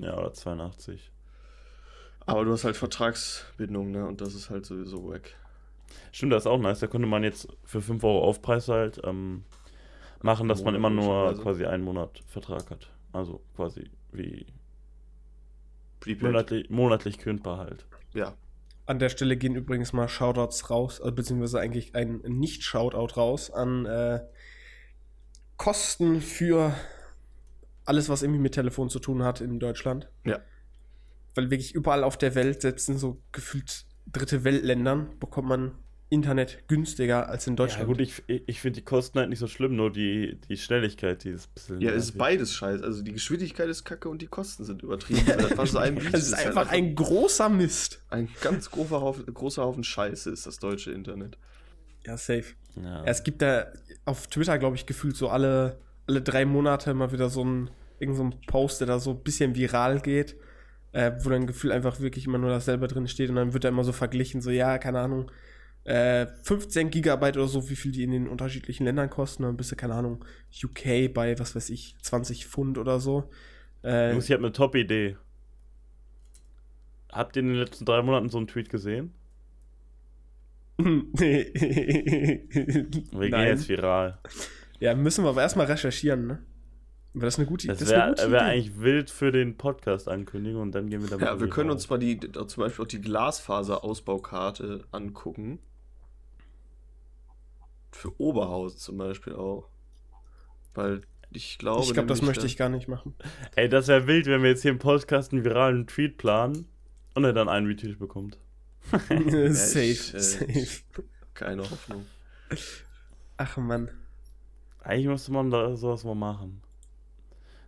Ja, 0.00 0.16
oder 0.16 0.32
82. 0.32 1.10
Aber 2.24 2.46
du 2.46 2.52
hast 2.52 2.64
halt 2.64 2.78
Vertragsbindung, 2.78 3.90
ne? 3.90 4.06
Und 4.06 4.22
das 4.22 4.34
ist 4.34 4.48
halt 4.48 4.64
sowieso 4.64 5.12
weg. 5.12 5.36
Stimmt, 6.10 6.32
das 6.32 6.44
ist 6.44 6.46
auch 6.46 6.58
nice. 6.58 6.80
Da 6.80 6.86
könnte 6.86 7.06
man 7.06 7.22
jetzt 7.22 7.48
für 7.64 7.82
5 7.82 8.02
Euro 8.02 8.24
Aufpreis 8.24 8.68
halt 8.68 8.98
ähm, 9.04 9.44
machen, 10.22 10.48
dass 10.48 10.64
man 10.64 10.74
immer 10.74 10.88
nur 10.88 11.34
quasi 11.34 11.66
einen 11.66 11.84
Monat 11.84 12.22
Vertrag 12.26 12.70
hat. 12.70 12.88
Also 13.12 13.40
quasi 13.56 13.90
wie 14.12 14.46
Prepaid. 16.00 16.22
monatlich, 16.22 16.70
monatlich 16.70 17.18
kündbar 17.18 17.58
halt. 17.58 17.86
Ja. 18.14 18.34
An 18.86 18.98
der 18.98 19.08
Stelle 19.08 19.36
gehen 19.36 19.54
übrigens 19.54 19.92
mal 19.92 20.08
Shoutouts 20.08 20.70
raus, 20.70 21.00
also 21.00 21.14
beziehungsweise 21.14 21.60
eigentlich 21.60 21.94
ein 21.94 22.22
Nicht-Shoutout 22.24 23.16
raus 23.16 23.50
an 23.50 23.86
äh, 23.86 24.20
Kosten 25.56 26.20
für 26.20 26.74
alles, 27.84 28.08
was 28.08 28.22
irgendwie 28.22 28.40
mit 28.40 28.54
Telefon 28.54 28.88
zu 28.88 28.98
tun 28.98 29.22
hat 29.22 29.40
in 29.40 29.60
Deutschland. 29.60 30.08
Ja. 30.24 30.40
Weil 31.34 31.50
wirklich 31.50 31.74
überall 31.74 32.02
auf 32.02 32.16
der 32.16 32.34
Welt, 32.34 32.62
selbst 32.62 32.88
in 32.88 32.98
so 32.98 33.20
gefühlt 33.30 33.84
dritte 34.06 34.42
Weltländern, 34.42 35.18
bekommt 35.20 35.48
man 35.48 35.72
Internet 36.10 36.64
günstiger 36.66 37.28
als 37.28 37.46
in 37.46 37.54
Deutschland. 37.54 37.82
Ja 37.82 37.86
gut, 37.86 38.00
ich, 38.00 38.22
ich 38.26 38.60
finde 38.60 38.80
die 38.80 38.84
Kosten 38.84 39.20
halt 39.20 39.30
nicht 39.30 39.38
so 39.38 39.46
schlimm, 39.46 39.76
nur 39.76 39.92
die, 39.92 40.38
die 40.48 40.56
Schnelligkeit, 40.56 41.22
die 41.22 41.30
ist 41.30 41.46
ein 41.46 41.54
bisschen... 41.54 41.80
Ja, 41.80 41.92
es 41.92 42.06
ist 42.06 42.18
beides 42.18 42.52
scheiße. 42.52 42.82
Also 42.82 43.02
die 43.02 43.12
Geschwindigkeit 43.12 43.68
ist 43.68 43.84
kacke 43.84 44.08
und 44.08 44.20
die 44.20 44.26
Kosten 44.26 44.64
sind 44.64 44.82
übertrieben. 44.82 45.24
Was 45.54 45.76
einem 45.76 45.96
bietet, 45.96 46.14
Es 46.14 46.26
ist 46.26 46.36
halt 46.36 46.48
einfach 46.48 46.68
ein 46.70 46.96
großer 46.96 47.48
Mist. 47.48 48.02
ein 48.10 48.28
ganz 48.42 48.72
großer 48.72 49.00
Haufen, 49.00 49.32
großer 49.32 49.62
Haufen 49.62 49.84
Scheiße 49.84 50.30
ist 50.30 50.46
das 50.46 50.58
deutsche 50.58 50.90
Internet. 50.90 51.38
Ja, 52.04 52.16
safe. 52.16 52.54
Ja. 52.82 53.04
Es 53.04 53.22
gibt 53.22 53.40
da 53.40 53.66
auf 54.04 54.26
Twitter, 54.26 54.58
glaube 54.58 54.74
ich, 54.74 54.86
gefühlt 54.86 55.16
so 55.16 55.28
alle, 55.28 55.78
alle 56.08 56.22
drei 56.22 56.44
Monate 56.44 56.92
mal 56.92 57.12
wieder 57.12 57.30
so 57.30 57.44
ein, 57.44 57.70
irgend 58.00 58.16
so 58.16 58.24
ein 58.24 58.34
Post, 58.48 58.80
der 58.80 58.88
da 58.88 58.98
so 58.98 59.10
ein 59.10 59.22
bisschen 59.22 59.54
viral 59.54 60.00
geht, 60.00 60.34
äh, 60.90 61.12
wo 61.20 61.30
dann 61.30 61.46
Gefühl 61.46 61.70
einfach 61.70 62.00
wirklich 62.00 62.26
immer 62.26 62.38
nur 62.38 62.50
dasselbe 62.50 62.88
drin 62.88 63.06
steht 63.06 63.30
und 63.30 63.36
dann 63.36 63.52
wird 63.52 63.62
da 63.62 63.68
immer 63.68 63.84
so 63.84 63.92
verglichen, 63.92 64.40
so 64.40 64.50
ja, 64.50 64.78
keine 64.78 64.98
Ahnung, 64.98 65.30
äh, 65.84 66.26
15 66.42 66.90
Gigabyte 66.90 67.36
oder 67.36 67.46
so, 67.46 67.70
wie 67.70 67.76
viel 67.76 67.92
die 67.92 68.02
in 68.04 68.10
den 68.10 68.28
unterschiedlichen 68.28 68.84
Ländern 68.84 69.10
kosten, 69.10 69.44
dann 69.44 69.56
bist 69.56 69.72
du, 69.72 69.76
keine 69.76 69.94
Ahnung, 69.94 70.24
UK 70.62 71.12
bei, 71.12 71.38
was 71.38 71.56
weiß 71.56 71.70
ich, 71.70 71.96
20 72.02 72.46
Pfund 72.46 72.78
oder 72.78 73.00
so. 73.00 73.30
Äh, 73.82 74.12
Jungs, 74.12 74.26
ich 74.26 74.32
habe 74.32 74.42
eine 74.44 74.52
Top-Idee. 74.52 75.16
habt 77.10 77.36
ihr 77.36 77.40
in 77.40 77.48
den 77.48 77.56
letzten 77.56 77.84
drei 77.84 78.02
Monaten 78.02 78.28
so 78.28 78.38
einen 78.38 78.46
Tweet 78.46 78.68
gesehen? 78.68 79.14
Wir 80.80 81.10
gehen 83.30 83.40
jetzt 83.40 83.68
viral. 83.68 84.18
Ja, 84.78 84.94
müssen 84.94 85.24
wir 85.24 85.30
aber 85.30 85.42
erstmal 85.42 85.66
recherchieren, 85.66 86.26
ne? 86.26 86.42
Aber 87.14 87.24
das 87.24 87.34
ist 87.34 87.38
eine 87.40 87.48
gute, 87.48 87.66
Das 87.66 87.78
das 87.80 87.88
ist 87.88 87.94
eine 87.94 88.16
wäre 88.16 88.30
wär 88.30 88.42
eigentlich 88.44 88.80
wild 88.80 89.10
für 89.10 89.32
den 89.32 89.56
Podcast 89.56 90.08
ankündigen 90.08 90.58
und 90.60 90.72
dann 90.72 90.88
gehen 90.88 91.02
wir 91.02 91.10
damit. 91.10 91.26
Ja, 91.26 91.38
wir 91.40 91.48
können 91.48 91.70
uns 91.70 91.90
mal 91.90 91.98
die, 91.98 92.18
zum 92.18 92.62
Beispiel 92.62 92.84
auch 92.84 92.88
die 92.88 93.00
Glasfaserausbaukarte 93.00 94.84
angucken. 94.92 95.58
Für 98.00 98.18
Oberhausen 98.18 98.78
zum 98.78 98.96
Beispiel 98.96 99.34
auch. 99.34 99.68
Weil 100.72 101.02
ich 101.32 101.58
glaube. 101.58 101.84
Ich 101.84 101.92
glaube, 101.92 102.08
das 102.08 102.22
möchte 102.22 102.46
ich 102.46 102.56
gar 102.56 102.70
nicht 102.70 102.88
machen. 102.88 103.14
Ey, 103.56 103.68
das 103.68 103.88
wäre 103.88 104.06
wild, 104.06 104.24
wenn 104.24 104.42
wir 104.42 104.48
jetzt 104.48 104.62
hier 104.62 104.70
im 104.70 104.78
Podcast 104.78 105.32
einen 105.32 105.44
viralen 105.44 105.86
Tweet 105.86 106.16
planen 106.16 106.66
und 107.14 107.24
er 107.24 107.34
dann 107.34 107.50
einen 107.50 107.66
Retweet 107.66 107.98
bekommt. 107.98 108.38
safe, 108.90 109.80
ich, 109.82 110.14
äh, 110.14 110.18
safe. 110.18 110.82
Keine 111.34 111.70
Hoffnung. 111.70 112.06
Ach 113.36 113.58
Mann. 113.58 113.90
Eigentlich 114.82 115.08
müsste 115.08 115.32
man 115.32 115.50
da 115.50 115.76
sowas 115.76 116.02
mal 116.02 116.14
machen. 116.14 116.62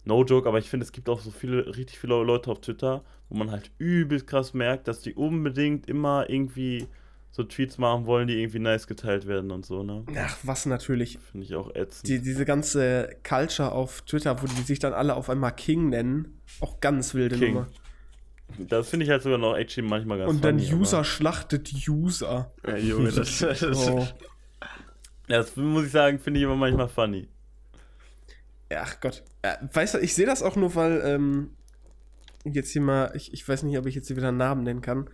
No 0.06 0.24
joke, 0.24 0.48
aber 0.48 0.58
ich 0.58 0.70
finde, 0.70 0.84
es 0.84 0.92
gibt 0.92 1.10
auch 1.10 1.20
so 1.20 1.30
viele, 1.30 1.76
richtig 1.76 1.98
viele 1.98 2.22
Leute 2.22 2.50
auf 2.50 2.62
Twitter, 2.62 3.04
wo 3.28 3.36
man 3.36 3.50
halt 3.50 3.70
übelst 3.76 4.26
krass 4.26 4.54
merkt, 4.54 4.88
dass 4.88 5.02
die 5.02 5.12
unbedingt 5.12 5.90
immer 5.90 6.30
irgendwie 6.30 6.88
so 7.34 7.42
Tweets 7.44 7.78
machen 7.78 8.04
wollen, 8.06 8.28
die 8.28 8.38
irgendwie 8.40 8.58
nice 8.58 8.86
geteilt 8.86 9.26
werden 9.26 9.50
und 9.50 9.64
so, 9.66 9.82
ne? 9.82 10.04
Ach, 10.16 10.36
was 10.42 10.66
natürlich. 10.66 11.18
Finde 11.30 11.46
ich 11.46 11.54
auch 11.54 11.74
ätzend. 11.74 12.06
Die, 12.08 12.20
diese 12.20 12.44
ganze 12.44 13.16
Culture 13.26 13.72
auf 13.72 14.02
Twitter, 14.02 14.40
wo 14.42 14.46
die 14.46 14.62
sich 14.62 14.78
dann 14.78 14.92
alle 14.92 15.14
auf 15.14 15.30
einmal 15.30 15.52
King 15.52 15.88
nennen, 15.88 16.40
auch 16.60 16.78
ganz 16.80 17.14
wilde 17.14 17.38
King. 17.38 17.54
Nummer. 17.54 17.68
das 18.58 18.90
finde 18.90 19.04
ich 19.04 19.10
halt 19.10 19.22
sogar 19.22 19.38
noch 19.38 19.56
actually 19.56 19.88
manchmal 19.88 20.18
ganz 20.18 20.30
Und 20.30 20.44
dann 20.44 20.58
funny, 20.60 20.74
User 20.74 20.98
aber- 20.98 21.04
schlachtet 21.04 21.72
User. 21.88 22.52
Ja, 22.66 22.76
Junge, 22.76 23.10
das, 23.10 23.38
das 23.40 23.62
Oh. 23.62 24.06
Das 25.26 25.56
muss 25.56 25.86
ich 25.86 25.92
sagen, 25.92 26.18
finde 26.18 26.38
ich 26.40 26.44
immer 26.44 26.56
manchmal 26.56 26.88
funny. 26.88 27.28
Ach 28.74 29.00
Gott. 29.00 29.22
Äh, 29.42 29.54
weißt 29.72 29.94
du, 29.94 29.98
ich 29.98 30.14
sehe 30.14 30.26
das 30.26 30.42
auch 30.42 30.56
nur, 30.56 30.74
weil 30.74 31.00
ähm, 31.04 31.50
jetzt 32.44 32.70
hier 32.72 32.82
mal, 32.82 33.12
ich, 33.14 33.32
ich 33.32 33.46
weiß 33.48 33.62
nicht, 33.62 33.78
ob 33.78 33.86
ich 33.86 33.94
jetzt 33.94 34.08
hier 34.08 34.16
wieder 34.16 34.28
einen 34.28 34.36
Namen 34.38 34.64
nennen 34.64 34.80
kann, 34.82 35.08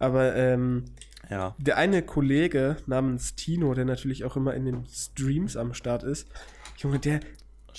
aber 0.00 0.34
ähm, 0.34 0.86
Ja. 1.28 1.54
der 1.58 1.76
eine 1.76 2.02
Kollege 2.02 2.76
namens 2.86 3.36
Tino, 3.36 3.72
der 3.74 3.84
natürlich 3.84 4.24
auch 4.24 4.36
immer 4.36 4.54
in 4.54 4.64
den 4.64 4.84
Streams 4.86 5.56
am 5.56 5.74
Start 5.74 6.02
ist, 6.02 6.26
Junge, 6.78 6.98
der, 6.98 7.20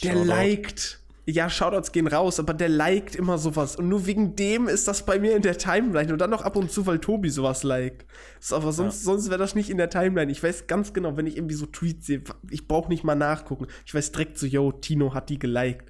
der 0.04 0.12
Shoutout. 0.14 0.24
liked. 0.26 0.98
Ja, 1.28 1.50
Shoutouts 1.52 1.92
gehen 1.92 2.08
raus, 2.08 2.40
aber 2.40 2.54
der 2.54 2.68
liked 2.68 3.16
immer 3.16 3.38
sowas. 3.38 3.76
Und 3.76 3.88
nur 3.90 4.06
wegen 4.08 4.36
dem 4.36 4.68
ist 4.68 4.88
das 4.88 5.06
bei 5.06 5.20
mir 5.20 5.36
in 5.36 5.44
der 5.44 5.56
Timeline. 5.58 6.12
Und 6.12 6.20
dann 6.20 6.32
noch 6.32 6.42
ab 6.42 6.56
und 6.56 6.72
zu, 6.72 6.88
weil 6.88 6.98
Tobi 7.00 7.30
sowas 7.30 7.62
liked. 7.64 8.06
So, 8.40 8.56
aber 8.56 8.72
sonst, 8.74 9.04
sonst 9.04 9.30
wäre 9.30 9.38
das 9.38 9.54
nicht 9.54 9.70
in 9.70 9.78
der 9.78 9.90
Timeline. 9.92 10.32
Ich 10.32 10.42
weiß 10.42 10.66
ganz 10.66 10.94
genau, 10.94 11.18
wenn 11.18 11.28
ich 11.28 11.38
irgendwie 11.38 11.54
so 11.56 11.68
Tweets 11.68 12.08
sehe, 12.08 12.24
ich 12.50 12.68
brauche 12.68 12.90
nicht 12.90 13.04
mal 13.04 13.16
nachgucken. 13.16 13.68
Ich 13.86 13.94
weiß 13.94 14.12
direkt 14.12 14.40
so, 14.40 14.48
yo, 14.48 14.72
Tino 14.72 15.14
hat 15.14 15.30
die 15.30 15.38
geliked. 15.40 15.86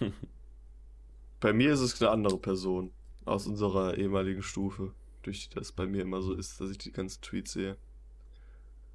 Bei 1.40 1.52
mir 1.52 1.72
ist 1.72 1.80
es 1.80 2.00
eine 2.00 2.10
andere 2.10 2.38
Person 2.38 2.90
aus 3.26 3.46
unserer 3.46 3.96
ehemaligen 3.98 4.42
Stufe, 4.42 4.92
durch 5.24 5.48
die 5.48 5.54
das 5.54 5.72
bei 5.72 5.86
mir 5.86 6.02
immer 6.02 6.22
so 6.22 6.34
ist, 6.34 6.60
dass 6.60 6.70
ich 6.70 6.78
die 6.78 6.92
ganzen 6.92 7.20
Tweets 7.22 7.52
sehe. 7.52 7.76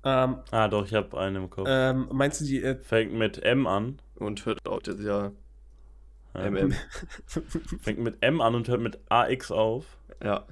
Ähm, 0.04 0.38
Ah, 0.52 0.68
doch, 0.70 0.86
ich 0.86 0.94
habe 0.94 1.20
einen 1.20 1.36
im 1.44 1.50
Kopf. 1.50 1.68
ähm, 1.70 2.08
meinst 2.12 2.40
du 2.42 2.46
die, 2.46 2.64
äh, 2.64 2.78
Fängt 2.82 3.14
mit 3.14 3.44
M 3.44 3.68
an. 3.68 4.02
Und 4.16 4.46
hört 4.46 4.66
auch 4.68 4.80
jetzt 4.86 5.02
ja 5.02 5.32
Ja. 6.36 6.42
MM. 6.50 6.74
Fängt 7.82 8.00
mit 8.00 8.18
M 8.22 8.40
an 8.42 8.56
und 8.56 8.68
hört 8.68 8.82
mit 8.82 9.00
AX 9.10 9.52
auf. 9.52 9.86
Ja. 10.24 10.46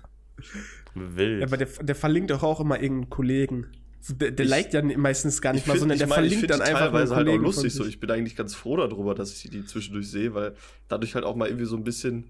Wild. 0.94 1.40
Ja, 1.42 1.48
aber 1.48 1.58
der, 1.58 1.68
der 1.82 1.96
verlinkt 1.96 2.32
doch 2.32 2.44
auch 2.44 2.60
immer 2.60 2.80
irgendeinen 2.82 3.10
Kollegen. 3.10 3.68
Der, 4.10 4.32
der 4.32 4.46
Ich- 4.46 4.50
liked 4.50 4.74
ja 4.74 4.82
meistens 4.82 5.42
gar 5.42 5.54
nicht 5.54 5.62
Ich 5.64 5.68
mal, 5.68 5.74
find- 5.74 5.80
sondern 5.82 5.98
der 5.98 6.08
mein, 6.08 6.26
ich 6.26 6.34
verlinkt 6.36 6.40
find 6.42 6.52
dann 6.52 6.60
die 6.60 6.66
einfach 6.66 6.92
nur 6.92 7.00
teilweise 7.00 7.16
halt 7.16 7.28
auch 7.30 7.36
lustig 7.38 7.74
so. 7.74 7.86
Ich 7.86 8.00
bin 8.00 8.10
eigentlich 8.12 8.36
ganz 8.36 8.54
froh 8.56 8.78
darüber, 8.78 9.16
dass 9.16 9.32
ich 9.44 9.50
die 9.50 9.66
zwischendurch 9.66 10.10
sehe, 10.10 10.34
weil 10.34 10.56
dadurch 10.88 11.16
halt 11.16 11.26
auch 11.26 11.36
mal 11.36 11.48
irgendwie 11.48 11.66
so 11.66 11.76
ein 11.76 11.84
bisschen 11.84 12.30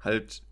halt 0.00 0.42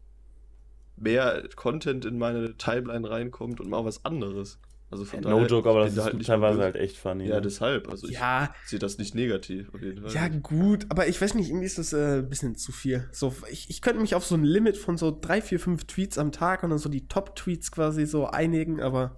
mehr 0.97 1.49
Content 1.57 2.05
in 2.05 2.19
meine 2.19 2.57
Timeline 2.57 3.09
reinkommt 3.09 3.61
und 3.61 3.69
mal 3.71 3.85
was 3.85 4.05
anderes. 4.05 4.61
Also 4.91 5.05
von 5.05 5.21
no 5.23 5.45
joke, 5.47 5.69
aber 5.69 5.81
das 5.81 5.97
ist 5.97 6.13
nicht 6.15 6.27
teilweise 6.27 6.63
halt 6.63 6.77
echt 6.77 6.97
funny. 6.99 7.29
Ja, 7.29 7.37
ne? 7.37 7.41
deshalb. 7.41 7.89
Also 7.89 8.09
ich 8.09 8.15
Ja, 8.15 8.55
sehe 8.63 8.79
das 8.79 8.99
nicht 8.99 9.15
negativ 9.15 9.73
auf 9.75 9.83
jeden 9.83 10.03
Fall. 10.03 10.13
ja, 10.15 10.29
gut, 10.29 10.87
aber 10.91 11.09
ich 11.09 11.21
weiß 11.21 11.35
nicht, 11.35 11.49
irgendwie 11.49 11.67
ist 11.67 11.79
das 11.79 11.93
äh, 11.93 12.19
ein 12.19 12.29
bisschen 12.29 12.57
zu 12.57 12.73
viel. 12.73 13.09
So, 13.13 13.35
ich, 13.51 13.71
ich 13.71 13.81
könnte 13.83 14.01
mich 14.01 14.15
auf 14.15 14.25
so 14.25 14.35
ein 14.35 14.45
Limit 14.45 14.77
von 14.77 14.97
so 14.99 15.17
drei, 15.19 15.41
vier, 15.41 15.61
fünf 15.61 15.85
Tweets 15.87 16.19
am 16.19 16.33
Tag 16.33 16.63
und 16.63 16.71
dann 16.71 16.79
so 16.79 16.89
die 16.89 17.07
Top-Tweets 17.09 17.71
quasi 17.73 18.07
so 18.07 18.27
einigen, 18.27 18.81
aber 18.81 19.17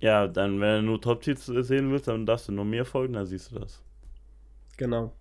Ja, 0.00 0.26
dann, 0.28 0.60
wenn 0.60 0.82
du 0.84 0.90
nur 0.90 1.00
Top-Tweets 1.00 1.46
sehen 1.46 1.90
willst, 1.90 2.06
dann 2.06 2.26
darfst 2.26 2.46
du 2.48 2.52
nur 2.52 2.66
mir 2.66 2.84
folgen, 2.84 3.14
dann 3.14 3.24
siehst 3.26 3.52
du 3.52 3.58
das. 3.58 3.82
genau. 4.76 5.14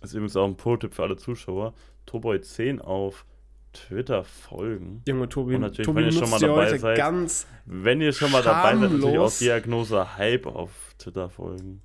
Das 0.00 0.10
ist 0.10 0.14
übrigens 0.14 0.36
auch 0.36 0.46
ein 0.46 0.56
Pro-Tipp 0.56 0.94
für 0.94 1.02
alle 1.02 1.16
Zuschauer. 1.16 1.74
Toboy10 2.06 2.80
auf 2.80 3.24
Twitter 3.72 4.24
folgen. 4.24 5.02
Junge, 5.06 5.28
Tobi, 5.28 5.54
Und 5.54 5.60
natürlich, 5.62 5.86
Tobi 5.86 5.98
wenn 6.00 6.04
ihr 6.06 6.12
schon 6.12 6.30
mal 6.30 6.40
dabei 6.40 6.78
seid, 6.78 6.96
ganz, 6.96 7.46
Wenn 7.66 8.00
ihr 8.00 8.12
schon 8.12 8.32
mal 8.32 8.42
dabei 8.42 8.76
seid, 8.76 8.90
natürlich 8.90 9.18
auch. 9.18 9.32
Diagnose 9.38 10.16
Hype 10.16 10.46
auf 10.46 10.70
Twitter 10.98 11.28
folgen. 11.30 11.82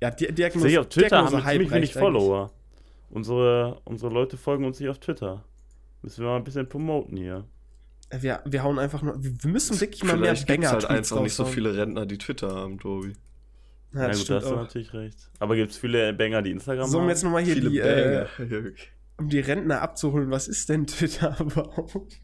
ja, 0.00 0.10
Di 0.10 0.32
Diagnose, 0.32 0.62
Sehe 0.68 0.72
ich 0.72 0.78
auf 0.78 0.88
Twitter 0.88 1.16
haben 1.18 1.26
Diagnose 1.28 1.44
wir 1.44 1.50
ziemlich 1.52 1.68
Hype 1.70 1.76
wenig 1.76 1.90
eigentlich. 1.90 1.92
Follower. 1.94 2.50
Unsere, 3.10 3.80
unsere 3.84 4.12
Leute 4.12 4.36
folgen 4.36 4.64
uns 4.64 4.80
nicht 4.80 4.88
auf 4.88 4.98
Twitter. 4.98 5.44
Müssen 6.02 6.22
wir 6.24 6.30
mal 6.30 6.36
ein 6.36 6.44
bisschen 6.44 6.68
promoten 6.68 7.16
hier. 7.16 7.44
Äh, 8.10 8.22
Wir, 8.22 8.40
wir 8.44 8.62
hauen 8.62 8.78
einfach 8.78 9.02
nur, 9.02 9.14
wir 9.22 9.32
müssen 9.50 9.80
wirklich 9.80 10.02
mal 10.04 10.16
mehr 10.16 10.36
Vielleicht 10.36 10.62
es 10.62 10.70
halt 10.72 10.84
einfach 10.86 11.20
nicht 11.20 11.34
so 11.34 11.44
viele 11.44 11.76
Rentner, 11.76 12.06
die 12.06 12.18
Twitter 12.18 12.48
haben, 12.54 12.78
Tobi. 12.78 13.14
Ja, 13.92 14.02
Ja, 14.02 14.08
das 14.08 14.18
gut, 14.18 14.30
da 14.30 14.40
stimmt 14.40 14.42
hast 14.42 14.50
du 14.50 14.54
auch. 14.54 14.60
natürlich 14.62 14.92
recht. 14.94 15.30
Aber 15.38 15.56
gibt 15.56 15.70
es 15.70 15.78
viele 15.78 16.12
Banger, 16.12 16.42
die 16.42 16.50
Instagram 16.50 16.88
So, 16.90 17.00
haben? 17.00 17.08
jetzt 17.08 17.22
nochmal 17.24 17.42
hier 17.44 17.54
viele 17.54 17.70
die, 17.70 17.78
äh, 17.78 18.26
Banger. 18.38 18.70
um 19.18 19.28
die 19.28 19.40
Rentner 19.40 19.80
abzuholen, 19.82 20.30
was 20.30 20.48
ist 20.48 20.68
denn 20.68 20.86
Twitter 20.86 21.36
überhaupt? 21.40 22.20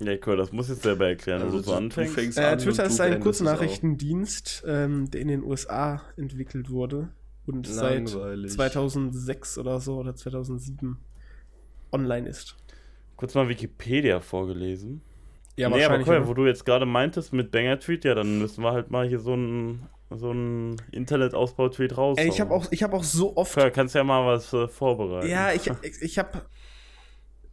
Ja, 0.00 0.12
cool, 0.26 0.36
das 0.36 0.50
muss 0.52 0.68
jetzt 0.68 0.82
selber 0.82 1.06
erklären, 1.08 1.42
Also 1.42 1.54
wo 1.54 1.58
du 1.58 1.64
so 1.64 1.70
du- 1.72 1.76
anfängst. 1.76 2.14
fängst- 2.14 2.38
Äh, 2.38 2.44
an 2.44 2.58
Twitter 2.58 2.84
ist 2.84 3.00
ein 3.00 3.20
Kurznachrichtendienst, 3.20 4.64
ähm, 4.66 5.10
der 5.10 5.20
in 5.20 5.28
den 5.28 5.42
USA 5.44 6.02
entwickelt 6.16 6.68
wurde 6.70 7.08
und 7.46 7.66
seit 7.66 8.10
Langweilig. 8.10 8.50
2006 8.52 9.56
oder 9.58 9.80
so 9.80 9.96
oder 9.98 10.14
2007 10.16 10.98
online 11.92 12.28
ist. 12.28 12.56
Kurz 13.16 13.34
mal 13.34 13.48
Wikipedia 13.48 14.18
vorgelesen. 14.20 15.00
Ja, 15.56 15.68
nee, 15.68 15.84
aber 15.84 15.98
cool, 16.00 16.08
oder? 16.08 16.26
wo 16.26 16.34
du 16.34 16.46
jetzt 16.46 16.66
gerade 16.66 16.84
meintest 16.84 17.32
mit 17.32 17.52
Banger-Tweet, 17.52 18.04
ja, 18.04 18.16
dann 18.16 18.40
müssen 18.40 18.64
wir 18.64 18.72
halt 18.72 18.90
mal 18.90 19.06
hier 19.06 19.20
so 19.20 19.34
einen 19.34 19.86
so 20.18 20.30
einen 20.30 20.76
Internetausbau-Tweet 20.92 21.96
raus. 21.96 22.18
Ey, 22.18 22.28
ich 22.28 22.40
habe 22.40 22.54
auch, 22.54 22.66
ich 22.70 22.82
hab 22.82 22.92
auch 22.92 23.04
so 23.04 23.36
oft 23.36 23.56
Cool, 23.56 23.70
kannst 23.70 23.94
ja 23.94 24.04
mal 24.04 24.26
was 24.26 24.52
äh, 24.52 24.68
vorbereiten. 24.68 25.28
Ja, 25.28 25.52
ich, 25.52 25.70
ich, 25.82 26.02
ich 26.02 26.18
habe 26.18 26.42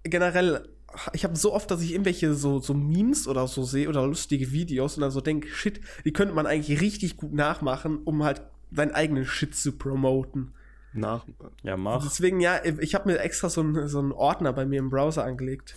generell, 0.04 0.68
ich 1.14 1.24
habe 1.24 1.36
so 1.36 1.54
oft, 1.54 1.70
dass 1.72 1.82
ich 1.82 1.92
irgendwelche 1.92 2.34
so, 2.34 2.60
so 2.60 2.74
Memes 2.74 3.28
oder 3.28 3.48
so 3.48 3.64
sehe 3.64 3.88
oder 3.90 4.06
lustige 4.06 4.52
Videos 4.52 4.96
und 4.96 5.02
dann 5.02 5.12
so 5.12 5.22
denke, 5.22 5.48
shit, 5.50 5.82
die 6.06 6.14
könnte 6.14 6.34
man 6.34 6.46
eigentlich 6.46 6.82
richtig 6.82 7.18
gut 7.18 7.34
nachmachen, 7.34 8.00
um 8.04 8.24
halt 8.24 8.42
seinen 8.72 8.92
eigenen 8.92 9.26
Shit 9.26 9.56
zu 9.56 9.74
promoten. 9.74 10.54
Nach, 10.94 11.26
Ja, 11.64 11.78
mach. 11.78 12.04
Deswegen, 12.04 12.42
ja, 12.42 12.60
ich 12.64 12.96
habe 12.96 13.10
mir 13.10 13.20
extra 13.20 13.50
so 13.50 13.62
einen, 13.62 13.88
so 13.88 14.00
einen 14.00 14.12
Ordner 14.12 14.52
bei 14.52 14.66
mir 14.66 14.80
im 14.80 14.90
Browser 14.90 15.24
angelegt, 15.24 15.76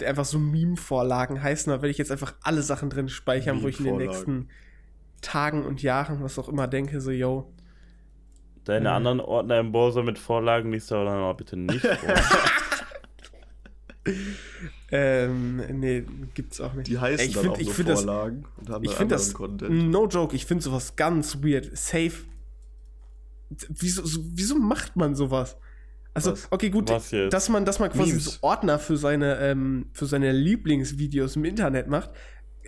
der 0.00 0.08
einfach 0.08 0.24
so 0.24 0.38
Meme-Vorlagen 0.38 1.42
heißt. 1.42 1.66
Und 1.66 1.74
da 1.74 1.82
werde 1.82 1.90
ich 1.90 1.98
jetzt 1.98 2.10
einfach 2.10 2.34
alle 2.42 2.62
Sachen 2.62 2.90
drin 2.90 3.08
speichern, 3.08 3.62
wo 3.62 3.68
ich 3.68 3.78
in 3.78 3.86
den 3.86 3.96
nächsten 3.96 4.48
Tagen 5.22 5.64
und 5.64 5.82
Jahren, 5.82 6.22
was 6.22 6.38
auch 6.38 6.48
immer, 6.48 6.68
denke, 6.68 7.00
so, 7.00 7.10
yo, 7.10 7.52
Deine 8.64 8.88
äh. 8.88 8.92
anderen 8.92 9.20
Ordner 9.20 9.60
im 9.60 9.72
Browser 9.72 10.02
mit 10.02 10.18
Vorlagen 10.18 10.72
liest 10.72 10.90
du 10.90 10.96
aber 10.96 11.04
dann 11.06 11.20
mal 11.20 11.32
bitte 11.34 11.56
nicht 11.56 11.86
vor. 11.86 12.14
ähm, 14.90 15.56
nee, 15.80 16.04
gibt's 16.34 16.60
auch 16.60 16.74
nicht. 16.74 16.86
die 16.88 16.98
heißen 16.98 17.20
Ey, 17.20 17.26
ich 17.28 17.34
dann 17.34 17.42
find- 17.44 17.54
auch 17.54 17.58
ich 17.60 17.66
nur 17.66 17.74
find 17.74 17.88
das- 17.88 18.04
Vorlagen 18.04 18.44
und 18.56 18.70
haben 18.70 18.84
Ich 18.84 18.94
finde 18.94 19.14
das, 19.14 19.34
Content. 19.34 19.90
no 19.90 20.06
joke, 20.06 20.34
ich 20.36 20.46
finde 20.46 20.62
sowas 20.64 20.96
ganz 20.96 21.42
weird. 21.42 21.76
Safe. 21.76 22.12
Wieso, 23.68 24.04
so, 24.04 24.20
wieso 24.24 24.56
macht 24.58 24.96
man 24.96 25.14
sowas? 25.14 25.56
Also, 26.14 26.32
Was? 26.32 26.48
okay, 26.50 26.70
gut, 26.70 26.88
Was 26.90 27.10
jetzt? 27.10 27.32
dass 27.34 27.48
man, 27.48 27.64
dass 27.64 27.78
man 27.78 27.90
quasi 27.90 28.18
so 28.18 28.30
Ordner 28.40 28.78
für 28.78 28.96
seine, 28.96 29.38
ähm, 29.38 29.86
für 29.92 30.06
seine 30.06 30.32
Lieblingsvideos 30.32 31.36
im 31.36 31.44
Internet 31.44 31.88
macht, 31.88 32.10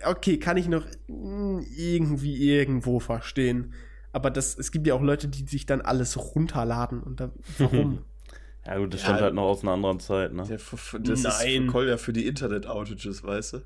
okay, 0.05 0.37
kann 0.39 0.57
ich 0.57 0.67
noch 0.67 0.85
irgendwie 1.07 2.51
irgendwo 2.51 2.99
verstehen. 2.99 3.73
Aber 4.11 4.31
das, 4.31 4.57
es 4.57 4.71
gibt 4.71 4.87
ja 4.87 4.95
auch 4.95 5.01
Leute, 5.01 5.27
die 5.27 5.45
sich 5.45 5.65
dann 5.65 5.81
alles 5.81 6.17
runterladen 6.17 7.01
und 7.03 7.19
da, 7.19 7.31
warum? 7.59 7.99
ja 8.65 8.77
gut, 8.77 8.93
das 8.93 9.01
Ja. 9.01 9.07
stammt 9.07 9.21
halt 9.21 9.33
noch 9.35 9.43
aus 9.43 9.61
einer 9.63 9.73
anderen 9.73 9.99
Zeit, 9.99 10.33
ne? 10.33 10.43
Der, 10.47 10.57
das 10.57 11.23
Nein. 11.23 11.65
ist 11.65 11.71
voll 11.71 11.87
ja 11.87 11.97
für 11.97 12.13
die 12.13 12.25
Internet-Outages, 12.27 13.23
weißt 13.23 13.53
du? 13.53 13.57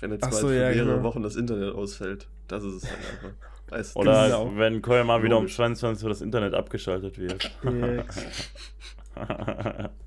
Wenn 0.00 0.10
jetzt 0.10 0.24
Ach 0.24 0.32
mal 0.32 0.40
so, 0.40 0.48
für 0.48 0.54
ja, 0.54 0.70
mehrere 0.70 0.96
genau. 0.96 1.02
Wochen 1.04 1.22
das 1.22 1.36
Internet 1.36 1.74
ausfällt. 1.74 2.26
Das 2.48 2.64
ist 2.64 2.82
es 2.82 2.90
halt 2.90 2.98
einfach. 2.98 3.30
Weißt? 3.70 3.96
Oder 3.96 4.26
Genau. 4.26 4.52
wenn 4.56 4.82
Koya 4.82 5.04
mal 5.04 5.22
wieder 5.22 5.36
um 5.38 5.44
Logisch. 5.44 5.56
22 5.56 6.04
Uhr 6.04 6.10
das 6.10 6.20
Internet 6.20 6.52
abgeschaltet 6.52 7.16
wird. 7.18 7.50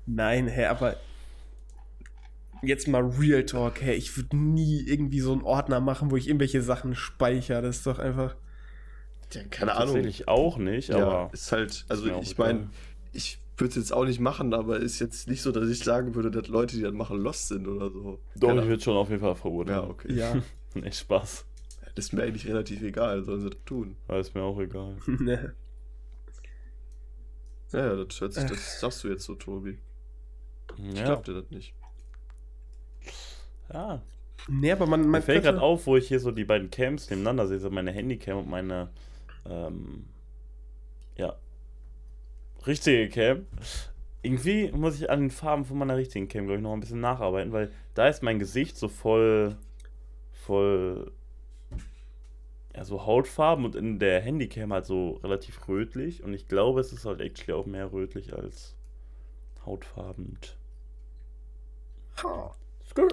Nein, 0.06 0.46
hä, 0.46 0.66
aber 0.66 0.96
jetzt 2.62 2.88
mal 2.88 3.02
Real 3.04 3.44
Talk, 3.44 3.80
hey, 3.80 3.94
ich 3.96 4.16
würde 4.16 4.36
nie 4.36 4.80
irgendwie 4.80 5.20
so 5.20 5.32
einen 5.32 5.42
Ordner 5.42 5.80
machen, 5.80 6.10
wo 6.10 6.16
ich 6.16 6.28
irgendwelche 6.28 6.62
Sachen 6.62 6.94
speichere. 6.94 7.62
Das 7.62 7.76
ist 7.78 7.86
doch 7.86 7.98
einfach. 7.98 8.36
Ja, 9.32 9.42
keine 9.44 9.72
Ahnung. 9.74 9.86
Tatsächlich 9.94 10.28
auch 10.28 10.56
nicht, 10.56 10.88
Ja, 10.88 10.96
aber. 11.06 11.30
ist 11.32 11.52
halt, 11.52 11.84
also 11.88 12.06
Ist 12.08 12.22
ich 12.32 12.38
meine, 12.38 12.70
ich 13.12 13.38
würde 13.58 13.70
es 13.70 13.76
jetzt 13.76 13.92
auch 13.92 14.04
nicht 14.04 14.20
machen, 14.20 14.54
aber 14.54 14.78
ist 14.78 15.00
jetzt 15.00 15.28
nicht 15.28 15.42
so, 15.42 15.52
dass 15.52 15.68
ich 15.68 15.80
sagen 15.80 16.14
würde, 16.14 16.30
dass 16.30 16.48
Leute, 16.48 16.76
die 16.76 16.82
das 16.82 16.92
machen, 16.94 17.18
lost 17.18 17.48
sind 17.48 17.66
oder 17.66 17.90
so. 17.90 18.20
Doch, 18.36 18.48
Keine 18.48 18.62
ich 18.62 18.68
würde 18.68 18.82
schon 18.82 18.96
auf 18.96 19.10
jeden 19.10 19.20
Fall 19.20 19.34
verurteilen. 19.34 19.82
Ja, 19.82 19.88
okay. 19.88 20.12
Ja. 20.14 20.42
Nee, 20.74 20.92
Spaß. 20.92 21.44
Das 21.94 22.04
ist 22.04 22.12
mir 22.12 22.22
eigentlich 22.22 22.46
relativ 22.46 22.82
egal, 22.82 23.24
sollen 23.24 23.40
sie 23.40 23.50
das 23.50 23.58
tun. 23.64 23.96
Aber 24.06 24.18
ist 24.18 24.34
mir 24.34 24.42
auch 24.42 24.60
egal. 24.60 24.96
ne. 25.06 25.54
Ja, 27.72 27.78
ja, 27.86 28.04
das 28.04 28.20
hört 28.20 28.34
sich, 28.34 28.44
das 28.44 28.80
sagst 28.80 29.02
du 29.02 29.08
jetzt 29.08 29.24
so, 29.24 29.34
Tobi. 29.34 29.78
Ich 30.76 30.94
Ja. 30.98 31.04
glaub 31.06 31.24
dir 31.24 31.34
das 31.34 31.50
nicht. 31.50 31.74
Ja. 33.72 34.02
Nee, 34.46 34.72
aber 34.72 34.86
man, 34.86 35.02
Mir 35.02 35.08
man 35.08 35.22
fällt 35.22 35.42
gerade 35.42 35.60
auf, 35.60 35.86
wo 35.86 35.96
ich 35.96 36.08
hier 36.08 36.20
so 36.20 36.30
die 36.30 36.44
beiden 36.44 36.70
Cams 36.70 37.10
nebeneinander 37.10 37.46
sehe, 37.46 37.58
so 37.58 37.70
meine 37.70 37.90
Handycam 37.90 38.38
und 38.38 38.48
meine, 38.48 38.88
ähm, 39.44 40.06
ja, 41.16 41.34
richtige 42.66 43.08
Cam. 43.08 43.46
Irgendwie 44.22 44.70
muss 44.72 44.96
ich 44.96 45.10
an 45.10 45.20
den 45.20 45.30
Farben 45.30 45.64
von 45.64 45.78
meiner 45.78 45.96
richtigen 45.96 46.28
Cam, 46.28 46.44
glaube 46.44 46.58
ich, 46.58 46.62
noch 46.62 46.72
ein 46.72 46.80
bisschen 46.80 47.00
nacharbeiten, 47.00 47.52
weil 47.52 47.70
da 47.94 48.08
ist 48.08 48.22
mein 48.22 48.38
Gesicht 48.38 48.76
so 48.76 48.88
voll, 48.88 49.56
voll, 50.32 51.12
ja, 52.74 52.84
so 52.84 53.06
Hautfarben 53.06 53.64
und 53.64 53.74
in 53.74 53.98
der 53.98 54.20
Handycam 54.20 54.72
halt 54.72 54.86
so 54.86 55.12
relativ 55.22 55.68
rötlich 55.68 56.22
und 56.22 56.32
ich 56.32 56.48
glaube, 56.48 56.80
es 56.80 56.92
ist 56.92 57.04
halt 57.04 57.20
actually 57.20 57.52
auch 57.58 57.66
mehr 57.66 57.92
rötlich 57.92 58.34
als 58.34 58.76
hautfarbend. 59.64 60.56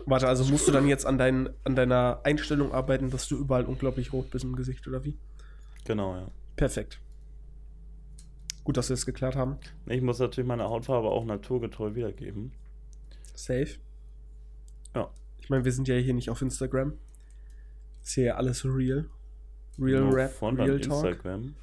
Warte, 0.06 0.28
also 0.28 0.44
musst 0.46 0.68
du 0.68 0.72
dann 0.72 0.88
jetzt 0.88 1.06
an, 1.06 1.18
dein, 1.18 1.50
an 1.64 1.76
deiner 1.76 2.22
Einstellung 2.24 2.74
arbeiten, 2.74 3.10
dass 3.10 3.28
du 3.28 3.38
überall 3.38 3.66
unglaublich 3.66 4.14
rot 4.14 4.30
bist 4.32 4.44
im 4.46 4.56
Gesicht, 4.56 4.88
oder 4.88 5.04
wie? 5.04 5.18
Genau, 5.86 6.16
ja. 6.16 6.28
Perfekt. 6.56 7.00
Gut, 8.64 8.78
dass 8.78 8.90
wir 8.90 8.96
es 8.96 9.06
geklärt 9.06 9.36
haben. 9.36 9.58
Ich 9.86 10.02
muss 10.02 10.20
natürlich 10.20 10.48
meine 10.48 10.64
Hautfarbe 10.64 11.10
auch 11.10 11.26
naturgetreu 11.26 11.94
wiedergeben. 11.94 12.52
Safe. 13.36 13.70
Ja. 14.96 15.10
Ich 15.38 15.50
meine, 15.50 15.66
wir 15.66 15.72
sind 15.72 15.88
ja 15.88 15.96
hier 15.96 16.14
nicht 16.14 16.30
auf 16.30 16.42
Instagram. 16.42 16.94
Ist 18.04 18.14
hier 18.14 18.24
ja 18.26 18.36
alles 18.36 18.66
real. 18.66 19.06
Real 19.78 20.02
Nur 20.02 20.16
Rap, 20.16 20.32
von 20.32 20.60
Real 20.60 20.80
Talk. 20.80 21.06
Instagram. 21.06 21.56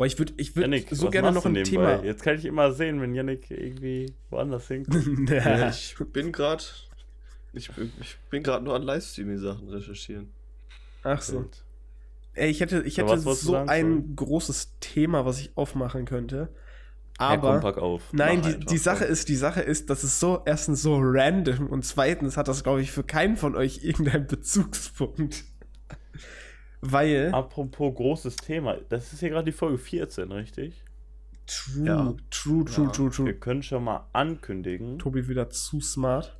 Boah, 0.00 0.06
ich 0.06 0.18
würde 0.18 0.32
ich 0.38 0.56
würd 0.56 0.64
Yannick, 0.64 0.88
so 0.90 1.10
gerne 1.10 1.30
noch 1.30 1.44
ein 1.44 1.52
nebenbei? 1.52 1.98
Thema. 1.98 2.02
Jetzt 2.02 2.22
kann 2.22 2.34
ich 2.34 2.46
immer 2.46 2.72
sehen, 2.72 3.02
wenn 3.02 3.14
Yannick 3.14 3.50
irgendwie 3.50 4.14
woanders 4.30 4.66
hinkt. 4.66 4.88
Ja, 5.30 5.58
ja, 5.58 5.68
ich 5.68 5.94
bin 6.14 6.32
gerade. 6.32 6.64
Ich 7.52 7.70
bin, 7.70 7.92
ich 8.00 8.16
bin 8.30 8.42
gerade 8.42 8.64
nur 8.64 8.74
an 8.76 8.82
Livestreaming-Sachen 8.82 9.68
recherchieren. 9.68 10.30
Ach 11.02 11.20
so. 11.20 11.40
Wild. 11.40 11.64
Ey, 12.32 12.50
ich 12.50 12.60
hätte, 12.60 12.82
ich 12.82 12.96
Ja, 12.96 13.04
hätte 13.04 13.18
so 13.18 13.34
sagen, 13.34 13.68
ein 13.68 13.90
sorry? 13.90 14.14
großes 14.16 14.78
Thema, 14.80 15.26
was 15.26 15.38
ich 15.40 15.56
aufmachen 15.56 16.06
könnte. 16.06 16.48
Ja, 17.28 17.36
komm, 17.38 17.58
Aber 17.58 17.60
pack 17.60 17.78
auf. 17.78 18.12
nein, 18.12 18.40
die, 18.42 18.54
einfach, 18.54 18.64
die 18.64 18.78
Sache 18.78 19.04
komm. 19.04 19.12
ist, 19.12 19.28
die 19.28 19.36
Sache 19.36 19.60
ist, 19.60 19.90
das 19.90 20.04
ist 20.04 20.20
so 20.20 20.42
erstens 20.46 20.82
so 20.82 20.98
random 21.00 21.66
und 21.66 21.84
zweitens 21.84 22.36
hat 22.38 22.48
das, 22.48 22.62
glaube 22.62 22.80
ich, 22.82 22.90
für 22.92 23.04
keinen 23.04 23.36
von 23.36 23.54
euch 23.56 23.84
irgendeinen 23.84 24.26
Bezugspunkt. 24.26 25.44
Weil 26.82 27.30
Apropos 27.32 27.94
großes 27.94 28.36
Thema, 28.36 28.76
das 28.88 29.12
ist 29.12 29.20
hier 29.20 29.28
gerade 29.30 29.44
die 29.44 29.52
Folge 29.52 29.78
14, 29.78 30.32
richtig? 30.32 30.82
true, 31.46 31.84
Ja. 31.86 32.14
true, 32.30 32.64
true, 32.64 32.84
Ja. 32.86 32.90
true, 32.92 33.10
true. 33.10 33.26
Wir 33.26 33.38
können 33.38 33.62
schon 33.62 33.82
mal 33.84 34.06
ankündigen. 34.12 34.98
Tobi 34.98 35.28
wieder 35.28 35.50
zu 35.50 35.80
smart. 35.80 36.36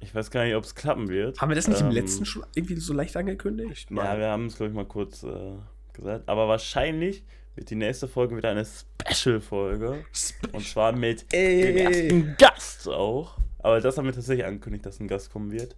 Ich 0.00 0.14
weiß 0.14 0.30
gar 0.30 0.44
nicht, 0.44 0.54
ob 0.56 0.64
es 0.64 0.74
klappen 0.74 1.08
wird. 1.08 1.40
Haben 1.40 1.50
wir 1.50 1.54
das 1.54 1.68
nicht 1.68 1.80
im 1.80 1.88
Ähm, 1.88 1.92
letzten 1.92 2.24
schon 2.24 2.44
irgendwie 2.54 2.76
so 2.76 2.92
leicht 2.94 3.16
angekündigt? 3.16 3.88
Ja, 3.90 4.18
wir 4.18 4.28
haben 4.28 4.46
es, 4.46 4.56
glaube 4.56 4.70
ich, 4.70 4.74
mal 4.74 4.86
kurz 4.86 5.22
äh, 5.22 5.52
gesagt. 5.92 6.28
Aber 6.28 6.48
wahrscheinlich 6.48 7.22
wird 7.54 7.68
die 7.70 7.74
nächste 7.76 8.08
Folge 8.08 8.36
wieder 8.36 8.50
eine 8.50 8.64
Special-Folge. 8.64 10.04
Und 10.52 10.66
zwar 10.66 10.92
mit 10.92 11.26
Ey. 11.32 11.62
dem 11.62 11.76
ersten 11.76 12.36
Gast 12.38 12.88
auch. 12.88 13.36
Aber 13.58 13.80
das 13.80 13.96
haben 13.96 14.06
wir 14.06 14.12
tatsächlich 14.12 14.44
angekündigt, 14.46 14.86
dass 14.86 14.98
ein 14.98 15.06
Gast 15.08 15.30
kommen 15.30 15.52
wird. 15.52 15.76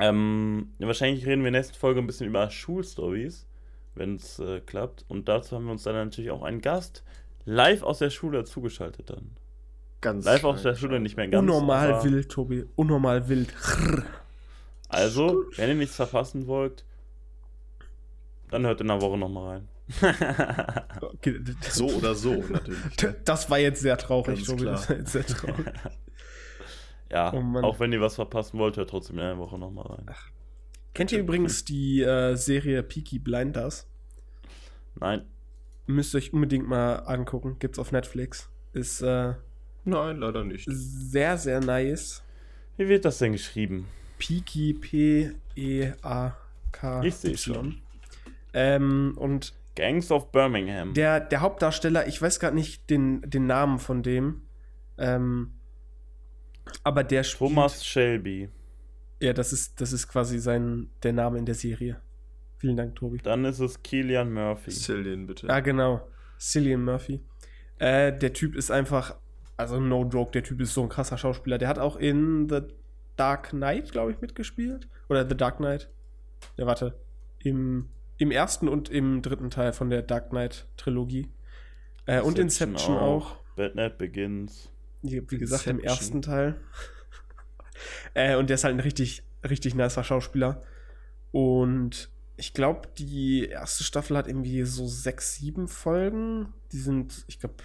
Ähm, 0.00 0.72
wahrscheinlich 0.78 1.24
reden 1.26 1.42
wir 1.42 1.48
in 1.48 1.52
der 1.54 1.62
nächsten 1.62 1.78
Folge 1.78 2.00
ein 2.00 2.06
bisschen 2.06 2.26
über 2.26 2.50
Schulstories, 2.50 3.46
wenn 3.94 4.16
es 4.16 4.38
äh, 4.40 4.60
klappt. 4.60 5.04
Und 5.08 5.28
dazu 5.28 5.54
haben 5.56 5.66
wir 5.66 5.72
uns 5.72 5.84
dann 5.84 5.94
natürlich 5.94 6.30
auch 6.30 6.42
einen 6.42 6.60
Gast 6.60 7.04
live 7.44 7.82
aus 7.82 7.98
der 7.98 8.10
Schule 8.10 8.44
zugeschaltet 8.44 9.10
dann. 9.10 9.30
ganz. 10.00 10.24
Live 10.24 10.44
aus 10.44 10.62
der. 10.62 10.74
Schule 10.74 10.98
nicht 11.00 11.16
mehr 11.16 11.28
ganz. 11.28 11.42
Unnormal 11.42 12.02
wild, 12.04 12.28
Tobi. 12.30 12.64
Unnormal 12.74 13.28
wild. 13.28 13.54
Also, 14.88 15.44
wenn 15.56 15.68
ihr 15.70 15.74
nichts 15.76 15.96
verpassen 15.96 16.46
wollt, 16.46 16.84
dann 18.50 18.64
hört 18.66 18.80
in 18.80 18.90
einer 18.90 19.00
Woche 19.00 19.18
nochmal 19.18 19.48
rein. 19.56 19.68
Okay, 21.00 21.40
So 21.68 21.86
oder 21.88 22.14
so, 22.14 22.34
natürlich. 22.48 22.78
Das 23.24 23.50
war 23.50 23.58
jetzt 23.58 23.80
sehr 23.82 23.98
traurig, 23.98 24.36
Ganz 24.36 24.46
Tobi. 24.46 24.62
klar. 24.62 24.74
Das 24.76 24.88
war 24.88 24.96
jetzt 24.96 25.12
sehr 25.12 25.26
traurig. 25.26 25.66
ja, 27.14 27.32
Oh 27.32 27.60
auch 27.62 27.78
wenn 27.80 27.92
ihr 27.92 28.00
was 28.00 28.16
verpassen 28.16 28.58
wollt, 28.58 28.76
hört 28.76 28.90
trotzdem 28.90 29.18
in 29.18 29.24
einer 29.24 29.38
Woche 29.38 29.56
nochmal 29.58 29.86
rein. 29.86 30.06
Kennt 30.94 31.12
ihr 31.12 31.20
übrigens 31.20 31.64
die 31.64 32.02
äh, 32.02 32.34
Serie 32.36 32.82
Peaky 32.82 33.18
Blinders? 33.18 33.86
Nein, 35.00 35.24
Müsst 35.86 36.14
ihr 36.14 36.18
euch 36.18 36.32
unbedingt 36.32 36.66
mal 36.66 36.96
angucken. 37.00 37.56
Gibt's 37.58 37.78
auf 37.78 37.92
Netflix. 37.92 38.48
Ist 38.72 39.02
äh, 39.02 39.34
Nein, 39.84 40.16
leider 40.16 40.42
nicht. 40.44 40.66
sehr, 40.70 41.36
sehr 41.36 41.60
nice. 41.60 42.22
wie 42.78 42.88
wird 42.88 43.04
das 43.04 43.18
denn 43.18 43.32
geschrieben? 43.32 43.86
Peaky, 44.18 44.72
P-E-A-K. 45.54 47.02
Ich 47.02 47.16
seh 47.16 47.36
schon. 47.36 47.82
Ähm, 48.54 49.12
und 49.16 49.52
Gangs 49.76 50.10
of 50.10 50.32
Birmingham. 50.32 50.94
der, 50.94 51.20
der 51.20 51.40
Hauptdarsteller, 51.42 52.06
ich 52.06 52.22
weiß 52.22 52.40
gerade 52.40 52.54
nicht 52.56 52.88
den, 52.88 53.20
den 53.22 53.46
Namen 53.46 53.78
von 53.78 54.02
dem, 54.02 54.42
ähm, 54.96 55.53
aber 56.82 57.04
der 57.04 57.22
spielt. 57.22 57.50
Thomas 57.50 57.84
Shelby. 57.84 58.48
Ja, 59.20 59.32
das 59.32 59.52
ist, 59.52 59.80
das 59.80 59.92
ist 59.92 60.08
quasi 60.08 60.38
sein, 60.38 60.90
der 61.02 61.12
Name 61.12 61.38
in 61.38 61.46
der 61.46 61.54
Serie. 61.54 62.00
Vielen 62.58 62.76
Dank, 62.76 62.94
Tobi. 62.94 63.18
Dann 63.18 63.44
ist 63.44 63.60
es 63.60 63.82
Killian 63.82 64.32
Murphy. 64.32 64.70
Cillian, 64.70 65.26
bitte. 65.26 65.48
Ah, 65.48 65.60
genau. 65.60 66.06
Cillian 66.38 66.84
Murphy. 66.84 67.20
Äh, 67.78 68.16
der 68.16 68.32
Typ 68.32 68.54
ist 68.54 68.70
einfach, 68.70 69.16
also 69.56 69.80
no 69.80 70.04
joke, 70.04 70.32
der 70.32 70.42
Typ 70.42 70.60
ist 70.60 70.74
so 70.74 70.82
ein 70.82 70.88
krasser 70.88 71.18
Schauspieler. 71.18 71.58
Der 71.58 71.68
hat 71.68 71.78
auch 71.78 71.96
in 71.96 72.48
The 72.48 72.60
Dark 73.16 73.50
Knight, 73.50 73.92
glaube 73.92 74.12
ich, 74.12 74.20
mitgespielt. 74.20 74.88
Oder 75.08 75.28
The 75.28 75.36
Dark 75.36 75.58
Knight. 75.58 75.90
Ja, 76.56 76.66
warte. 76.66 76.98
Im, 77.38 77.88
im 78.18 78.30
ersten 78.30 78.68
und 78.68 78.88
im 78.88 79.22
dritten 79.22 79.50
Teil 79.50 79.72
von 79.72 79.90
der 79.90 80.02
Dark 80.02 80.30
Knight 80.30 80.66
Trilogie. 80.76 81.28
Äh, 82.06 82.20
und 82.20 82.38
Inception 82.38 82.96
auch. 82.96 83.36
Batman 83.56 83.92
Begins. 83.96 84.70
Wie, 85.04 85.38
gesagt, 85.38 85.66
im 85.66 85.80
ersten 85.80 86.22
Teil. 86.22 86.60
äh, 88.14 88.36
und 88.36 88.48
der 88.48 88.54
ist 88.54 88.64
halt 88.64 88.74
ein 88.74 88.80
richtig, 88.80 89.22
richtig 89.48 89.74
nicer 89.74 90.02
Schauspieler. 90.02 90.62
Und 91.30 92.10
ich 92.36 92.54
glaube, 92.54 92.88
die 92.96 93.46
erste 93.46 93.84
Staffel 93.84 94.16
hat 94.16 94.26
irgendwie 94.26 94.62
so 94.62 94.86
sechs, 94.86 95.34
sieben 95.36 95.68
Folgen. 95.68 96.54
Die 96.72 96.78
sind, 96.78 97.24
ich 97.28 97.38
glaube, 97.38 97.56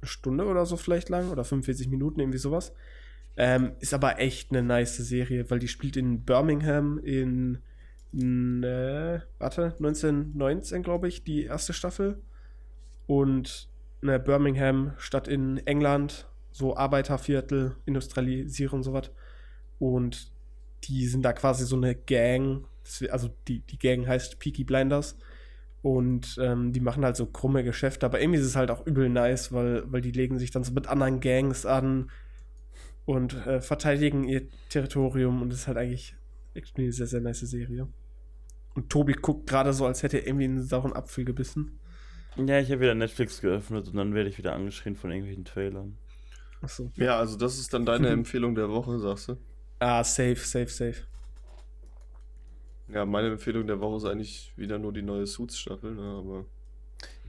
eine 0.00 0.08
Stunde 0.08 0.46
oder 0.46 0.66
so 0.66 0.76
vielleicht 0.76 1.08
lang 1.08 1.30
oder 1.30 1.44
45 1.44 1.88
Minuten, 1.88 2.20
irgendwie 2.20 2.38
sowas. 2.38 2.72
Ähm, 3.36 3.72
ist 3.78 3.94
aber 3.94 4.18
echt 4.18 4.50
eine 4.50 4.62
nice 4.62 4.96
Serie, 4.96 5.48
weil 5.50 5.58
die 5.58 5.68
spielt 5.68 5.96
in 5.96 6.24
Birmingham 6.24 6.98
in, 6.98 7.58
in 8.12 8.62
äh, 8.64 9.20
warte, 9.38 9.74
1919, 9.78 10.82
glaube 10.82 11.08
ich, 11.08 11.22
die 11.22 11.44
erste 11.44 11.72
Staffel. 11.72 12.20
Und 13.06 13.68
ne, 14.02 14.18
Birmingham, 14.18 14.92
Stadt 14.98 15.28
in 15.28 15.58
England, 15.66 16.28
so 16.52 16.76
Arbeiterviertel, 16.76 17.76
Industrialisierung 17.86 18.80
und 18.80 18.82
sowas. 18.84 19.10
Und 19.78 20.30
die 20.84 21.06
sind 21.06 21.22
da 21.22 21.32
quasi 21.32 21.64
so 21.64 21.76
eine 21.76 21.94
Gang. 21.94 22.64
Also 23.10 23.30
die, 23.48 23.60
die 23.60 23.78
Gang 23.78 24.06
heißt 24.06 24.38
Peaky 24.38 24.64
Blinders. 24.64 25.16
Und 25.82 26.38
ähm, 26.40 26.72
die 26.72 26.80
machen 26.80 27.04
halt 27.04 27.16
so 27.16 27.26
krumme 27.26 27.64
Geschäfte. 27.64 28.06
Aber 28.06 28.20
irgendwie 28.20 28.38
ist 28.38 28.46
es 28.46 28.56
halt 28.56 28.70
auch 28.70 28.86
übel 28.86 29.08
nice, 29.08 29.52
weil, 29.52 29.90
weil 29.90 30.00
die 30.00 30.12
legen 30.12 30.38
sich 30.38 30.50
dann 30.50 30.62
so 30.62 30.72
mit 30.72 30.86
anderen 30.86 31.20
Gangs 31.20 31.66
an 31.66 32.10
und 33.04 33.34
äh, 33.46 33.60
verteidigen 33.60 34.24
ihr 34.24 34.48
Territorium. 34.68 35.42
Und 35.42 35.52
es 35.52 35.60
ist 35.60 35.66
halt 35.66 35.78
eigentlich 35.78 36.14
eine 36.76 36.92
sehr, 36.92 37.06
sehr 37.06 37.20
nice 37.20 37.40
Serie. 37.40 37.88
Und 38.74 38.90
Tobi 38.90 39.14
guckt 39.14 39.48
gerade 39.48 39.72
so, 39.72 39.86
als 39.86 40.02
hätte 40.02 40.18
er 40.18 40.26
irgendwie 40.26 40.44
einen 40.44 40.62
sauren 40.62 40.92
Apfel 40.92 41.24
gebissen. 41.24 41.78
Ja, 42.36 42.58
ich 42.58 42.70
habe 42.70 42.80
wieder 42.80 42.94
Netflix 42.94 43.40
geöffnet 43.40 43.88
und 43.88 43.96
dann 43.96 44.14
werde 44.14 44.30
ich 44.30 44.38
wieder 44.38 44.54
angeschrien 44.54 44.96
von 44.96 45.10
irgendwelchen 45.10 45.44
Trailern. 45.44 45.98
Achso. 46.62 46.90
Ja, 46.96 47.18
also 47.18 47.36
das 47.36 47.58
ist 47.58 47.74
dann 47.74 47.84
deine 47.84 48.08
Empfehlung 48.10 48.54
der 48.54 48.70
Woche, 48.70 48.98
sagst 48.98 49.28
du? 49.28 49.36
Ah, 49.80 50.04
safe, 50.04 50.36
safe, 50.36 50.68
safe. 50.68 51.02
Ja, 52.88 53.04
meine 53.06 53.28
Empfehlung 53.28 53.66
der 53.66 53.80
Woche 53.80 53.96
ist 53.96 54.04
eigentlich 54.04 54.52
wieder 54.56 54.78
nur 54.78 54.92
die 54.92 55.02
neue 55.02 55.26
Suits-Staffel, 55.26 55.94
ne, 55.94 56.02
aber 56.18 56.46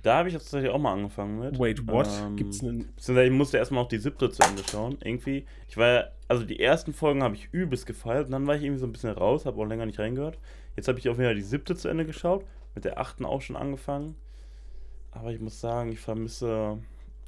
Da 0.01 0.17
habe 0.17 0.27
ich 0.27 0.34
jetzt 0.34 0.43
tatsächlich 0.45 0.71
auch 0.71 0.79
mal 0.79 0.93
angefangen 0.93 1.39
mit. 1.39 1.57
Wait, 1.59 1.88
what? 1.88 2.09
Ähm, 2.21 2.36
Gibt's 2.36 2.61
einen. 2.61 2.93
Ich 2.97 3.31
musste 3.31 3.57
erstmal 3.57 3.84
noch 3.84 3.89
die 3.89 3.97
siebte 3.97 4.29
zu 4.29 4.43
Ende 4.43 4.63
schauen. 4.63 4.97
Irgendwie, 5.03 5.45
ich 5.69 5.77
war 5.77 5.88
ja, 5.88 6.03
also 6.27 6.43
die 6.43 6.59
ersten 6.59 6.93
Folgen 6.93 7.23
habe 7.23 7.36
ich 7.36 7.49
übelst 7.53 7.86
gefeiert 7.86 8.25
und 8.25 8.31
dann 8.34 8.45
war 8.47 8.55
ich 8.55 8.63
irgendwie 8.63 8.79
so 8.79 8.88
ein 8.88 8.91
bisschen 8.91 9.11
raus, 9.11 9.45
habe 9.45 9.61
auch 9.61 9.65
länger 9.65 9.86
nicht 9.86 9.99
reingehört. 9.99 10.38
Jetzt 10.75 10.88
habe 10.88 10.99
ich 10.99 11.07
auf 11.09 11.17
jeden 11.17 11.27
Fall 11.27 11.36
die 11.36 11.41
siebte 11.41 11.75
zu 11.75 11.88
Ende 11.88 12.05
geschaut, 12.05 12.45
mit 12.75 12.84
der 12.86 12.99
achten 12.99 13.25
auch 13.25 13.41
schon 13.41 13.55
angefangen. 13.55 14.15
Aber 15.11 15.31
ich 15.31 15.39
muss 15.39 15.59
sagen, 15.61 15.91
ich 15.91 15.99
vermisse, 15.99 16.79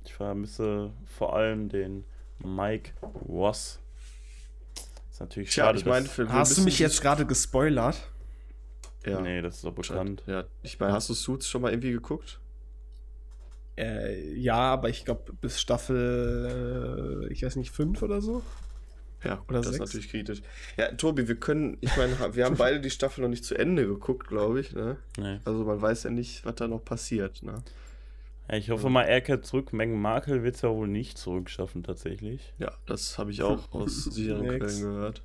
ich 0.06 0.14
vermisse 0.14 0.91
vor 1.06 1.36
allem 1.36 1.70
den 1.70 2.03
Mike 2.39 2.91
Ross. 3.28 3.80
Ist 5.12 5.20
natürlich 5.20 5.49
Tja, 5.49 5.66
schade. 5.76 6.01
ich 6.03 6.10
für 6.10 6.30
Hast 6.30 6.58
du 6.58 6.62
mich 6.64 6.80
jetzt 6.80 7.01
gerade 7.01 7.26
gespoilert? 7.26 8.10
Ja. 9.06 9.22
Nee, 9.22 9.41
das 9.41 9.58
ist 9.58 9.66
doch 9.66 9.74
bekannt. 9.74 10.24
Ja, 10.26 10.45
ich 10.64 10.80
meine, 10.80 10.93
hast 10.93 11.10
du 11.10 11.14
Suits 11.14 11.47
schon 11.47 11.62
mal 11.62 11.72
irgendwie 11.72 11.91
geguckt? 11.91 12.39
Äh, 13.78 14.34
ja, 14.34 14.56
aber 14.56 14.89
ich 14.89 15.06
glaube 15.06 15.34
bis 15.41 15.60
Staffel, 15.60 17.28
äh, 17.30 17.34
ich 17.34 17.43
weiß 17.43 17.56
nicht, 17.58 17.72
fünf 17.72 18.01
oder 18.01 18.22
so. 18.22 18.41
Ja, 19.24 19.43
Oder 19.47 19.58
das 19.58 19.68
ist 19.68 19.72
sechs? 19.74 19.80
natürlich 19.80 20.10
kritisch. 20.10 20.41
Ja, 20.78 20.91
Tobi, 20.91 21.28
wir 21.28 21.36
können, 21.36 21.78
ich 21.82 21.95
meine, 21.97 22.36
wir 22.36 22.45
haben 22.45 22.58
beide 22.58 22.80
die 22.80 22.91
Staffel 22.91 23.22
noch 23.22 23.30
nicht 23.30 23.43
zu 23.43 23.56
Ende 23.56 23.88
geguckt, 23.88 24.28
glaube 24.28 24.60
ich. 24.60 24.74
Ne? 24.74 24.97
Nee. 25.18 25.39
Also 25.45 25.64
man 25.64 25.82
weiß 25.82 26.03
ja 26.03 26.12
nicht, 26.12 26.45
was 26.45 26.56
da 26.56 26.68
noch 26.68 26.84
passiert. 26.84 27.41
Ne? 27.41 27.56
Ja, 28.50 28.58
ich 28.58 28.70
hoffe 28.70 28.89
mal, 28.89 29.04
er 29.04 29.22
kehrt 29.22 29.46
zurück. 29.46 29.74
Meghan 29.74 30.00
Markle 30.00 30.43
wird 30.43 30.56
es 30.56 30.62
ja 30.62 30.70
wohl 30.70 30.88
nicht 30.88 31.18
zurückschaffen, 31.18 31.84
tatsächlich. 31.84 32.54
Ja, 32.60 32.72
das 32.86 33.18
habe 33.18 33.32
ich 33.32 33.41
auch 33.41 33.72
aus 33.72 34.04
sicheren. 34.06 34.46
Quellen 34.60 34.82
gehört. 34.82 35.22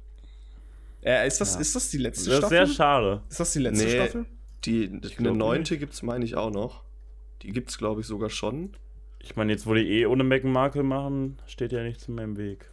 Äh, 1.02 1.26
ist, 1.26 1.40
das, 1.40 1.54
Ja. 1.54 1.60
ist 1.60 1.74
das 1.76 1.90
die 1.90 1.98
letzte 1.98 2.30
Das 2.30 2.34
ist 2.34 2.38
Staffel? 2.46 2.66
sehr 2.66 2.74
schade. 2.74 3.22
ist 3.28 3.40
das 3.40 3.52
die 3.52 3.58
letzte 3.58 3.84
Nee. 3.84 3.90
Staffel? 3.90 4.26
Die, 4.64 4.88
glaub 4.88 5.18
eine 5.18 5.32
neunte 5.32 5.78
gibt 5.78 5.94
es, 5.94 6.02
meine 6.02 6.24
ich, 6.24 6.36
auch 6.36 6.50
noch. 6.50 6.82
Die 7.42 7.52
gibt 7.52 7.70
es, 7.70 7.78
glaube 7.78 8.02
ich, 8.02 8.06
sogar 8.06 8.28
schon. 8.30 8.74
Ich 9.22 9.36
meine, 9.36 9.52
jetzt, 9.52 9.66
wo 9.66 9.74
die 9.74 9.86
eh 10.00 10.06
ohne 10.06 10.24
Meghan 10.24 10.52
Markle 10.52 10.82
machen, 10.82 11.38
steht 11.46 11.72
ja 11.72 11.82
nichts 11.82 12.08
mehr 12.08 12.24
im 12.24 12.36
Weg. 12.36 12.70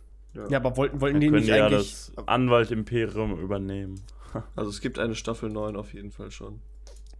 Ja, 0.49 0.57
aber 0.59 0.77
wollten, 0.77 1.01
wollten 1.01 1.15
Dann 1.15 1.21
die 1.21 1.29
nicht 1.31 1.47
ja 1.47 1.65
eigentlich. 1.67 2.11
das 2.15 2.27
Anwalt-Imperium 2.27 3.39
übernehmen. 3.39 4.01
Also 4.55 4.69
es 4.69 4.81
gibt 4.81 4.99
eine 4.99 5.15
Staffel 5.15 5.49
9 5.49 5.75
auf 5.77 5.93
jeden 5.93 6.11
Fall 6.11 6.31
schon. 6.31 6.59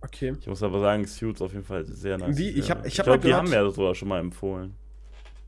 Okay. 0.02 0.36
Ich 0.40 0.48
muss 0.48 0.62
aber 0.64 0.80
sagen, 0.80 1.06
Suits 1.08 1.42
auf 1.42 1.54
jeden 1.54 1.66
Fall 1.66 1.86
sehr 1.86 2.18
nice. 2.18 2.38
Wie? 2.38 2.50
Ich 2.50 2.70
hab- 2.70 2.86
ich 2.86 2.98
hab 3.00 3.06
glaub, 3.06 3.18
mal 3.24 3.28
die 3.28 3.34
haben 3.34 3.52
wir 3.52 3.70
sogar 3.72 3.96
schon 3.96 4.08
mal 4.10 4.20
empfohlen. 4.20 4.76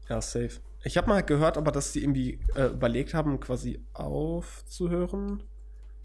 Ja, 0.09 0.21
safe. 0.21 0.59
Ich 0.83 0.97
habe 0.97 1.07
mal 1.07 1.21
gehört, 1.21 1.57
aber 1.57 1.71
dass 1.71 1.91
die 1.91 2.01
irgendwie 2.03 2.39
äh, 2.55 2.67
überlegt 2.67 3.13
haben, 3.13 3.39
quasi 3.39 3.79
aufzuhören. 3.93 5.43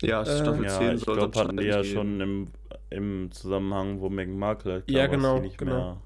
Ja, 0.02 0.22
Äh, 0.22 0.26
Staffel 0.26 0.64
Ja, 0.64 0.78
10 0.78 0.96
ich 0.96 1.04
soll 1.04 1.16
glaube, 1.16 1.38
hatten 1.38 1.56
die 1.56 1.64
ja 1.64 1.82
schon 1.84 2.20
im, 2.20 2.48
im 2.90 3.30
Zusammenhang, 3.32 4.00
wo 4.00 4.08
Meghan 4.10 4.36
Markle 4.38 4.72
halt 4.72 4.86
klar 4.88 5.04
Ja, 5.04 5.10
war, 5.10 5.16
dass 5.16 5.22
genau, 5.22 5.36
die 5.36 5.42
nicht 5.42 5.58
genau. 5.58 5.74
mehr, 5.76 6.02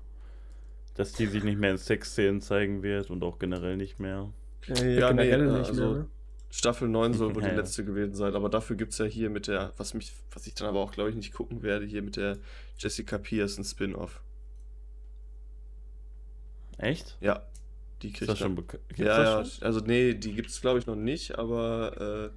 dass 0.94 1.12
die 1.12 1.26
sich 1.26 1.42
nicht 1.42 1.58
mehr 1.58 1.70
in 1.72 1.78
Sexszenen 1.78 2.40
zeigen 2.40 2.82
wird 2.82 3.10
und 3.10 3.22
auch 3.24 3.38
generell 3.38 3.76
nicht 3.76 3.98
mehr. 3.98 4.28
Äh, 4.68 4.98
Ja, 4.98 5.12
nee, 5.12 5.24
generell 5.28 5.48
äh, 5.48 5.58
nicht 5.58 5.68
also- 5.70 5.92
mehr. 5.94 6.06
Staffel 6.50 6.88
9 6.88 7.12
soll 7.14 7.34
wohl 7.34 7.42
Ja, 7.42 7.48
die 7.50 7.54
ja. 7.54 7.60
letzte 7.60 7.84
gewesen 7.84 8.14
sein, 8.14 8.34
aber 8.34 8.48
dafür 8.48 8.76
gibt 8.76 8.92
es 8.92 8.98
ja 8.98 9.04
hier 9.04 9.28
mit 9.30 9.46
der, 9.48 9.72
was 9.76 9.94
mich, 9.94 10.12
was 10.32 10.46
ich 10.46 10.54
dann 10.54 10.68
aber 10.68 10.80
auch, 10.80 10.92
glaube 10.92 11.10
ich, 11.10 11.16
nicht 11.16 11.32
gucken 11.32 11.62
werde, 11.62 11.84
hier 11.86 12.02
mit 12.02 12.16
der 12.16 12.38
Jessica 12.78 13.18
Pierce 13.18 13.58
ein 13.58 13.64
Spin-off. 13.64 14.22
Echt? 16.78 17.16
Ja, 17.20 17.42
die 18.02 18.08
Ist 18.08 18.16
kriegt 18.18 18.30
das 18.30 18.38
dann- 18.38 18.48
schon 18.48 18.54
bekannt? 18.56 18.82
Ja, 18.96 19.40
ja, 19.42 19.44
also 19.60 19.80
nee, 19.80 20.14
die 20.14 20.32
gibt 20.34 20.50
es, 20.50 20.60
glaube 20.60 20.78
ich, 20.78 20.86
noch 20.86 20.94
nicht, 20.96 21.38
aber 21.38 22.30
äh, 22.32 22.36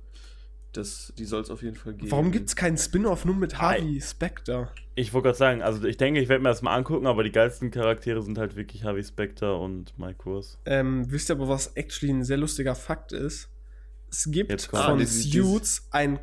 das, 0.74 1.14
die 1.18 1.26
soll 1.26 1.42
es 1.42 1.50
auf 1.52 1.62
jeden 1.62 1.76
Fall 1.76 1.94
geben. 1.94 2.10
Warum 2.12 2.32
gibt 2.32 2.48
es 2.50 2.56
keinen 2.56 2.78
Spin-off 2.78 3.26
nur 3.26 3.36
mit. 3.36 3.60
Harvey 3.60 4.02
Specter? 4.02 4.72
Ich 4.96 5.14
wollte 5.14 5.28
gerade 5.28 5.38
sagen, 5.38 5.62
also 5.62 5.84
ich 5.86 5.98
denke, 5.98 6.20
ich 6.22 6.28
werde 6.30 6.42
mir 6.44 6.50
das 6.50 6.62
mal 6.62 6.76
angucken, 6.76 7.08
aber 7.08 7.24
die 7.24 7.32
geilsten 7.32 7.72
Charaktere 7.72 8.22
sind 8.24 8.38
halt 8.38 8.56
wirklich 8.56 8.84
Harvey 8.84 9.04
Specter 9.04 9.60
und 9.60 9.98
Mike 10.00 10.16
Kurs. 10.20 10.58
Ähm, 10.66 11.10
wisst 11.12 11.30
ihr 11.30 11.36
aber, 11.36 11.48
was 11.50 11.68
actually 11.76 12.12
ein 12.14 12.24
sehr 12.24 12.38
lustiger 12.38 12.74
Fakt 12.76 13.12
ist? 13.12 13.50
Es 14.12 14.28
gibt 14.30 14.62
von 14.64 15.02
Ah, 15.02 15.06
Suits 15.06 15.88
ein 15.92 16.20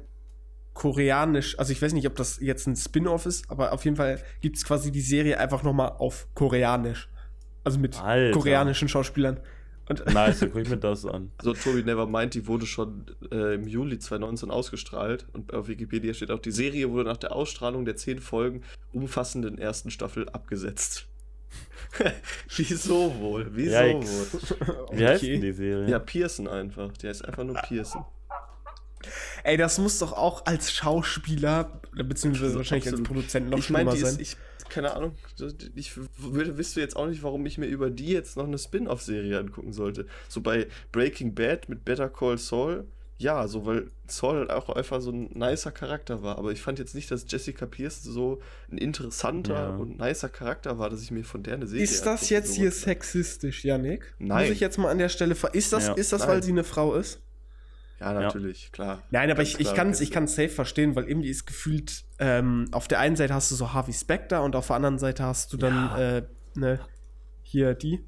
koreanisch, 0.75 1.59
also 1.59 1.73
ich 1.73 1.83
weiß 1.83 1.93
nicht, 1.93 2.07
ob 2.07 2.15
das 2.15 2.39
jetzt 2.41 2.67
ein 2.69 2.77
Spin-off 2.77 3.27
ist, 3.27 3.51
aber 3.51 3.73
auf 3.73 3.85
jeden 3.85 3.97
Fall 3.97 4.23
gibt 4.41 4.57
es 4.57 4.65
quasi 4.65 4.93
die 4.93 5.01
Serie 5.01 5.39
einfach 5.41 5.65
nochmal 5.65 5.93
auf 5.99 6.29
koreanisch. 6.35 7.09
Also 7.65 7.81
mit 7.81 8.01
Alter. 8.01 8.39
koreanischen 8.39 8.89
Schauspielern. 8.89 9.41
Und 9.89 10.07
Nice, 10.15 10.39
dann 10.41 10.51
gucke 10.51 10.63
ich 10.63 10.69
mir 10.69 10.77
das 10.77 11.05
an. 11.05 11.33
Also 11.39 11.55
Toby 11.55 11.83
Nevermind, 11.83 12.35
die 12.35 12.47
wurde 12.47 12.65
schon 12.67 13.07
äh, 13.33 13.55
im 13.55 13.67
Juli 13.67 13.99
2019 13.99 14.51
ausgestrahlt 14.51 15.27
und 15.33 15.53
auf 15.53 15.67
Wikipedia 15.67 16.15
steht 16.15 16.31
auch, 16.31 16.39
die 16.39 16.53
Serie 16.53 16.91
wurde 16.91 17.09
nach 17.09 17.17
der 17.17 17.33
Ausstrahlung 17.35 17.85
der 17.85 17.97
zehn 17.97 18.21
Folgen 18.21 18.63
umfassenden 18.93 19.59
ersten 19.59 19.91
Staffel 19.91 20.29
abgesetzt. 20.29 21.08
Wieso 22.57 23.15
wohl? 23.19 23.49
Wieso 23.53 23.77
Yikes. 23.79 24.11
wohl? 24.61 24.89
Wie 24.99 25.07
heißt 25.07 25.23
Okay. 25.23 25.33
denn 25.33 25.41
die 25.43 25.53
Serie? 25.53 25.89
Ja, 25.91 25.99
Pearson 25.99 26.49
einfach. 26.49 26.93
Die 26.99 27.09
heißt 27.09 27.25
einfach 27.25 27.45
nur 27.45 27.57
Pearson. 27.57 28.05
Ey, 29.45 29.57
das 29.57 29.79
muss 29.79 29.99
doch 29.99 30.13
auch 30.13 30.45
als 30.47 30.73
Schauspieler, 30.73 31.81
beziehungsweise 31.95 32.57
wahrscheinlich 32.57 32.87
als 32.87 32.95
absolut. 32.95 33.07
Produzent 33.09 33.51
noch 33.51 33.59
ich 33.59 33.71
meine, 33.71 33.91
schlimmer 33.91 34.11
die 34.11 34.17
sein. 34.17 34.21
ist, 34.21 34.33
ich, 34.33 34.69
keine 34.69 34.93
Ahnung, 34.95 35.15
ich 35.77 35.93
würde, 36.19 36.59
wisst 36.59 36.77
du 36.77 36.81
jetzt 36.81 36.97
auch 36.97 37.07
nicht, 37.07 37.23
warum 37.23 37.47
ich 37.47 37.59
mir 37.59 37.67
über 37.67 37.91
die 37.91 38.09
jetzt 38.09 38.37
noch 38.37 38.45
eine 38.45 38.59
Spin-off-Serie 38.59 39.39
angucken 39.39 39.73
sollte. 39.73 40.07
So 40.29 40.41
bei 40.41 40.67
Breaking 40.93 41.35
Bad 41.35 41.69
mit 41.69 41.85
Better 41.85 42.09
Call 42.09 42.39
Saul, 42.39 42.87
ja, 43.21 43.49
so 43.49 43.67
weil 43.67 43.91
Saul 44.07 44.39
halt 44.39 44.51
auch 44.51 44.69
einfach 44.71 45.01
so 45.01 45.11
ein 45.11 45.31
nicer 45.35 45.73
Charakter 45.73 46.23
war. 46.23 46.39
Aber 46.39 46.53
ich 46.53 46.63
fand 46.63 46.79
jetzt 46.79 46.95
nicht, 46.95 47.11
dass 47.11 47.25
Jessica 47.29 47.67
Pierce 47.67 48.03
so 48.03 48.41
ein 48.71 48.79
interessanter 48.79 49.55
Ja. 49.55 49.77
und 49.77 49.99
nicer 49.99 50.29
Charakter 50.29 50.79
war, 50.79 50.89
dass 50.89 51.03
ich 51.03 51.11
mir 51.11 51.25
von 51.25 51.43
der 51.43 51.55
eine 51.55 51.67
Serie 51.67 51.83
Ist 51.85 52.07
das 52.07 52.31
jetzt 52.31 52.55
hier 52.55 52.71
sollte. 52.71 52.85
sexistisch, 52.87 53.65
Janik? 53.65 54.15
Nein. 54.19 54.45
Muss 54.47 54.53
ich 54.55 54.61
jetzt 54.61 54.79
mal 54.79 54.89
an 54.91 54.99
der 54.99 55.09
Stelle 55.09 55.35
ver 55.35 55.53
Ist 55.55 55.73
das, 55.73 55.89
Ja. 55.89 55.93
ist 55.95 56.13
das 56.13 56.21
Nein. 56.21 56.29
weil 56.31 56.43
sie 56.45 56.53
eine 56.53 56.63
Frau 56.65 56.95
ist? 56.95 57.21
Ja, 58.01 58.13
natürlich, 58.13 58.71
klar. 58.71 59.03
Nein, 59.11 59.29
aber 59.29 59.43
Ganz 59.43 59.59
ich, 59.59 59.75
kann 59.75 59.91
es 59.91 60.01
ich 60.01 60.13
kann's 60.13 60.37
safe 60.37 60.51
verstehen, 60.51 60.95
weil 60.95 61.09
irgendwie 61.09 61.31
ist 61.31 61.45
gefühlt, 61.47 62.05
ähm, 62.21 62.67
auf 62.71 62.87
der 62.87 63.01
einen 63.01 63.17
Seite 63.17 63.35
hast 63.35 63.51
du 63.51 63.57
so 63.57 63.73
Harvey 63.73 63.93
Specter 63.93 64.45
und 64.45 64.55
auf 64.55 64.69
der 64.69 64.77
anderen 64.77 65.01
Seite 65.01 65.25
hast 65.25 65.53
du 65.53 65.57
dann, 65.57 65.75
Ja. 65.75 66.19
äh, 66.19 66.23
ne, 66.55 66.79
hier 67.43 67.75
die. 67.75 68.05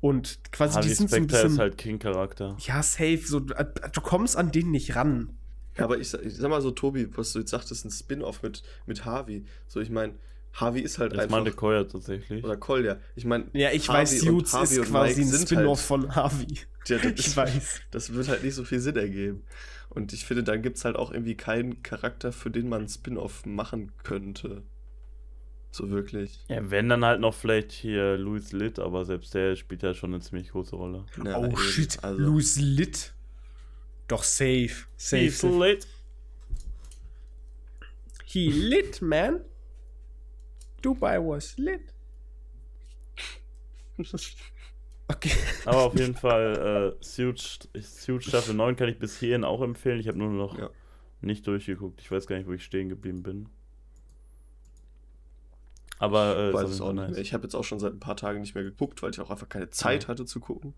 Und 0.00 0.38
quasi 0.52 0.74
Harvey 0.74 0.88
die 0.88 0.94
sind 0.94 1.10
so 1.10 1.16
ein 1.16 1.26
bisschen. 1.26 1.52
ist 1.52 1.58
halt 1.58 1.78
King-Charakter. 1.78 2.56
ja, 2.60 2.82
safe. 2.82 3.20
So, 3.24 3.40
du, 3.40 3.54
kommst 4.02 4.36
an 4.36 4.52
den 4.52 4.70
nicht 4.70 4.94
ran. 4.94 5.38
Aber 5.78 5.98
ich, 5.98 6.08
sag- 6.10 6.22
ich 6.24 6.36
sag 6.36 6.48
mal 6.50 6.60
so, 6.62 6.70
Tobi, 6.70 7.08
was 7.16 7.32
du 7.32 7.40
jetzt 7.40 7.50
sagtest, 7.50 7.84
ein 7.84 7.90
Spin-off 7.90 8.42
mit, 8.42 8.62
mit 8.86 9.04
Harvey. 9.04 9.44
So, 9.68 9.80
ich 9.80 9.90
meine, 9.90 10.14
Harvey 10.52 10.80
ist 10.80 10.98
halt 10.98 11.12
Das 11.12 11.20
einfach. 11.20 11.36
meinte 11.36 11.52
Koya 11.52 11.84
tatsächlich. 11.84 12.42
Oder 12.44 12.56
Kolja. 12.56 12.96
Ich 13.14 13.24
meine, 13.26 13.46
Ja, 13.52 13.70
ich 13.72 13.88
Harvey 13.88 14.00
weiß, 14.02 14.20
Suits 14.20 14.54
ist 14.54 14.78
und 14.78 14.84
quasi 14.86 15.20
ein 15.22 15.26
sind 15.28 15.48
Spin-off 15.48 15.78
halt- 15.78 15.86
von 15.86 16.14
Harvey. 16.14 16.58
Ja, 16.88 16.98
das 16.98 17.12
ich 17.18 17.36
weiß. 17.36 17.80
Das 17.90 18.12
wird 18.14 18.28
halt 18.28 18.44
nicht 18.44 18.54
so 18.54 18.62
viel 18.62 18.78
Sinn 18.78 18.94
ergeben. 18.96 19.42
Und 19.88 20.12
ich 20.12 20.24
finde, 20.24 20.44
dann 20.44 20.62
gibt 20.62 20.76
es 20.76 20.84
halt 20.84 20.94
auch 20.94 21.10
irgendwie 21.10 21.34
keinen 21.34 21.82
Charakter, 21.82 22.30
für 22.30 22.48
den 22.48 22.68
man 22.68 22.82
ein 22.82 22.88
Spin-off 22.88 23.44
machen 23.44 23.90
könnte. 24.04 24.62
So 25.76 25.90
wirklich. 25.90 26.42
Ja, 26.48 26.70
wenn 26.70 26.88
dann 26.88 27.04
halt 27.04 27.20
noch 27.20 27.34
vielleicht 27.34 27.70
hier 27.72 28.16
Louis 28.16 28.52
Litt, 28.52 28.78
aber 28.78 29.04
selbst 29.04 29.34
der 29.34 29.56
spielt 29.56 29.82
ja 29.82 29.92
schon 29.92 30.14
eine 30.14 30.22
ziemlich 30.22 30.48
große 30.50 30.74
Rolle. 30.74 31.04
Ja, 31.22 31.36
oh 31.38 31.54
shit, 31.56 32.02
Also, 32.02 32.18
Louis 32.20 32.58
Litt. 32.58 33.12
Doch 34.08 34.22
safe. 34.22 34.86
Safe. 34.96 35.22
He's 35.24 35.40
safe. 35.40 35.58
lit. 35.66 35.86
He 38.24 38.48
lit, 38.50 39.02
man. 39.02 39.40
Dubai 40.80 41.18
was 41.18 41.56
lit. 41.58 41.92
Okay. 45.08 45.32
Aber 45.64 45.84
auf 45.84 45.98
jeden 45.98 46.14
Fall, 46.24 46.94
äh, 46.98 47.04
Suits, 47.04 47.68
Suits 47.80 48.26
Staffel 48.26 48.54
9 48.54 48.76
kann 48.76 48.88
ich 48.88 48.98
bis 48.98 49.18
hierhin 49.18 49.44
auch 49.44 49.62
empfehlen. 49.62 50.00
Ich 50.00 50.08
habe 50.08 50.18
nur 50.18 50.30
noch 50.30 50.58
Ja. 50.58 50.70
nicht 51.20 51.46
durchgeguckt. 51.46 52.00
Ich 52.00 52.10
weiß 52.10 52.26
gar 52.26 52.36
nicht, 52.36 52.46
wo 52.48 52.52
ich 52.52 52.64
stehen 52.64 52.88
geblieben 52.88 53.22
bin. 53.22 53.48
Aber 55.98 56.36
äh, 56.36 56.48
ich 56.50 56.54
weiß 56.54 56.70
es 56.70 56.80
auch 56.80 56.92
nicht 56.92 57.10
mehr. 57.10 57.18
Ich 57.18 57.32
habe 57.32 57.44
jetzt 57.44 57.54
auch 57.54 57.64
schon 57.64 57.78
seit 57.80 57.92
ein 57.94 58.00
paar 58.00 58.16
Tagen 58.16 58.40
nicht 58.40 58.54
mehr 58.54 58.64
geguckt, 58.64 59.02
weil 59.02 59.10
ich 59.10 59.20
auch 59.20 59.30
einfach 59.30 59.48
keine 59.48 59.70
Zeit 59.70 60.04
Ja. 60.04 60.08
hatte 60.08 60.24
zu 60.26 60.40
gucken. 60.40 60.74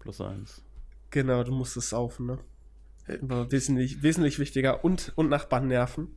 Plus 0.00 0.20
eins. 0.20 0.62
Genau, 1.10 1.42
du 1.44 1.52
musst 1.52 1.76
es 1.76 1.90
saufen, 1.90 2.26
ne? 2.26 2.38
Hey. 3.04 3.18
Aber 3.22 3.50
wesentlich, 3.52 4.02
wesentlich 4.02 4.38
wichtiger 4.38 4.84
und, 4.84 5.12
und 5.14 5.28
Nachbarn 5.28 5.68
nerven. 5.68 6.08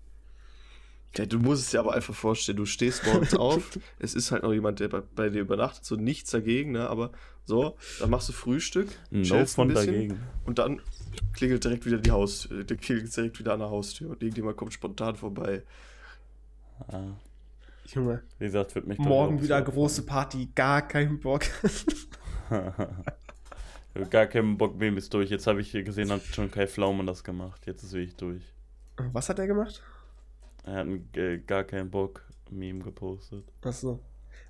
Ja, 1.18 1.26
du 1.26 1.40
musst 1.40 1.64
es 1.64 1.72
dir 1.72 1.80
aber 1.80 1.94
einfach 1.94 2.14
vorstellen, 2.14 2.58
du 2.58 2.66
stehst 2.66 3.06
morgens 3.06 3.34
auf, 3.36 3.80
es 4.00 4.14
ist 4.16 4.32
halt 4.32 4.44
noch 4.44 4.54
jemand, 4.54 4.80
der 4.80 4.90
bei, 4.90 5.02
bei 5.02 5.30
dir 5.30 5.42
übernachtet, 5.42 5.86
so 5.86 5.96
nichts 5.96 6.32
dagegen, 6.32 6.72
ne? 6.72 6.88
Aber 6.90 7.12
so, 7.46 7.78
dann 8.00 8.10
machst 8.12 8.30
du 8.30 8.34
Frühstück, 8.34 8.90
No 9.10 9.24
chillst 9.24 9.56
von 9.56 9.68
ein 9.70 9.74
bisschen 9.74 9.94
dagegen. 9.94 10.20
und 10.46 10.60
dann 10.60 10.82
klingelt 11.34 11.64
direkt 11.64 11.86
wieder 11.88 11.98
die 11.98 12.12
Haus, 12.12 12.46
äh, 12.52 12.64
klingelt 12.64 13.16
direkt 13.16 13.40
wieder 13.40 13.54
an 13.54 13.60
der 13.60 13.70
Haustür 13.72 14.12
und 14.12 14.22
irgendjemand 14.22 14.58
kommt 14.58 14.72
spontan 14.74 15.16
vorbei. 15.16 15.64
Ah, 16.88 17.14
Junge, 17.94 18.22
wie 18.38 18.46
gesagt, 18.46 18.76
wird 18.76 18.88
mich 18.88 18.98
morgen 19.00 19.42
wieder 19.42 19.62
große 19.62 20.04
Party, 20.06 20.50
gar 20.56 20.88
keinen 20.88 21.20
Bock. 21.20 21.44
Gar 24.12 24.28
keinen 24.28 24.58
Bock, 24.58 24.80
wem 24.80 24.98
ist 24.98 25.14
durch. 25.14 25.30
Jetzt 25.30 25.48
habe 25.48 25.62
ich 25.62 25.72
hier 25.72 25.84
gesehen, 25.84 26.12
hat 26.12 26.22
schon 26.24 26.50
Kai 26.52 26.68
Pflaume 26.68 27.04
das 27.06 27.24
gemacht. 27.24 27.66
Jetzt 27.66 27.84
ist 27.84 27.92
wirklich 27.94 28.16
durch. 28.16 28.42
Was 28.98 29.30
hat 29.30 29.40
er 29.40 29.48
gemacht? 29.48 29.82
Er 30.64 30.74
hat 30.76 30.88
ein, 30.88 31.10
äh, 31.16 31.40
gar 31.40 31.64
keinen 31.64 31.90
Bock 31.90 32.24
Meme 32.50 32.84
gepostet. 32.84 33.46
Achso. 33.62 34.00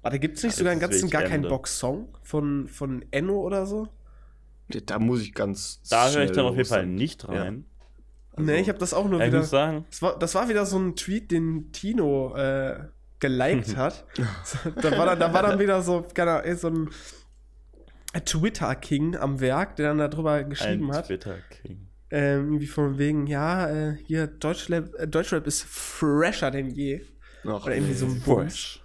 Warte, 0.02 0.20
gibt 0.20 0.38
es 0.38 0.44
nicht 0.44 0.54
Ja, 0.54 0.58
sogar 0.60 0.72
einen 0.74 0.82
ganzen 0.82 1.10
gar 1.10 1.24
keinen 1.24 1.36
Ende. 1.36 1.50
Box-Song 1.50 2.10
von, 2.22 2.68
von 2.68 3.04
Enno 3.12 3.40
oder 3.42 3.66
so? 3.66 3.88
Ja, 4.72 4.82
Da 4.86 5.00
muss 5.00 5.22
ich 5.22 5.34
ganz. 5.34 5.82
Da 5.90 6.10
höre 6.12 6.24
ich 6.26 6.32
dann 6.32 6.46
auf 6.46 6.56
jeden 6.56 6.70
Fall 6.70 6.86
nicht 6.86 7.28
rein. 7.28 7.66
Also, 8.34 8.44
nee, 8.52 8.60
ich 8.60 8.70
habe 8.70 8.78
das 8.80 8.94
auch 8.94 9.10
nur 9.10 9.20
Ja, 9.20 9.26
ich 9.26 9.32
wieder. 9.32 9.40
muss 9.40 9.50
sagen, 9.50 9.86
Das 9.90 10.02
war, 10.02 10.20
das 10.20 10.36
war 10.36 10.48
wieder 10.50 10.66
so 10.66 10.78
ein 10.78 10.96
Tweet, 10.96 11.32
den 11.32 11.72
Tino 11.72 12.36
äh, 12.36 12.84
geliked 13.20 13.76
hat. 13.78 14.06
So, 14.44 14.70
da, 14.72 14.98
war 14.98 15.06
dann, 15.06 15.20
da 15.20 15.34
war 15.34 15.44
dann 15.44 15.60
wieder 15.60 15.82
so, 15.82 16.06
keine 16.14 16.42
Ahnung, 16.44 16.56
so 16.56 16.68
ein 16.68 16.90
Twitter-King 18.26 19.16
am 19.18 19.40
Werk, 19.40 19.76
der 19.76 19.94
dann 19.94 20.12
darüber 20.12 20.44
geschrieben 20.44 20.90
ein 20.92 20.98
hat. 20.98 21.08
Twitter-King. 21.08 21.88
Ähm, 22.12 22.46
irgendwie 22.46 22.66
von 22.68 22.98
wegen, 22.98 23.28
ja, 23.28 23.70
äh, 23.70 23.98
hier 24.08 24.26
Deutschrap, 24.28 24.96
äh, 24.98 25.08
Deutschrap 25.08 25.46
ist 25.46 25.64
fresher 25.64 26.50
denn 26.50 26.70
je. 26.72 27.02
Ach, 27.46 27.66
Oder 27.66 27.76
irgendwie 27.76 27.94
so 27.94 28.08
ein. 28.08 28.20
Bums. 28.22 28.80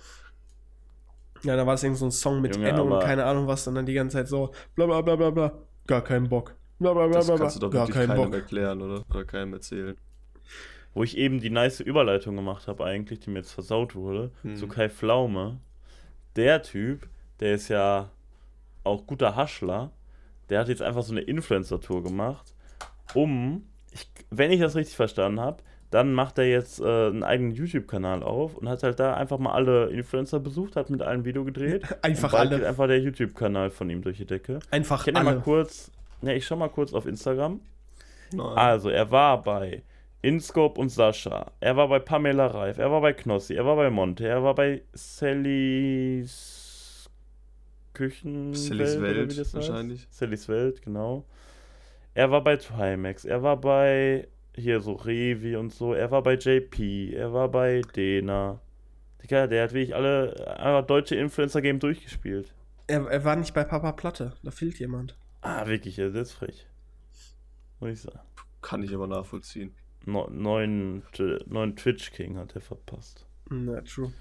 Ja, 1.43 1.57
da 1.57 1.66
war 1.66 1.74
es 1.74 1.82
irgendwie 1.82 1.99
so 2.01 2.05
ein 2.07 2.11
Song 2.11 2.41
mit 2.43 2.55
Junge, 2.55 2.68
Enno 2.68 2.82
und 2.85 3.03
keine 3.03 3.24
Ahnung 3.24 3.47
was 3.47 3.66
und 3.66 3.74
dann 3.74 3.87
die 3.87 3.95
ganze 3.95 4.16
Zeit 4.18 4.28
so 4.28 4.53
bla 4.74 4.87
bla 4.87 5.01
bla 5.01 5.16
bla 5.16 5.30
bla. 5.30 5.59
Gar 5.87 6.03
keinen 6.05 6.28
Bock. 6.28 6.55
Bla 6.78 6.93
bla 6.93 7.07
bla 7.07 7.16
Das 7.18 7.26
bla 7.26 7.37
bla. 7.37 7.45
kannst 7.45 7.57
du 7.57 7.61
doch 7.61 7.70
Gar 7.70 7.89
keinen 7.89 8.09
keinem 8.09 8.24
Bock. 8.24 8.35
erklären, 8.35 8.82
oder? 8.82 9.05
Oder 9.11 9.24
keinem 9.24 9.55
erzählen. 9.55 9.97
Wo 10.95 11.03
ich 11.03 11.16
eben 11.18 11.40
die 11.40 11.51
nice 11.51 11.80
Überleitung 11.80 12.36
gemacht 12.36 12.68
habe, 12.68 12.84
eigentlich, 12.84 13.20
die 13.20 13.30
mir 13.30 13.40
jetzt 13.40 13.53
versaut 13.53 13.95
wurde, 13.97 14.30
Hm. 14.42 14.57
zu 14.57 14.68
Kai 14.68 14.88
Pflaume. 14.88 15.59
Der 16.36 16.62
Typ, 16.62 17.09
der 17.40 17.55
ist 17.55 17.68
ja 17.68 18.11
auch 18.84 19.07
guter 19.07 19.34
Haschler, 19.36 19.90
der 20.51 20.61
hat 20.61 20.68
jetzt 20.68 20.82
einfach 20.82 21.03
so 21.03 21.12
eine 21.12 21.22
Influencer-Tour 21.22 22.03
gemacht, 22.03 22.55
um, 23.14 23.66
ich, 23.92 24.09
wenn 24.30 24.51
ich 24.51 24.61
das 24.61 24.74
richtig 24.76 24.97
verstanden 24.97 25.40
habe, 25.40 25.62
dann 25.90 26.12
macht 26.12 26.38
er 26.38 26.49
jetzt 26.49 26.80
äh, 26.80 26.84
einen 26.84 27.22
eigenen 27.22 27.53
YouTube-Kanal 27.53 28.22
auf 28.24 28.57
und 28.57 28.68
hat 28.68 28.82
halt 28.82 28.99
da 28.99 29.14
einfach 29.14 29.38
mal 29.38 29.53
alle 29.53 29.86
Influencer 29.90 30.40
besucht, 30.40 30.74
hat 30.74 30.90
mit 30.90 31.03
allen 31.03 31.24
Video 31.24 31.45
gedreht. 31.45 31.84
Einfach 32.03 32.34
alle. 32.34 32.57
geht 32.57 32.64
einfach 32.66 32.88
der 32.88 32.99
YouTube-Kanal 33.01 33.70
von 33.70 33.88
ihm 33.90 34.03
durch 34.03 34.16
die 34.16 34.24
Decke. 34.26 34.59
Einfach 34.72 35.07
Ich 35.07 35.14
ja 35.14 35.22
mal 35.22 35.34
alle. 35.34 35.40
kurz, 35.40 35.92
ne, 36.20 36.34
ich 36.34 36.45
schau 36.45 36.57
mal 36.57 36.68
kurz 36.68 36.92
auf 36.92 37.07
Instagram. 37.07 37.61
Nein. 38.32 38.47
Also, 38.59 38.88
er 38.90 39.09
war 39.12 39.40
bei 39.45 39.82
Inscope 40.25 40.81
und 40.81 40.89
Sascha. 40.89 41.53
Er 41.61 41.77
war 41.77 41.89
bei 41.89 41.99
Pamela 41.99 42.47
Reif. 42.47 42.79
Er 42.79 42.91
war 42.91 43.03
bei 43.03 43.12
Knossi. 43.12 43.55
Er 43.55 43.66
war 43.66 43.77
bei 43.77 43.91
Monte. 43.91 44.27
Er 44.27 44.43
war 44.43 44.55
bei 44.55 44.83
Sallys 44.95 46.55
Küchen. 47.93 48.55
Sallys 48.55 49.01
Welt 49.01 49.55
wahrscheinlich. 49.55 50.07
Sallys 50.11 50.49
Welt, 50.49 50.81
genau. 50.81 51.27
Er 52.14 52.31
war 52.31 52.43
bei 52.43 52.57
Trimax. 52.57 53.27
Er 53.27 53.43
war 53.43 53.59
bei 53.59 54.27
hier 54.57 54.81
so 54.81 54.95
Revi 54.95 55.57
und 55.57 55.75
so. 55.75 55.93
Er 55.93 56.11
war 56.11 56.22
bei 56.22 56.35
JP. 56.35 57.12
Er 57.14 57.35
war 57.35 57.49
bei 57.49 57.83
Dena. 57.95 58.61
Digga, 59.22 59.47
der 59.47 59.64
hat 59.64 59.75
wirklich 59.75 59.95
alle 59.95 60.57
einfach 60.59 60.87
deutsche 60.87 61.16
Influencer-Game 61.16 61.81
durchgespielt. 61.81 62.55
Er, 62.87 63.07
er 63.07 63.25
war 63.25 63.37
nicht 63.37 63.53
bei 63.53 63.64
Papa 63.64 63.93
Platte. 63.93 64.33
Da 64.43 64.51
fehlt 64.51 64.79
jemand. 64.79 65.18
Ah, 65.43 65.66
wirklich, 65.66 65.97
das 65.97 66.14
ist 66.14 66.33
frech. 66.33 66.66
Muss 67.81 67.91
ich 67.91 68.01
sagen. 68.01 68.20
Kann 68.62 68.83
ich 68.83 68.95
aber 68.95 69.07
nachvollziehen. 69.07 69.75
No, 70.07 70.29
neuen, 70.31 71.03
neuen 71.47 71.77
Twitch 71.77 72.13
King 72.13 72.37
hat 72.37 72.55
er 72.55 72.61
verpasst. 72.61 73.27
Na, 73.49 73.81
true. 73.81 74.13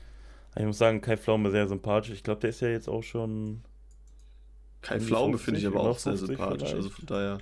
Ich 0.55 0.65
muss 0.65 0.77
sagen, 0.77 1.01
Kai 1.01 1.17
Pflaume 1.17 1.49
sehr 1.51 1.67
sympathisch. 1.67 2.11
Ich 2.11 2.23
glaube, 2.23 2.41
der 2.41 2.51
ist 2.51 2.61
ja 2.61 2.69
jetzt 2.69 2.87
auch 2.87 3.01
schon. 3.01 3.63
Kai 4.81 4.97
Um 4.97 5.01
Pflaume 5.01 5.37
50, 5.37 5.45
finde 5.45 5.59
ich 5.59 5.67
aber 5.67 5.89
auch 5.89 5.97
sehr 5.97 6.13
50 6.13 6.27
sympathisch. 6.27 6.57
vielleicht. 6.59 6.75
Also 6.75 6.89
von 6.89 7.05
daher. 7.05 7.39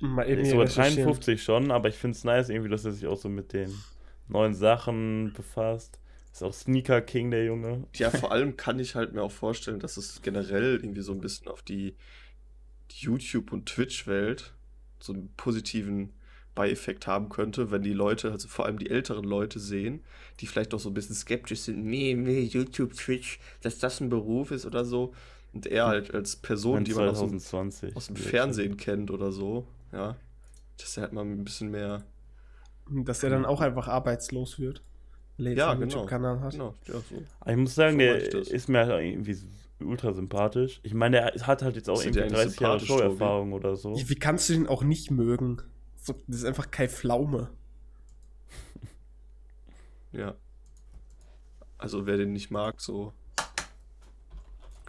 Mal 0.00 0.28
eben 0.28 0.42
ist 0.42 0.50
sogar 0.50 0.66
recherchieren. 0.66 1.04
53 1.04 1.42
schon, 1.42 1.70
aber 1.70 1.88
ich 1.88 1.94
finde 1.94 2.16
es 2.16 2.24
nice, 2.24 2.48
irgendwie, 2.48 2.70
dass 2.70 2.84
er 2.84 2.92
sich 2.92 3.06
auch 3.06 3.16
so 3.16 3.28
mit 3.28 3.52
den 3.52 3.72
neuen 4.28 4.54
Sachen 4.54 5.32
befasst. 5.32 5.98
Ist 6.32 6.42
auch 6.42 6.52
Sneaker 6.52 7.00
King, 7.00 7.30
der 7.30 7.44
Junge. 7.44 7.84
Ja, 7.94 8.10
vor 8.10 8.32
allem 8.32 8.56
kann 8.56 8.80
ich 8.80 8.96
halt 8.96 9.12
mir 9.14 9.22
auch 9.22 9.30
vorstellen, 9.30 9.78
dass 9.78 9.96
es 9.96 10.20
generell 10.20 10.80
irgendwie 10.82 11.02
so 11.02 11.12
ein 11.12 11.20
bisschen 11.20 11.48
auf 11.48 11.62
die, 11.62 11.94
die 12.90 13.04
YouTube- 13.04 13.52
und 13.52 13.66
Twitch-Welt 13.66 14.52
so 14.98 15.12
einen 15.12 15.32
positiven 15.36 16.12
Beieffekt 16.54 17.06
haben 17.06 17.28
könnte, 17.28 17.70
wenn 17.70 17.82
die 17.82 17.92
Leute, 17.92 18.30
also 18.30 18.48
vor 18.48 18.66
allem 18.66 18.78
die 18.78 18.90
älteren 18.90 19.24
Leute 19.24 19.58
sehen, 19.58 20.04
die 20.40 20.46
vielleicht 20.46 20.72
noch 20.72 20.80
so 20.80 20.90
ein 20.90 20.94
bisschen 20.94 21.14
skeptisch 21.14 21.60
sind, 21.60 21.84
nee, 21.84 22.14
nee, 22.14 22.40
YouTube, 22.42 22.94
Twitch, 22.94 23.40
dass 23.62 23.78
das 23.78 24.00
ein 24.00 24.08
Beruf 24.08 24.50
ist 24.50 24.66
oder 24.66 24.84
so. 24.84 25.12
Und 25.52 25.66
er 25.66 25.86
halt 25.86 26.12
als 26.12 26.36
Person, 26.36 26.84
die 26.84 26.94
man 26.94 27.08
aus 27.08 27.20
dem, 27.20 27.38
2020. 27.38 27.96
aus 27.96 28.06
dem. 28.08 28.16
Fernsehen 28.16 28.76
kennt 28.76 29.10
oder 29.10 29.30
so, 29.30 29.66
ja, 29.92 30.16
dass 30.78 30.96
er 30.96 31.04
halt 31.04 31.12
mal 31.12 31.22
ein 31.24 31.44
bisschen 31.44 31.70
mehr, 31.70 32.02
Dass 32.88 33.22
er 33.22 33.30
dann 33.30 33.44
auch 33.44 33.60
einfach 33.60 33.88
arbeitslos 33.88 34.58
wird. 34.58 34.82
Er 35.38 35.44
jetzt 35.46 35.58
Ja, 35.58 35.74
genau. 35.74 35.86
YouTube-Kanal 35.86 36.40
hat. 36.40 36.52
genau, 36.52 36.74
ja, 36.86 36.94
so. 36.94 37.22
Ich 37.50 37.56
muss 37.56 37.74
sagen, 37.74 37.94
So 37.94 37.98
der 37.98 38.34
ist 38.34 38.68
mir 38.68 38.86
halt 38.86 39.04
irgendwie 39.04 39.36
ultra 39.80 40.12
sympathisch. 40.12 40.80
Ich 40.82 40.94
meine, 40.94 41.16
der 41.16 41.46
hat 41.46 41.62
halt 41.62 41.76
jetzt 41.76 41.88
auch 41.90 42.00
irgendwie 42.00 42.20
dir 42.20 42.24
eigentlich 42.26 42.56
30 42.56 42.60
Jahre? 42.60 42.80
Showerfahrung 42.80 43.52
oder 43.52 43.76
so. 43.76 43.94
Wie 43.96 44.14
kannst 44.14 44.48
du 44.48 44.54
den 44.54 44.66
auch 44.66 44.82
nicht 44.82 45.10
mögen? 45.10 45.62
So, 46.04 46.12
das 46.26 46.40
ist 46.40 46.44
einfach 46.44 46.70
Kai 46.70 46.88
Pflaume. 46.88 47.50
Ja. 50.12 50.36
Also 51.76 52.06
wer 52.06 52.16
den 52.16 52.32
nicht 52.32 52.52
mag, 52.52 52.80
so. 52.80 53.12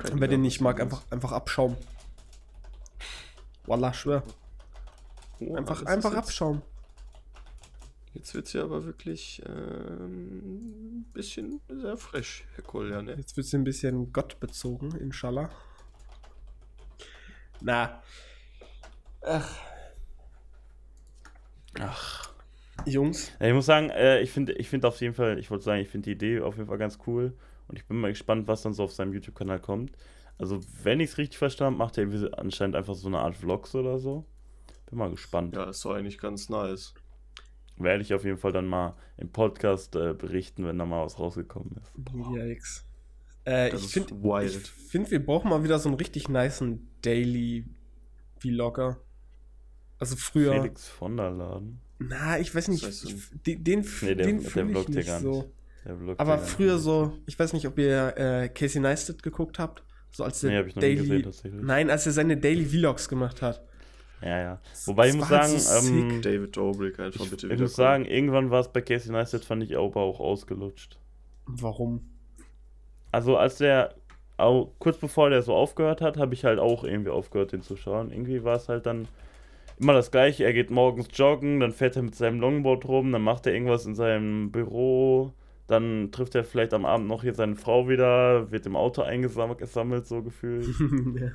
Und 0.04 0.22
wer 0.22 0.28
den 0.28 0.42
nicht 0.42 0.62
mag, 0.62 0.80
einfach, 0.80 1.02
einfach 1.10 1.32
abschauen. 1.32 1.76
Wallah, 3.66 3.92
schwör. 3.92 4.22
Oh, 5.40 5.56
Einfach, 5.56 5.84
einfach 5.88 6.12
jetzt, 6.12 6.20
abschauen. 6.20 6.62
Jetzt 8.14 8.36
wird 8.36 8.54
ja 8.54 8.64
aber 8.64 8.86
wirklich 8.86 9.42
ähm, 9.48 11.00
ein 11.00 11.12
bisschen 11.12 11.60
sehr 11.70 11.98
frisch, 11.98 12.46
Herr 12.54 12.64
Kolja, 12.64 13.02
ne? 13.02 13.16
Jetzt 13.16 13.36
wird 13.36 13.48
sie 13.48 13.58
ein 13.58 13.64
bisschen 13.64 14.14
gottbezogen, 14.14 14.96
inshallah. 14.96 15.50
Na. 17.62 18.04
Ach, 19.22 19.58
Ach. 21.80 22.34
Jungs. 22.86 23.32
Ja, 23.40 23.48
ich 23.48 23.54
muss 23.54 23.66
sagen, 23.66 23.90
äh, 23.90 24.22
ich 24.22 24.32
finde 24.32 24.54
ich 24.54 24.70
find 24.70 24.86
auf 24.86 25.00
jeden 25.02 25.14
Fall, 25.14 25.40
ich 25.40 25.50
wollte 25.50 25.64
sagen, 25.64 25.82
ich 25.82 25.90
finde 25.90 26.06
die 26.06 26.12
Idee 26.12 26.42
auf 26.42 26.58
jeden 26.58 26.68
Fall 26.68 26.78
ganz 26.78 27.00
cool. 27.08 27.34
Und 27.68 27.78
ich 27.80 27.86
bin 27.86 28.00
mal 28.00 28.12
gespannt, 28.12 28.48
was 28.48 28.62
dann 28.62 28.74
so 28.74 28.84
auf 28.84 28.92
seinem 28.92 29.14
YouTube-Kanal 29.14 29.60
kommt. 29.60 29.92
Also, 30.38 30.60
wenn 30.84 31.00
ich 31.00 31.12
es 31.12 31.18
richtig 31.18 31.38
verstanden 31.38 31.80
habe, 31.80 31.86
macht 31.86 31.98
er 31.98 32.38
anscheinend 32.40 32.76
einfach 32.76 32.94
so 32.94 33.08
eine 33.08 33.20
Art 33.20 33.36
Vlogs 33.36 33.74
oder 33.74 33.98
so. 33.98 34.26
Bin 34.88 35.00
mal 35.00 35.10
gespannt. 35.10 35.56
Ja, 35.56 35.70
ist 35.70 35.84
doch 35.84 35.94
eigentlich 35.94 36.20
ganz 36.20 36.50
nice. 36.50 36.94
Werde 37.78 38.04
ich 38.04 38.14
auf 38.14 38.24
jeden 38.24 38.38
Fall 38.38 38.52
dann 38.52 38.68
mal 38.68 38.96
im 39.18 39.30
Podcast 39.32 39.96
äh, 39.96 40.14
berichten, 40.14 40.66
wenn 40.66 40.78
da 40.78 40.86
mal 40.86 41.04
was 41.06 41.20
rausgekommen 41.20 41.76
ist. 41.82 41.92
Yikes. 42.36 42.86
Äh, 43.46 43.70
Das 43.72 43.84
ich 43.84 43.92
finde, 43.92 44.50
find, 44.90 45.12
wir 45.12 45.26
brauchen 45.26 45.50
mal 45.50 45.64
wieder 45.64 45.80
so 45.80 45.90
einen 45.90 45.98
richtig 45.98 46.30
nicen 46.30 46.90
Daily 47.02 47.66
Vlogger. 48.40 48.98
Also 50.00 50.16
früher. 50.16 50.54
Felix 50.54 50.88
von 50.88 51.18
der 51.18 51.32
Laden. 51.32 51.80
Na, 52.00 52.40
ich 52.40 52.54
weiß 52.54 52.68
nicht. 52.68 52.86
Ich, 52.88 53.30
den 53.46 53.64
den, 53.64 53.80
Nee, 54.02 54.16
der, 54.16 54.26
den 54.28 54.42
der 54.42 54.50
fühle 54.50 54.80
ich 54.80 54.88
nicht 54.90 55.08
gar 55.08 55.20
so. 55.20 55.52
nicht. 55.86 56.20
Aber 56.20 56.40
früher 56.40 56.78
so, 56.80 57.14
ich 57.28 57.38
weiß 57.38 57.54
nicht, 57.54 57.68
ob 57.68 57.78
ihr 57.78 58.14
äh, 58.18 58.50
Casey 58.50 58.82
Neistat 58.82 59.22
geguckt 59.24 59.60
habt. 59.60 59.84
So 60.12 60.24
als 60.24 60.42
der 60.42 60.50
Nee, 60.52 60.58
hab 60.58 60.68
ich 60.68 60.76
noch 60.76 60.82
nie 60.84 60.96
Daily. 60.96 61.22
gesehen. 61.22 61.66
Nein, 61.66 61.90
als 61.90 62.06
er 62.06 62.12
seine 62.12 62.38
Daily 62.38 62.66
Vlogs 62.66 63.08
gemacht 63.08 63.42
hat. 63.42 63.62
Ja, 64.22 64.40
ja. 64.40 64.62
Wobei 64.86 65.08
ich 65.08 65.12
Das 65.14 65.20
muss 65.22 65.30
war 65.30 65.42
halt 65.42 65.60
sagen, 65.60 65.84
so 65.84 65.94
ähm. 65.94 66.22
David 66.22 66.58
Dobrik 66.58 67.00
einfach 67.00 67.24
ich, 67.26 67.30
bitte 67.30 67.54
ich 67.54 67.60
muss 67.60 67.76
sagen, 67.76 68.06
irgendwann 68.06 68.50
war 68.50 68.62
es 68.62 68.70
bei 68.70 68.82
Casey 68.82 69.12
Neistat, 69.12 69.46
fand 69.46 69.64
ich 69.64 69.78
aber 69.78 69.98
auch 70.02 70.20
ausgelutscht. 70.20 70.98
Warum? 71.46 72.10
Also 73.12 73.38
als 73.38 73.58
der, 73.58 73.94
auch, 74.38 74.74
kurz 74.80 74.98
bevor 74.98 75.30
der 75.30 75.42
so 75.44 75.54
aufgehört 75.54 76.02
hat, 76.02 76.18
habe 76.18 76.34
ich 76.34 76.44
halt 76.44 76.60
auch 76.60 76.84
irgendwie 76.84 77.12
aufgehört, 77.12 77.52
den 77.52 77.62
zu 77.62 77.78
schauen. 77.78 78.12
Irgendwie 78.12 78.44
war 78.44 78.56
es 78.56 78.68
halt 78.68 78.86
dann 78.86 79.08
immer 79.80 79.94
das 79.94 80.12
gleiche. 80.12 80.44
Er 80.44 80.54
geht 80.54 80.70
morgens 80.72 81.08
joggen, 81.14 81.60
dann 81.60 81.72
fährt 81.72 81.96
er 81.96 82.02
mit 82.04 82.16
seinem 82.16 82.40
Longboard 82.40 82.86
rum, 82.86 83.12
dann 83.12 83.22
macht 83.22 83.46
er 83.46 83.54
irgendwas 83.54 83.86
in 83.86 83.96
seinem 83.96 84.52
Büro, 84.52 85.34
dann 85.68 86.12
trifft 86.12 86.36
er 86.36 86.44
vielleicht 86.44 86.74
am 86.74 86.86
Abend 86.86 87.08
noch 87.08 87.24
hier 87.24 87.34
seine 87.34 87.56
Frau 87.56 87.90
wieder, 87.90 88.52
wird 88.52 88.66
im 88.66 88.76
Auto 88.76 89.02
eingesammelt, 89.02 89.60
gesammelt, 89.60 90.08
so 90.08 90.22
gefühlt. 90.22 90.68
ja. 91.20 91.32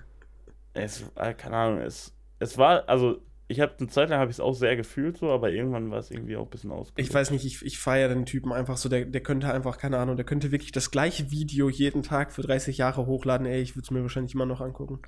es, 0.75 1.05
äh, 1.17 1.35
keine 1.35 1.57
Ahnung, 1.57 1.79
es, 1.81 2.15
es 2.39 2.57
war, 2.57 2.89
also 2.89 3.21
ich 3.49 3.59
habe 3.59 3.73
eine 3.81 3.89
Zeit 3.89 4.11
lang 4.11 4.21
habe 4.21 4.31
ich 4.31 4.37
es 4.37 4.41
auch 4.41 4.55
sehr 4.55 4.77
gefühlt 4.77 5.19
so, 5.19 5.31
aber 5.31 5.51
irgendwann 5.51 5.91
war 5.91 5.99
es 5.99 6.13
irgendwie 6.13 6.37
auch 6.37 6.45
ein 6.45 6.51
bisschen 6.51 6.71
ausgelutscht. 6.71 7.01
Ich 7.01 7.13
weiß 7.13 7.33
nicht, 7.33 7.45
ich, 7.45 7.65
ich 7.67 7.81
feiere 7.81 8.09
den 8.09 8.25
Typen 8.25 8.53
einfach 8.53 8.77
so. 8.77 8.89
Der, 8.89 9.05
der 9.05 9.21
könnte 9.23 9.53
einfach, 9.53 9.77
keine 9.77 9.99
Ahnung, 9.99 10.15
der 10.15 10.25
könnte 10.25 10.53
wirklich 10.53 10.71
das 10.71 10.93
gleiche 10.93 11.33
Video 11.33 11.69
jeden 11.69 12.05
Tag 12.05 12.31
für 12.31 12.43
30 12.43 12.79
Jahre 12.79 13.07
hochladen. 13.07 13.49
Ey, 13.49 13.61
ich 13.61 13.75
würde 13.75 13.87
es 13.87 13.91
mir 13.91 14.03
wahrscheinlich 14.03 14.35
immer 14.35 14.47
noch 14.47 14.61
angucken. 14.61 15.01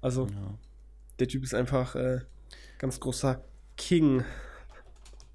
Also, 0.00 0.26
Ja. 0.26 0.54
der 1.18 1.26
Typ 1.26 1.42
ist 1.42 1.54
einfach 1.54 1.96
äh, 1.96 2.20
ganz 2.78 3.00
großer 3.00 3.40
King. 3.76 4.24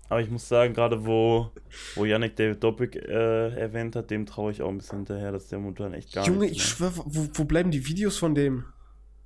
Aber 0.09 0.19
ich 0.21 0.29
muss 0.29 0.47
sagen, 0.49 0.73
gerade 0.73 1.05
wo, 1.05 1.51
wo 1.95 2.03
Yannick 2.05 2.35
David 2.35 2.61
Doppik 2.61 2.95
äh, 2.97 3.55
erwähnt 3.55 3.95
hat, 3.95 4.11
dem 4.11 4.25
traue 4.25 4.51
ich 4.51 4.61
auch 4.61 4.67
ein 4.69 4.77
bisschen 4.77 4.99
hinterher, 4.99 5.31
dass 5.31 5.47
der 5.47 5.59
momentan 5.59 5.93
echt 5.93 6.13
gar 6.13 6.27
Junge, 6.27 6.39
nichts 6.39 6.57
ich 6.57 6.79
macht. 6.79 6.95
schwöre, 6.95 7.05
wo, 7.05 7.27
wo 7.33 7.45
bleiben 7.45 7.71
die 7.71 7.87
Videos 7.87 8.17
von 8.17 8.35
dem? 8.35 8.65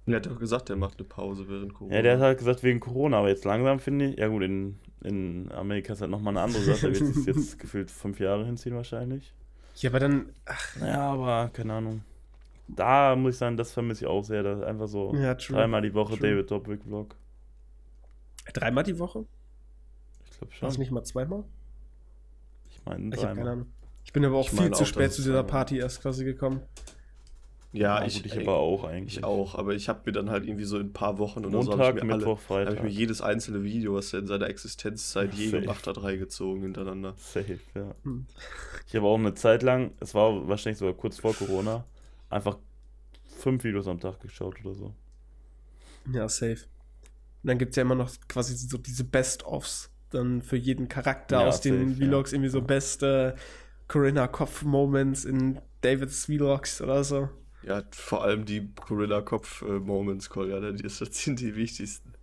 Er 0.05 0.17
hat 0.17 0.27
doch 0.27 0.37
gesagt, 0.37 0.69
er 0.69 0.75
macht 0.75 0.99
eine 0.99 1.07
Pause 1.07 1.49
während 1.49 1.73
Corona. 1.73 1.95
Ja, 1.95 2.01
der 2.03 2.13
hat 2.17 2.21
halt 2.21 2.37
gesagt 2.37 2.61
wegen 2.61 2.79
Corona, 2.79 3.17
aber 3.17 3.29
jetzt 3.29 3.45
langsam 3.45 3.79
finde 3.79 4.09
ich, 4.09 4.19
ja 4.19 4.27
gut, 4.27 4.43
in, 4.43 4.77
in 5.03 5.51
Amerika 5.51 5.93
ist 5.93 6.01
halt 6.01 6.11
nochmal 6.11 6.33
eine 6.33 6.41
andere 6.41 6.61
Sache, 6.61 6.87
er 6.89 6.99
wird 6.99 7.15
sich 7.15 7.25
jetzt 7.25 7.57
gefühlt 7.59 7.89
fünf 7.89 8.19
Jahre 8.19 8.45
hinziehen 8.45 8.75
wahrscheinlich. 8.75 9.33
Ja, 9.77 9.89
aber 9.89 9.99
dann, 9.99 10.29
ach, 10.45 10.75
Ja, 10.79 11.11
aber 11.13 11.49
keine 11.51 11.73
Ahnung. 11.73 12.01
Da 12.67 13.15
muss 13.15 13.33
ich 13.33 13.37
sagen, 13.39 13.57
das 13.57 13.71
vermisse 13.71 14.05
ich 14.05 14.07
auch 14.07 14.23
sehr. 14.23 14.43
Das 14.43 14.59
ist 14.59 14.65
einfach 14.65 14.87
so 14.87 15.15
ja, 15.15 15.33
true. 15.35 15.57
dreimal 15.57 15.81
die 15.81 15.93
Woche 15.93 16.17
True. 16.17 16.29
David 16.29 16.51
Dobrik 16.51 16.83
Vlog. 16.83 17.15
Dreimal 18.53 18.83
die 18.83 18.97
Woche? 18.99 19.25
Ich 20.31 20.37
glaube 20.37 20.51
War 20.51 20.57
schon. 20.57 20.69
es 20.69 20.77
nicht 20.77 20.91
mal 20.91 21.03
zweimal? 21.03 21.43
Ich 22.69 22.83
meine 22.85 23.15
Ich 23.15 23.23
habe 23.23 23.33
keine 23.35 23.35
dreimal. 23.35 23.53
Ahnung. 23.53 23.67
Ich 24.03 24.13
bin 24.13 24.23
aber 24.25 24.37
auch 24.37 24.49
Ich 24.51 24.51
viel 24.51 24.71
zu 24.71 24.83
auch, 24.83 24.87
spät 24.87 25.11
zu 25.13 25.21
es 25.21 25.25
dieser 25.25 25.43
Party 25.43 25.77
erst 25.79 26.01
quasi 26.01 26.23
gekommen. 26.25 26.61
Ja, 27.73 27.99
Ja, 27.99 28.05
ich, 28.05 28.23
gut, 28.23 28.25
ich 28.27 28.37
aber 28.39 28.55
auch 28.57 28.83
eigentlich. 28.85 29.17
ich 29.17 29.23
auch, 29.23 29.55
aber 29.55 29.73
ich 29.73 29.89
habe 29.89 30.01
mir 30.05 30.11
dann 30.13 30.29
halt 30.29 30.45
irgendwie 30.45 30.63
so 30.65 30.77
in 30.79 30.87
ein 30.87 30.93
paar 30.93 31.17
Wochen 31.17 31.43
oder 31.45 31.61
so, 31.61 31.71
Montag, 31.71 31.87
hab 31.87 31.97
ich 31.97 32.03
mir, 32.03 32.13
alle, 32.13 32.17
Mittwoch, 32.19 32.37
hab 32.65 32.69
ich 32.73 32.77
Freitag. 32.77 32.83
mir 32.83 32.89
jedes 32.89 33.21
einzelne 33.21 33.63
Video, 33.63 33.95
was 33.95 34.13
er 34.13 34.19
in 34.19 34.27
seiner 34.27 34.47
Existenzzeit 34.47 35.33
je 35.33 35.49
Safe. 35.49 35.61
gemacht 35.61 35.85
hat, 35.87 36.01
reingezogen 36.01 36.61
hintereinander. 36.63 37.17
Safe, 37.17 37.59
ja. 37.73 37.95
Hm. 38.03 38.27
Ich 38.87 38.95
habe 38.95 39.07
auch 39.07 39.17
eine 39.17 39.33
Zeit 39.33 39.63
lang, 39.63 39.91
es 39.99 40.13
war 40.13 40.47
wahrscheinlich 40.47 40.77
sogar 40.77 40.93
kurz 40.93 41.19
vor 41.19 41.33
Corona, 41.35 41.85
einfach 42.29 42.57
fünf 43.25 43.63
Videos 43.63 43.87
am 43.87 43.99
Tag 43.99 44.21
geschaut 44.21 44.63
oder 44.63 44.75
so. 44.75 44.93
Ja, 46.13 46.29
safe. 46.29 46.65
Und 47.45 47.49
dann 47.49 47.59
gibt 47.59 47.73
es 47.73 47.75
ja 47.75 47.83
immer 47.83 47.93
noch 47.93 48.09
quasi 48.27 48.55
so 48.55 48.79
diese 48.79 49.03
Best-ofs 49.03 49.91
dann 50.09 50.41
für 50.41 50.55
jeden 50.57 50.87
Charakter 50.89 51.41
Ja, 51.41 51.47
aus 51.47 51.61
den 51.61 51.89
safe, 51.89 52.03
ja. 52.03 52.07
Vlogs, 52.07 52.33
irgendwie 52.33 52.49
so 52.49 52.57
Ja. 52.57 52.63
beste 52.63 53.35
Corinna 53.87 54.27
Kopf-Moments 54.27 55.25
in 55.25 55.61
Davids 55.81 56.25
Vlogs 56.25 56.81
oder 56.81 57.03
so. 57.03 57.29
Ja, 57.61 57.83
vor 57.91 58.23
allem 58.23 58.45
die 58.45 58.73
Gorilla 58.75 59.21
Kopf 59.21 59.61
Moments, 59.61 60.27
Kolja, 60.29 60.59
ne? 60.59 60.73
die 60.73 60.81
das 60.81 60.97
sind 60.97 61.39
die 61.39 61.55
wichtigsten. 61.55 62.13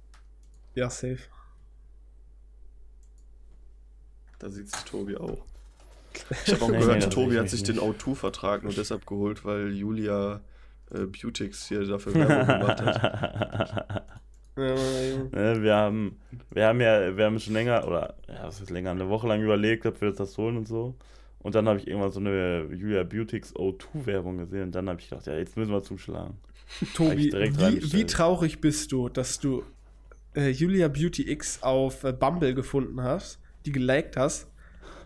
Ja, 0.75 0.91
safe. 0.91 1.19
Da 4.41 4.51
sieht 4.51 4.69
sich 4.71 4.85
Tobi 4.85 5.17
auch. 5.17 5.47
Ich 6.47 6.53
habe 6.53 6.65
auch 6.65 6.69
Nee, 6.71 6.79
gehört, 6.79 6.99
nee, 7.01 7.09
Tobi 7.09 7.39
hat 7.39 7.45
ich 7.47 7.53
sich 7.53 7.61
nicht. 7.61 7.77
den 7.77 7.79
O2-Vertrag 7.79 8.65
nur 8.65 8.75
deshalb 8.75 9.07
geholt, 9.07 9.45
weil 9.45 9.73
Julia 9.73 10.43
äh, 10.91 11.07
Beautix 11.07 11.69
hier 11.69 11.87
dafür 11.87 12.19
Werbung 12.19 12.49
gemacht 12.49 12.81
hat. 12.83 14.13
Ja, 14.57 14.75
ja. 14.75 14.75
Ne, 15.33 15.63
wir 15.63 15.75
haben, 15.75 16.19
wir 16.51 16.67
haben 16.67 16.81
ja, 16.81 17.17
wir 17.17 17.25
haben 17.25 17.39
schon 17.39 17.55
länger, 17.55 17.87
oder 17.87 18.15
ja, 18.29 18.45
was 18.45 18.61
ist 18.61 18.71
länger, 18.71 18.91
eine 18.91 19.09
Woche 19.09 19.27
lang 19.27 19.43
überlegt, 19.43 19.87
ob 19.87 20.01
wir 20.01 20.09
uns 20.09 20.19
das 20.19 20.37
holen 20.37 20.59
und 20.59 20.69
so. 20.69 20.95
Und 21.41 21.55
dann 21.55 21.67
habe 21.67 21.79
ich 21.79 21.89
irgendwann 21.89 22.13
so 22.13 22.21
eine 22.21 22.69
Julia 22.73 23.03
Beautix 23.03 23.55
O2-Werbung 23.55 24.39
gesehen 24.39 24.65
und 24.65 24.75
dann 24.75 24.89
habe 24.89 25.01
ich 25.01 25.09
gedacht, 25.09 25.27
ja, 25.27 25.37
jetzt 25.37 25.57
müssen 25.57 25.73
wir 25.73 25.83
zuschlagen. 25.83 26.37
Tobi, 26.95 27.33
wie, 27.33 27.93
wie 27.93 28.07
traurig 28.07 28.61
bist 28.61 28.93
du, 28.93 29.09
dass 29.09 29.41
du 29.41 29.65
äh, 30.35 30.51
Julia 30.51 30.89
Beauty 30.89 31.31
X 31.31 31.63
auf 31.63 32.05
äh, 32.05 32.13
Bumble 32.13 32.55
gefunden 32.55 33.03
hast, 33.03 33.39
die 33.67 33.73
geliked 33.73 34.17
hast 34.17 34.47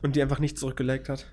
und 0.03 0.15
die 0.15 0.23
einfach 0.23 0.39
nicht 0.39 0.59
zurückgeliked 0.59 1.09
hat? 1.09 1.27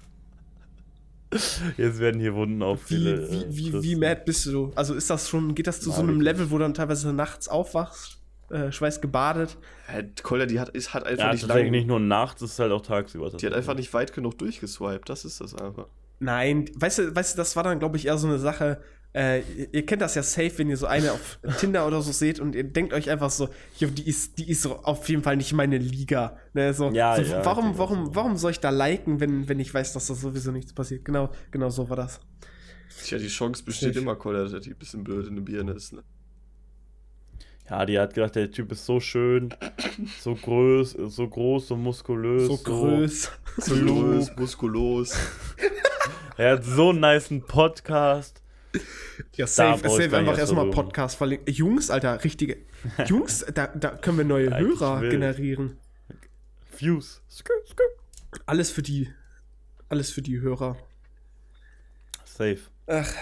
Jetzt 1.78 2.00
werden 2.00 2.20
hier 2.22 2.34
Wunden 2.36 2.62
auf 2.64 2.90
Wie, 2.90 2.96
viele. 2.96 3.32
wie, 3.32 3.46
wie, 3.50 3.66
wie 3.66 3.72
Christen. 3.72 4.00
mad 4.00 4.22
bist 4.26 4.46
du? 4.46 4.72
Also 4.76 4.94
ist 4.94 5.10
das 5.10 5.30
schon, 5.30 5.56
geht 5.56 5.68
das 5.68 5.82
zu 5.82 5.90
Na, 5.90 5.96
so 5.96 6.02
einem. 6.02 6.22
Level, 6.22 6.50
wo 6.52 6.58
du 6.58 6.64
dann 6.64 6.74
teilweise 6.74 7.12
nachts 7.14 7.48
aufwachst, 7.48 8.20
äh, 8.50 8.72
schweißgebadet? 8.72 9.58
Äh, 9.94 10.04
Kolja, 10.22 10.46
die 10.46 10.60
hat, 10.60 10.70
ist, 10.70 10.94
hat 10.94 11.06
einfach 11.06 11.26
Ja, 11.26 11.32
nicht 11.32 11.42
tatsächlich 11.42 11.66
lange. 11.66 11.78
nicht 11.78 11.88
nur 11.88 12.00
nachts, 12.00 12.42
es 12.42 12.52
ist 12.54 12.60
halt 12.60 12.72
auch 12.72 12.82
tagsüber. 12.82 13.30
Die 13.32 13.46
hat 13.46 13.54
einfach 13.54 13.76
nicht 13.76 13.94
weit 13.94 14.14
genug 14.14 14.38
durchgeswiped, 14.38 15.10
das 15.10 15.26
ist 15.26 15.42
das 15.42 15.56
einfach. 15.56 15.88
Nein, 16.20 16.70
weißt 16.76 17.00
du, 17.00 17.16
weißt 17.16 17.34
du, 17.34 17.38
das 17.38 17.56
war 17.56 17.64
dann, 17.64 17.80
glaube 17.80 17.98
ich, 17.98 18.06
eher 18.08 18.18
so 18.18 18.28
eine 18.28 18.40
Sache. 18.40 18.80
Äh, 19.14 19.42
ihr, 19.72 19.86
kennt 19.86 20.02
das 20.02 20.16
ja 20.16 20.24
safe, 20.24 20.58
wenn 20.58 20.70
ihr 20.70 20.78
so 20.78 20.88
eine 20.88 21.12
auf 21.12 21.38
Tinder 21.60 21.86
oder 21.86 22.02
so 22.02 22.12
seht 22.12 22.40
und 22.40 22.56
ihr 22.56 22.64
denkt 22.64 22.94
euch 22.94 23.12
einfach 23.12 23.30
so, 23.30 23.50
jo, 23.78 23.88
die 23.90 24.08
ist, 24.10 24.40
die 24.40 24.50
ist 24.50 24.64
so 24.64 24.78
auf 24.78 25.08
jeden 25.08 25.22
Fall 25.22 25.38
nicht 25.38 25.54
meine 25.54 25.78
Liga. 25.78 26.38
Ne, 26.54 26.74
so, 26.74 26.90
Ja, 26.90 27.16
so, 27.16 27.22
ja, 27.22 27.46
warum, 27.46 27.72
ich 27.72 27.78
warum, 27.78 28.16
warum 28.16 28.38
soll 28.38 28.52
ich 28.52 28.60
da 28.60 28.72
liken, 28.72 29.20
wenn, 29.20 29.48
wenn 29.48 29.60
ich 29.60 29.72
weiß, 29.72 29.94
dass 29.94 30.08
da 30.08 30.16
sowieso 30.16 30.52
nichts 30.52 30.74
passiert? 30.74 31.06
Genau, 31.06 31.30
genau 31.52 31.70
so 31.70 31.88
war 31.90 31.98
das. 31.98 32.20
Tja, 33.04 33.18
die 33.20 33.28
Chance 33.28 33.64
besteht 33.64 33.94
Safe. 33.94 34.04
immer, 34.04 34.16
Kolja, 34.16 34.46
dass 34.46 34.62
die 34.62 34.72
ein 34.72 34.78
bisschen 34.78 35.04
blöd 35.04 35.28
in 35.28 35.36
der 35.36 35.44
Birne 35.44 35.74
ist. 35.74 35.94
Ne? 35.94 36.04
Ja, 37.70 37.86
die 37.86 37.98
hat 37.98 38.14
gedacht, 38.14 38.36
der 38.36 38.52
Typ 38.52 38.72
ist 38.72 38.86
so 38.86 39.00
schön, 39.00 39.54
so 40.20 40.36
groß, 40.36 40.98
so 41.08 41.28
groß, 41.28 41.68
so 41.68 41.78
muskulös. 41.78 42.48
So 42.48 42.58
groß. 42.58 43.32
So 43.58 43.76
groß, 43.76 44.36
muskulös. 44.38 45.18
Er 46.36 46.54
hat 46.54 46.66
so 46.66 46.90
einen 46.90 47.00
niceen 47.00 47.42
Podcast. 47.42 48.43
Ja, 49.36 49.46
safe, 49.48 49.88
safe 49.88 50.04
einfach 50.18 50.32
erst 50.32 50.40
erstmal 50.40 50.70
Podcast 50.72 51.16
verlinken. 51.18 51.54
Jungs, 51.54 51.90
Alter, 51.92 52.24
richtige. 52.24 52.58
Jungs, 53.06 53.46
da, 53.54 53.68
da 53.68 53.90
können 53.92 54.18
wir 54.18 54.26
neue 54.26 54.52
Eigentlich 54.52 54.80
Hörer 54.80 55.02
generieren. 55.02 55.78
Views. 56.78 57.22
Skr, 57.30 57.52
skr. 57.68 57.84
Alles 58.48 58.72
für 58.72 58.82
die. 58.82 59.10
Alles 59.90 60.12
für 60.12 60.22
die 60.24 60.40
Hörer. 60.42 60.78
Safe. 62.26 62.58
Ach, 62.88 63.14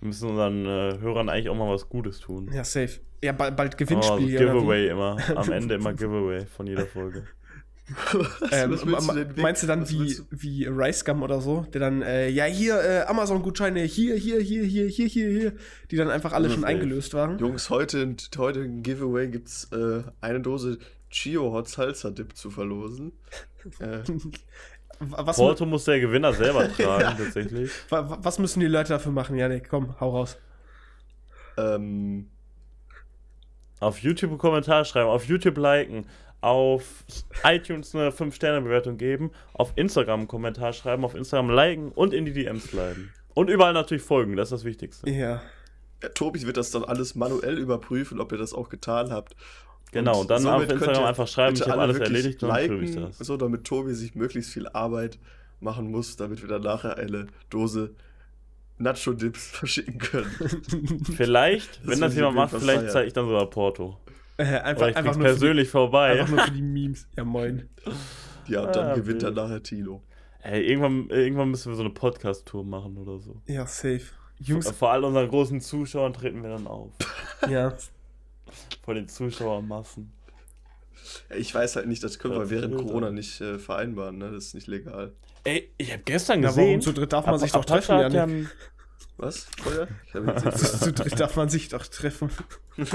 Wir 0.00 0.06
müssen 0.08 0.28
unseren 0.30 0.66
äh, 0.66 0.98
Hörern 1.00 1.28
eigentlich 1.30 1.48
auch 1.48 1.56
mal 1.56 1.72
was 1.72 1.88
Gutes 1.88 2.20
tun. 2.20 2.50
ja, 2.52 2.64
safe. 2.64 3.00
Ja, 3.22 3.32
bald, 3.32 3.56
bald 3.56 3.74
Oh, 3.74 3.76
Gewinnspiel. 3.78 4.38
so 4.38 4.44
oder 4.44 4.54
wie? 4.54 4.58
Giveaway 4.58 4.88
immer. 4.88 5.16
Am 5.36 5.50
Ende 5.52 5.74
immer 5.76 5.92
Giveaway 5.94 6.46
von 6.46 6.66
jeder 6.66 6.86
Folge. 6.86 7.26
Ähm, 8.52 8.70
Was 8.72 9.06
du 9.06 9.12
denn 9.14 9.28
weg- 9.36 9.42
meinst 9.42 9.62
du 9.62 9.66
dann 9.66 9.82
was 9.82 9.90
wie, 9.92 10.14
du- 10.14 10.24
wie 10.30 10.66
Rice 10.66 11.04
Gum 11.04 11.22
oder 11.22 11.40
so, 11.40 11.66
der 11.72 11.80
dann, 11.80 12.02
äh, 12.02 12.28
ja, 12.28 12.44
hier, 12.44 12.80
äh, 12.82 13.00
Amazon-Gutscheine, 13.06 13.80
hier, 13.82 14.16
hier, 14.16 14.40
hier, 14.40 14.64
hier, 14.64 14.86
hier, 14.88 15.06
hier, 15.06 15.28
hier, 15.30 15.52
die 15.90 15.96
dann 15.96 16.08
einfach 16.10 16.32
alle 16.32 16.48
Ja, 16.48 16.54
schon 16.54 16.64
eingelöst 16.64 17.14
waren? 17.14 17.38
Jungs, 17.38 17.70
heute, 17.70 18.14
heute 18.38 18.60
im 18.60 18.82
Giveaway 18.82 19.28
gibt 19.28 19.48
es 19.48 19.64
äh, 19.72 20.02
eine 20.20 20.40
Dose 20.40 20.78
Chio 21.10 21.52
Hot 21.52 21.68
Salsa 21.68 22.10
Dip 22.10 22.36
zu 22.36 22.50
verlosen. 22.50 23.12
äh, 23.80 23.98
Was, 25.00 25.36
Porto 25.36 25.64
muss 25.66 25.84
der 25.84 25.98
Gewinner 26.00 26.32
selber 26.32 26.68
tragen, 26.76 27.16
tatsächlich. 27.18 27.70
wa- 27.88 28.18
was 28.22 28.38
müssen 28.38 28.60
die 28.60 28.66
Leute 28.66 28.90
dafür 28.90 29.12
machen? 29.12 29.36
Janik, 29.36 29.68
komm, 29.68 29.98
hau 30.00 30.10
raus. 30.10 30.38
ähm, 31.56 32.28
Auf 33.80 33.98
YouTube 33.98 34.30
einen 34.30 34.38
Kommentar 34.38 34.84
schreiben, 34.84 35.08
auf 35.08 35.24
YouTube 35.24 35.56
liken, 35.56 36.04
auf 36.40 37.04
iTunes 37.44 37.94
eine 37.94 38.10
5-Sterne-Bewertung 38.10 38.96
geben, 38.96 39.30
auf 39.52 39.72
Instagram 39.76 40.20
einen 40.20 40.28
Kommentar 40.28 40.72
schreiben, 40.72 41.04
auf 41.04 41.14
Instagram 41.14 41.50
liken 41.50 41.92
und 41.92 42.14
in 42.14 42.24
die 42.24 42.32
DMs 42.32 42.64
sliden. 42.64 43.12
Und 43.34 43.50
überall 43.50 43.72
natürlich 43.72 44.02
folgen, 44.02 44.36
das 44.36 44.48
ist 44.48 44.52
das 44.52 44.64
Wichtigste. 44.64 45.08
Ja. 45.10 45.42
ja, 46.02 46.08
Tobi 46.10 46.42
wird 46.46 46.56
das 46.56 46.70
dann 46.70 46.84
alles 46.84 47.14
manuell 47.14 47.58
überprüfen, 47.58 48.20
ob 48.20 48.32
ihr 48.32 48.38
das 48.38 48.52
auch 48.52 48.68
getan 48.68 49.10
habt. 49.10 49.36
Genau, 49.92 50.20
und 50.20 50.30
dann 50.30 50.46
auf 50.46 50.68
Instagram 50.68 51.04
einfach 51.04 51.28
schreiben, 51.28 51.56
ich 51.56 51.62
habe 51.62 51.72
alle 51.72 51.82
alles 51.82 51.98
erledigt 51.98 52.42
und 52.42 52.50
dann 52.50 52.66
prüfe 52.66 52.84
ich 52.84 52.94
liken, 52.94 53.12
das. 53.18 53.26
So, 53.26 53.36
damit 53.36 53.64
Tobi 53.64 53.94
sich 53.94 54.14
möglichst 54.14 54.52
viel 54.52 54.68
Arbeit 54.68 55.18
machen 55.60 55.90
muss, 55.90 56.16
damit 56.16 56.40
wir 56.42 56.48
dann 56.48 56.62
nachher 56.62 56.96
eine 56.96 57.26
Dose 57.50 57.90
Nacho-Dips 58.78 59.48
verschicken 59.52 59.98
können. 59.98 60.30
Vielleicht, 61.16 61.80
Das 61.80 61.86
wenn 61.86 62.00
das 62.00 62.14
jemand 62.14 62.36
macht, 62.36 62.54
vielleicht 62.56 62.90
zeige 62.90 63.08
ich 63.08 63.12
dann 63.12 63.26
sogar 63.26 63.48
Porto. 63.50 63.98
Äh, 64.40 64.58
einfach, 64.60 64.82
Oder 64.82 64.90
ich 64.90 64.96
einfach, 64.96 65.14
nur 65.16 65.24
persönlich 65.24 65.68
die, 65.68 65.70
vorbei. 65.72 66.20
einfach 66.20 66.28
nur 66.34 66.44
für 66.44 66.50
die 66.52 66.62
Memes. 66.78 67.06
Ja, 67.16 67.24
moin. 67.24 67.68
Ja, 68.46 68.62
und 68.66 68.74
dann 68.74 68.86
Ah, 68.88 68.94
gewinnt 68.94 69.22
dann 69.22 69.36
wild. 69.36 69.44
nachher 69.48 69.62
Tino. 69.62 70.02
Ey, 70.42 70.62
irgendwann, 70.62 71.08
irgendwann 71.10 71.50
müssen 71.50 71.70
wir 71.70 71.76
so 71.76 71.82
eine 71.82 71.90
Podcast-Tour 71.90 72.64
machen 72.64 72.96
oder 72.96 73.18
so. 73.18 73.42
Ja, 73.46 73.66
safe. 73.66 74.02
Jungs, 74.38 74.70
Vor 74.70 74.90
all 74.90 75.04
unseren 75.04 75.28
großen 75.28 75.60
Zuschauern 75.60 76.14
treten 76.14 76.42
wir 76.42 76.50
dann 76.50 76.66
auf. 76.66 76.88
ja. 77.50 77.74
Vor 78.82 78.94
den 78.94 79.06
Zuschauermassen. 79.08 80.12
Ich 81.36 81.54
weiß 81.54 81.76
halt 81.76 81.86
nicht, 81.88 82.02
das 82.02 82.18
können 82.18 82.34
wir 82.34 82.40
Das 82.40 82.50
während 82.50 82.74
will 82.74 82.84
Corona 82.84 83.10
nicht 83.10 83.40
äh, 83.40 83.58
vereinbaren, 83.58 84.18
ne? 84.18 84.30
Das 84.32 84.46
ist 84.46 84.54
nicht 84.54 84.66
legal. 84.66 85.12
Ey, 85.44 85.70
ich 85.78 85.92
habe 85.92 86.02
gestern 86.04 86.42
gesehen. 86.42 86.66
warum 86.66 86.80
zu 86.80 86.92
dritt 86.92 87.12
darf 87.12 87.26
man 87.26 87.34
Ap- 87.36 87.40
sich 87.40 87.52
doch 87.52 87.64
treffen, 87.64 87.98
ja 88.12 88.24
ein- 88.24 88.48
Was? 89.20 89.48
Feuer? 89.62 89.86
Darf 91.16 91.36
man 91.36 91.48
sich 91.48 91.68
doch 91.68 91.86
treffen. 91.86 92.30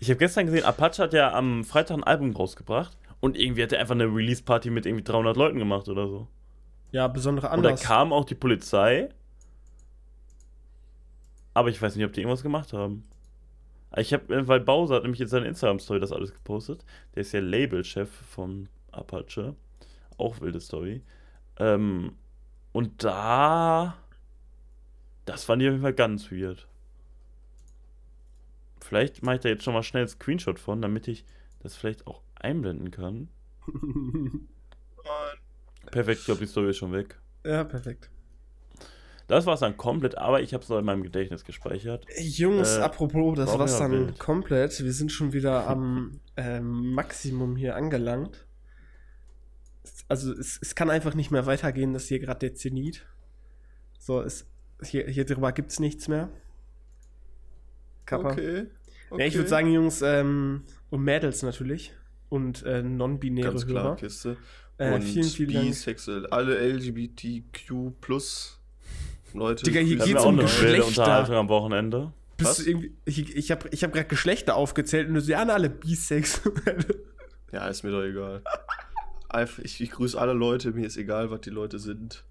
Ich 0.00 0.10
habe 0.10 0.18
gestern 0.18 0.46
gesehen, 0.46 0.64
Apache 0.64 1.00
hat 1.04 1.12
ja 1.12 1.32
am 1.32 1.64
Freitag 1.64 1.96
ein 1.96 2.04
Album 2.04 2.34
rausgebracht 2.34 2.98
und 3.20 3.38
irgendwie 3.38 3.62
hat 3.62 3.72
er 3.72 3.78
einfach 3.80 3.94
eine 3.94 4.04
Release-Party 4.06 4.68
mit 4.70 4.84
irgendwie 4.84 5.04
300 5.04 5.36
Leuten 5.36 5.58
gemacht 5.58 5.88
oder 5.88 6.08
so. 6.08 6.26
Ja, 6.90 7.06
besondere 7.06 7.46
Und 7.50 7.62
da 7.62 7.68
Anlass. 7.70 7.82
kam 7.82 8.12
auch 8.12 8.24
die 8.24 8.34
Polizei. 8.34 9.08
Aber 11.54 11.68
ich 11.68 11.80
weiß 11.80 11.94
nicht, 11.94 12.04
ob 12.04 12.12
die 12.12 12.20
irgendwas 12.20 12.42
gemacht 12.42 12.72
haben. 12.72 13.04
Ich 13.96 14.12
habe, 14.12 14.46
weil 14.48 14.60
Bowser 14.60 14.96
hat 14.96 15.02
nämlich 15.04 15.20
in 15.20 15.28
seiner 15.28 15.46
Instagram-Story 15.46 16.00
das 16.00 16.10
alles 16.12 16.32
gepostet. 16.34 16.84
Der 17.14 17.20
ist 17.20 17.32
ja 17.32 17.40
Label-Chef 17.40 18.10
von 18.10 18.68
Apache. 18.90 19.54
Auch 20.18 20.40
wilde 20.40 20.60
Story. 20.60 21.02
Ähm, 21.58 22.12
und 22.72 23.04
da. 23.04 23.94
Das 25.24 25.44
fand 25.44 25.62
ich 25.62 25.68
auf 25.68 25.72
jeden 25.72 25.82
Fall 25.82 25.94
ganz 25.94 26.30
weird. 26.30 26.66
Vielleicht 28.80 29.22
mache 29.22 29.36
ich 29.36 29.40
da 29.42 29.48
jetzt 29.48 29.64
schon 29.64 29.72
mal 29.74 29.82
schnell 29.82 30.02
einen 30.02 30.08
Screenshot 30.08 30.58
von, 30.58 30.82
damit 30.82 31.08
ich 31.08 31.24
das 31.60 31.74
vielleicht 31.76 32.06
auch 32.06 32.20
einblenden 32.34 32.90
kann. 32.90 33.28
Perfekt, 35.90 36.20
ich 36.20 36.24
glaube, 36.26 36.40
die 36.40 36.46
Story 36.46 36.70
ist 36.70 36.78
schon 36.78 36.92
weg. 36.92 37.18
ja, 37.44 37.64
perfekt. 37.64 38.10
Das 39.26 39.46
war 39.46 39.54
es 39.54 39.60
dann 39.60 39.78
komplett, 39.78 40.18
aber 40.18 40.42
ich 40.42 40.52
habe 40.52 40.62
es 40.62 40.68
noch 40.68 40.78
in 40.78 40.84
meinem 40.84 41.02
Gedächtnis 41.02 41.44
gespeichert. 41.46 42.04
Jungs, 42.18 42.76
Äh, 42.76 42.80
apropos, 42.82 43.36
das 43.38 43.48
war 43.50 43.60
war's 43.60 43.72
mir 43.72 43.78
dann 43.78 43.92
wild. 44.08 44.18
komplett. 44.18 44.84
Wir 44.84 44.92
sind 44.92 45.10
schon 45.12 45.32
wieder 45.32 45.66
am 45.70 46.20
ähm, 46.36 46.92
Maximum 46.92 47.56
hier 47.56 47.74
angelangt. 47.74 48.46
also 50.08 50.30
es, 50.32 50.58
es 50.60 50.74
kann 50.74 50.90
einfach 50.90 51.14
nicht 51.14 51.30
mehr 51.30 51.46
weitergehen, 51.46 51.94
dass 51.94 52.06
hier 52.08 52.18
gerade 52.18 52.40
der 52.40 52.54
Zenit. 52.54 53.06
So, 53.98 54.20
es, 54.20 54.46
hier, 54.82 55.06
hier 55.06 55.24
drüber 55.24 55.52
gibt 55.52 55.70
es 55.70 55.80
nichts 55.80 56.08
mehr. 56.08 56.30
Kappa. 58.06 58.32
Okay. 58.32 58.66
Ja, 59.16 59.26
ich 59.26 59.34
würde 59.36 59.48
sagen, 59.48 59.72
Jungs, 59.72 60.02
ähm, 60.02 60.64
und 60.90 61.02
Mädels 61.02 61.42
natürlich. 61.42 61.92
Und 62.28 62.62
äh, 62.64 62.82
non-binäre 62.82 63.50
ganz 63.50 63.66
klar, 63.66 63.84
Hörer. 63.84 63.96
Kiste. 63.96 64.36
Äh, 64.78 64.94
und 64.94 65.02
vielen, 65.02 65.24
vielen 65.24 65.52
Dank. 65.52 65.66
bisexuell, 65.68 66.26
alle 66.26 66.56
LGBTQ 66.56 68.00
plus 68.00 68.60
Leute. 69.32 69.64
Digga, 69.64 69.80
hier 69.80 69.98
geht's 69.98 70.24
um 70.24 70.36
Geschlechter. 70.36 70.86
Unterhaltung 70.86 71.36
am 71.36 71.48
Wochenende. 71.48 72.12
Bist 72.36 72.50
Was? 72.50 72.56
du 72.58 72.70
irgendwie, 72.70 72.96
ich 73.04 73.36
ich 73.36 73.50
habe 73.50 73.68
ich 73.70 73.84
hab 73.84 73.92
gerade 73.92 74.08
Geschlechter 74.08 74.56
aufgezählt 74.56 75.08
und 75.08 75.14
du 75.14 75.20
sie 75.20 75.36
alle 75.36 75.70
bisexuell. 75.70 77.04
Ja, 77.52 77.68
ist 77.68 77.84
mir 77.84 77.92
doch 77.92 78.02
egal. 78.02 78.42
Ich, 79.62 79.80
ich 79.80 79.90
grüße 79.90 80.20
alle 80.20 80.32
Leute, 80.32 80.72
mir 80.72 80.86
ist 80.86 80.96
egal, 80.96 81.30
was 81.30 81.40
die 81.42 81.50
Leute 81.50 81.78
sind. 81.78 82.24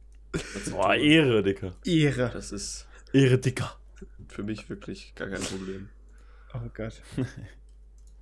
Boah. 0.72 0.96
Ehre, 0.96 1.44
Dicker. 1.44 1.76
Ehre. 1.86 2.32
Das 2.34 2.52
ist 2.52 2.88
Ehre, 3.14 3.38
Dicker. 3.38 3.78
für 4.28 4.44
mich 4.44 4.70
wirklich 4.70 5.14
gar 5.16 5.30
kein 5.30 5.42
Problem. 5.42 5.90
Oh 6.54 6.70
Gott. 6.74 7.02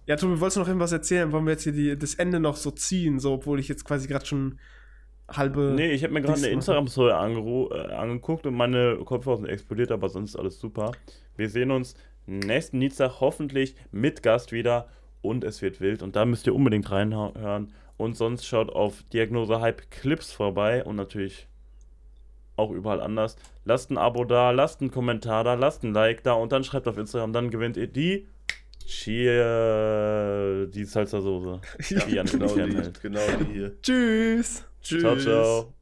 Ja, 0.08 0.16
Tobi, 0.16 0.40
wolltest 0.40 0.58
du 0.58 0.62
noch 0.62 0.68
irgendwas 0.68 0.92
erzählen? 0.92 1.32
Wollen 1.32 1.46
wir 1.46 1.52
jetzt 1.52 1.64
hier 1.64 1.74
die, 1.74 1.98
das 1.98 2.16
Ende 2.16 2.40
noch 2.40 2.56
so 2.56 2.72
ziehen, 2.72 3.20
so, 3.20 3.34
obwohl 3.34 3.60
ich 3.60 3.68
jetzt 3.68 3.86
quasi 3.86 4.08
gerade 4.08 4.26
schon 4.26 4.60
halbe. 5.30 5.74
Nee, 5.76 5.92
ich 5.92 6.04
habe 6.04 6.14
mir 6.14 6.22
gerade 6.22 6.40
eine. 6.40 6.48
Instagram-Story 6.50 7.12
äh, 7.12 7.94
angeguckt 7.94 8.46
und 8.46 8.56
meine 8.56 8.98
Kopfhörer 9.06 9.38
sind 9.38 9.46
explodiert, 9.46 9.92
aber 9.92 10.10
sonst 10.10 10.32
ist 10.32 10.36
alles 10.36 10.60
super. 10.60 10.92
Wir 11.38 11.50
sehen 11.50 11.72
uns 11.72 11.96
nächsten 12.26 12.80
Dienstag 12.80 13.20
hoffentlich 13.20 13.76
mit 13.92 14.24
Gast 14.24 14.52
wieder 14.52 14.90
und 15.22 15.44
es 15.44 15.62
wird 15.62 15.80
wild 15.82 16.02
und 16.02 16.16
da 16.16 16.26
müsst 16.26 16.48
ihr 16.48 16.56
unbedingt 16.56 16.90
reinhören. 16.92 17.72
Und 17.98 18.18
sonst 18.18 18.46
schaut 18.48 18.72
auf 18.72 19.04
Diagnose 19.14 19.62
Hype 19.62 19.92
Clips 19.92 20.32
vorbei 20.32 20.84
und 20.84 20.96
natürlich 20.96 21.48
auch 22.56 22.72
überall 22.72 23.02
anders. 23.02 23.36
Lasst 23.66 23.92
ein 23.92 23.98
Abo 23.98 24.26
da, 24.26 24.52
lasst 24.52 24.82
einen 24.82 24.92
Kommentar 24.92 25.44
da, 25.44 25.54
lasst 25.56 25.84
ein 25.84 25.94
Like 25.94 26.24
da 26.24 26.34
und 26.34 26.52
dann 26.52 26.64
schreibt 26.64 26.88
auf 26.88 26.98
Instagram, 26.98 27.34
dann 27.34 27.50
gewinnt 27.50 27.78
ihr 27.78 27.88
die 27.88 28.28
Cheer, 28.86 30.68
die 30.68 30.86
Salsa-Soße. 30.86 31.62
Ja, 31.90 32.06
Die 32.06 32.16
Jan 32.16 32.26
genau 32.26 32.54
die, 32.56 32.92
genau 33.02 33.22
die 33.40 33.54
hier. 33.54 33.82
Tschüss. 33.82 34.66
Tschüss. 34.82 35.02
Ciao, 35.02 35.18
ciao. 35.18 35.81